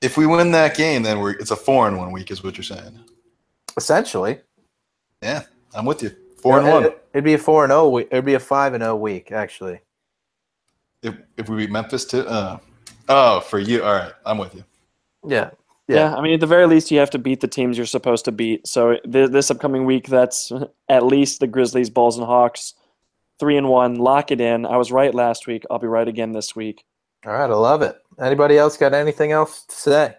if 0.00 0.16
we 0.16 0.26
win 0.26 0.52
that 0.52 0.76
game, 0.76 1.02
then 1.02 1.18
we're 1.20 1.32
it's 1.32 1.50
a 1.50 1.56
four 1.56 1.88
in 1.88 1.96
one 1.96 2.12
week, 2.12 2.30
is 2.30 2.44
what 2.44 2.56
you're 2.56 2.62
saying. 2.76 3.00
Essentially, 3.76 4.38
Yeah, 5.22 5.42
I'm 5.74 5.84
with 5.86 6.02
you. 6.02 6.12
Four 6.40 6.58
and 6.58 6.68
It- 6.68 6.72
one. 6.72 6.84
It, 6.84 7.00
would 7.14 7.24
be 7.24 7.34
a 7.34 7.38
four 7.38 7.64
and 7.64 7.70
zero. 7.72 7.88
week. 7.88 8.08
It'd 8.12 8.24
be 8.24 8.34
a 8.34 8.40
five 8.40 8.74
and 8.74 8.82
zero 8.84 8.94
week 8.96 9.32
actually. 9.32 9.80
If 11.02 11.14
if 11.36 11.48
we 11.48 11.56
beat 11.56 11.70
Memphis 11.70 12.04
too. 12.04 12.20
Uh, 12.26 12.58
oh, 13.08 13.40
for 13.40 13.58
you. 13.58 13.82
All 13.82 13.92
right, 13.94 14.12
I'm 14.24 14.38
with 14.38 14.54
you. 14.54 14.64
Yeah, 15.26 15.50
Yeah. 15.88 15.96
Yeah. 15.96 16.14
I 16.16 16.20
mean, 16.22 16.34
at 16.34 16.40
the 16.40 16.46
very 16.46 16.66
least, 16.66 16.90
you 16.90 16.98
have 16.98 17.10
to 17.10 17.18
beat 17.18 17.40
the 17.40 17.48
teams 17.48 17.76
you're 17.76 17.86
supposed 17.86 18.24
to 18.26 18.32
beat. 18.32 18.66
So 18.66 18.98
th- 19.10 19.30
this 19.30 19.50
upcoming 19.50 19.84
week, 19.86 20.06
that's 20.06 20.52
at 20.88 21.02
least 21.04 21.40
the 21.40 21.46
Grizzlies, 21.46 21.90
Bulls, 21.90 22.16
and 22.18 22.26
Hawks. 22.26 22.74
Three 23.38 23.56
and 23.56 23.68
one, 23.68 23.96
lock 23.96 24.30
it 24.30 24.40
in. 24.40 24.64
I 24.64 24.76
was 24.76 24.92
right 24.92 25.14
last 25.14 25.46
week. 25.46 25.64
I'll 25.70 25.78
be 25.78 25.86
right 25.86 26.06
again 26.06 26.32
this 26.32 26.54
week. 26.54 26.84
All 27.26 27.32
right, 27.32 27.50
I 27.50 27.54
love 27.54 27.82
it. 27.82 27.96
Anybody 28.20 28.56
else 28.58 28.76
got 28.76 28.94
anything 28.94 29.32
else 29.32 29.64
to 29.64 29.74
say? 29.74 30.14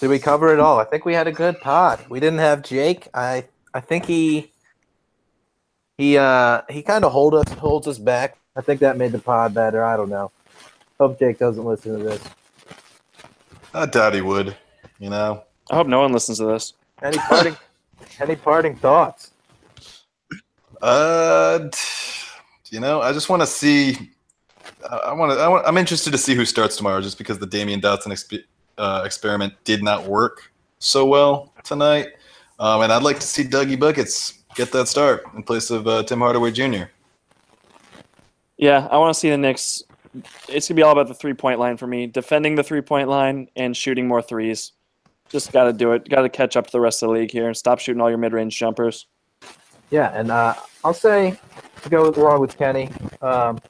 Did 0.00 0.10
we 0.10 0.18
cover 0.18 0.52
it 0.52 0.60
all? 0.60 0.78
I 0.78 0.84
think 0.84 1.04
we 1.04 1.14
had 1.14 1.26
a 1.26 1.32
good 1.32 1.60
pod. 1.60 2.04
We 2.08 2.20
didn't 2.20 2.40
have 2.40 2.62
Jake. 2.62 3.08
I 3.14 3.44
I 3.72 3.80
think 3.80 4.04
he 4.04 4.52
he 5.96 6.18
uh 6.18 6.62
he 6.68 6.82
kind 6.82 7.04
of 7.04 7.12
hold 7.12 7.34
us 7.34 7.50
holds 7.54 7.86
us 7.86 7.98
back. 7.98 8.36
I 8.54 8.60
think 8.60 8.80
that 8.80 8.98
made 8.98 9.12
the 9.12 9.18
pod 9.18 9.54
better. 9.54 9.82
I 9.82 9.96
don't 9.96 10.10
know. 10.10 10.30
Hope 11.00 11.18
Jake 11.18 11.38
doesn't 11.38 11.64
listen 11.64 11.98
to 11.98 12.04
this. 12.04 12.22
I 13.72 13.86
doubt 13.86 14.14
he 14.14 14.20
would. 14.20 14.56
You 14.98 15.10
know. 15.10 15.42
I 15.70 15.76
hope 15.76 15.86
no 15.86 16.00
one 16.00 16.12
listens 16.12 16.38
to 16.38 16.44
this. 16.44 16.74
Any 17.02 17.18
parting 17.18 17.56
any 18.20 18.36
parting 18.36 18.76
thoughts? 18.76 19.32
Uh, 20.82 21.68
you 22.70 22.80
know, 22.80 23.00
I 23.00 23.12
just 23.12 23.28
want 23.28 23.42
to 23.42 23.46
see. 23.46 24.10
I- 24.90 25.12
want 25.12 25.32
to. 25.32 25.38
I 25.38 25.66
I'm 25.66 25.76
interested 25.76 26.10
to 26.10 26.18
see 26.18 26.34
who 26.34 26.44
starts 26.44 26.76
tomorrow, 26.76 27.00
just 27.00 27.18
because 27.18 27.38
the 27.38 27.46
Damyean 27.46 27.80
Dotson 27.80 28.08
exp- 28.08 28.44
uh, 28.78 29.02
experiment 29.04 29.54
did 29.64 29.82
not 29.82 30.04
work 30.06 30.52
so 30.78 31.06
well 31.06 31.52
tonight, 31.64 32.08
um, 32.58 32.82
and 32.82 32.92
I'd 32.92 33.02
like 33.02 33.18
to 33.20 33.26
see 33.26 33.44
Dougie 33.44 33.78
Buckets 33.78 34.44
get 34.54 34.72
that 34.72 34.88
start 34.88 35.24
in 35.34 35.42
place 35.42 35.70
of 35.70 35.86
uh, 35.86 36.02
Tim 36.02 36.18
Hardaway 36.18 36.50
Jr. 36.50 36.84
Yeah, 38.56 38.88
I 38.90 38.96
want 38.96 39.14
to 39.14 39.18
see 39.18 39.30
the 39.30 39.38
Knicks. 39.38 39.82
It's 40.48 40.68
gonna 40.68 40.76
be 40.76 40.82
all 40.82 40.92
about 40.92 41.08
the 41.08 41.14
three 41.14 41.34
point 41.34 41.58
line 41.58 41.76
for 41.76 41.86
me. 41.86 42.06
Defending 42.06 42.54
the 42.54 42.62
three 42.62 42.80
point 42.80 43.08
line 43.08 43.48
and 43.56 43.76
shooting 43.76 44.08
more 44.08 44.22
threes. 44.22 44.72
Just 45.28 45.52
got 45.52 45.64
to 45.64 45.72
do 45.72 45.92
it. 45.92 46.08
Got 46.08 46.22
to 46.22 46.28
catch 46.28 46.56
up 46.56 46.66
to 46.66 46.72
the 46.72 46.80
rest 46.80 47.02
of 47.02 47.08
the 47.08 47.14
league 47.14 47.30
here 47.30 47.46
and 47.48 47.56
stop 47.56 47.80
shooting 47.80 48.00
all 48.00 48.08
your 48.08 48.18
mid 48.18 48.32
range 48.32 48.56
jumpers. 48.56 49.06
Yeah, 49.90 50.10
and 50.14 50.30
uh, 50.30 50.54
I'll 50.84 50.94
say 50.94 51.38
to 51.82 51.88
go 51.88 52.08
along 52.10 52.40
with 52.40 52.56
Kenny, 52.58 52.90
um, 53.22 53.60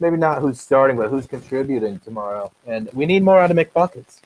maybe 0.00 0.16
not 0.16 0.40
who's 0.40 0.60
starting, 0.60 0.96
but 0.96 1.10
who's 1.10 1.26
contributing 1.26 1.98
tomorrow. 2.00 2.52
And 2.66 2.88
we 2.92 3.06
need 3.06 3.22
more 3.22 3.40
out 3.40 3.50
of 3.50 3.56
McBuckets. 3.56 4.20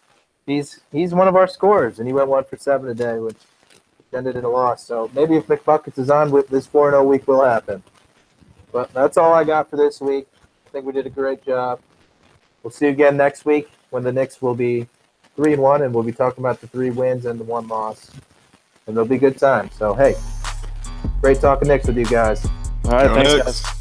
He's 0.47 0.81
he's 0.93 1.15
one 1.15 1.29
of 1.29 1.37
our 1.37 1.47
scorers, 1.47 1.99
and 1.99 2.07
he 2.07 2.13
went 2.13 2.29
one 2.29 2.45
for 2.45 2.57
seven 2.57 2.89
today, 2.89 3.19
which 3.19 3.37
ended 4.13 4.37
in 4.37 4.45
a 4.45 4.49
loss. 4.49 4.85
So 4.85 5.11
maybe 5.15 5.37
if 5.37 5.47
McBuckets 5.47 5.99
is 5.99 6.11
on 6.11 6.31
with 6.31 6.49
this 6.49 6.67
4 6.67 6.91
0 6.91 7.05
week 7.05 7.29
will 7.29 7.45
happen. 7.45 7.83
But 8.73 8.93
that's 8.93 9.17
all 9.17 9.33
I 9.33 9.45
got 9.45 9.71
for 9.71 9.77
this 9.77 10.01
week. 10.01 10.27
I 10.67 10.71
think 10.71 10.87
we 10.87 10.93
did 10.93 11.07
a 11.07 11.11
great 11.11 11.45
job. 11.45 11.81
We'll 12.63 12.71
see 12.71 12.87
you 12.87 12.93
again 12.93 13.17
next 13.17 13.45
week 13.45 13.71
when 13.91 14.03
the 14.03 14.13
Knicks 14.13 14.41
will 14.41 14.55
be 14.55 14.87
three 15.37 15.55
and 15.55 15.63
one, 15.63 15.83
and 15.83 15.95
we'll 15.95 16.05
be 16.05 16.13
talking 16.13 16.43
about 16.43 16.61
the 16.61 16.67
three 16.67 16.91
wins 16.91 17.27
and 17.27 17.41
the 17.41 17.45
one 17.45 17.67
loss, 17.69 18.11
and 18.87 18.97
it'll 18.97 19.09
be 19.09 19.17
a 19.17 19.19
good 19.19 19.39
time. 19.39 19.71
So 19.77 19.95
hey, 19.95 20.15
great 21.21 21.41
talking 21.41 21.68
next 21.68 21.87
with 21.87 21.99
you 21.99 22.07
guys. 22.07 22.45
All 22.85 22.93
right, 22.93 23.07
Go 23.09 23.14
thanks, 23.14 23.33
Knicks. 23.35 23.62
guys. 23.62 23.80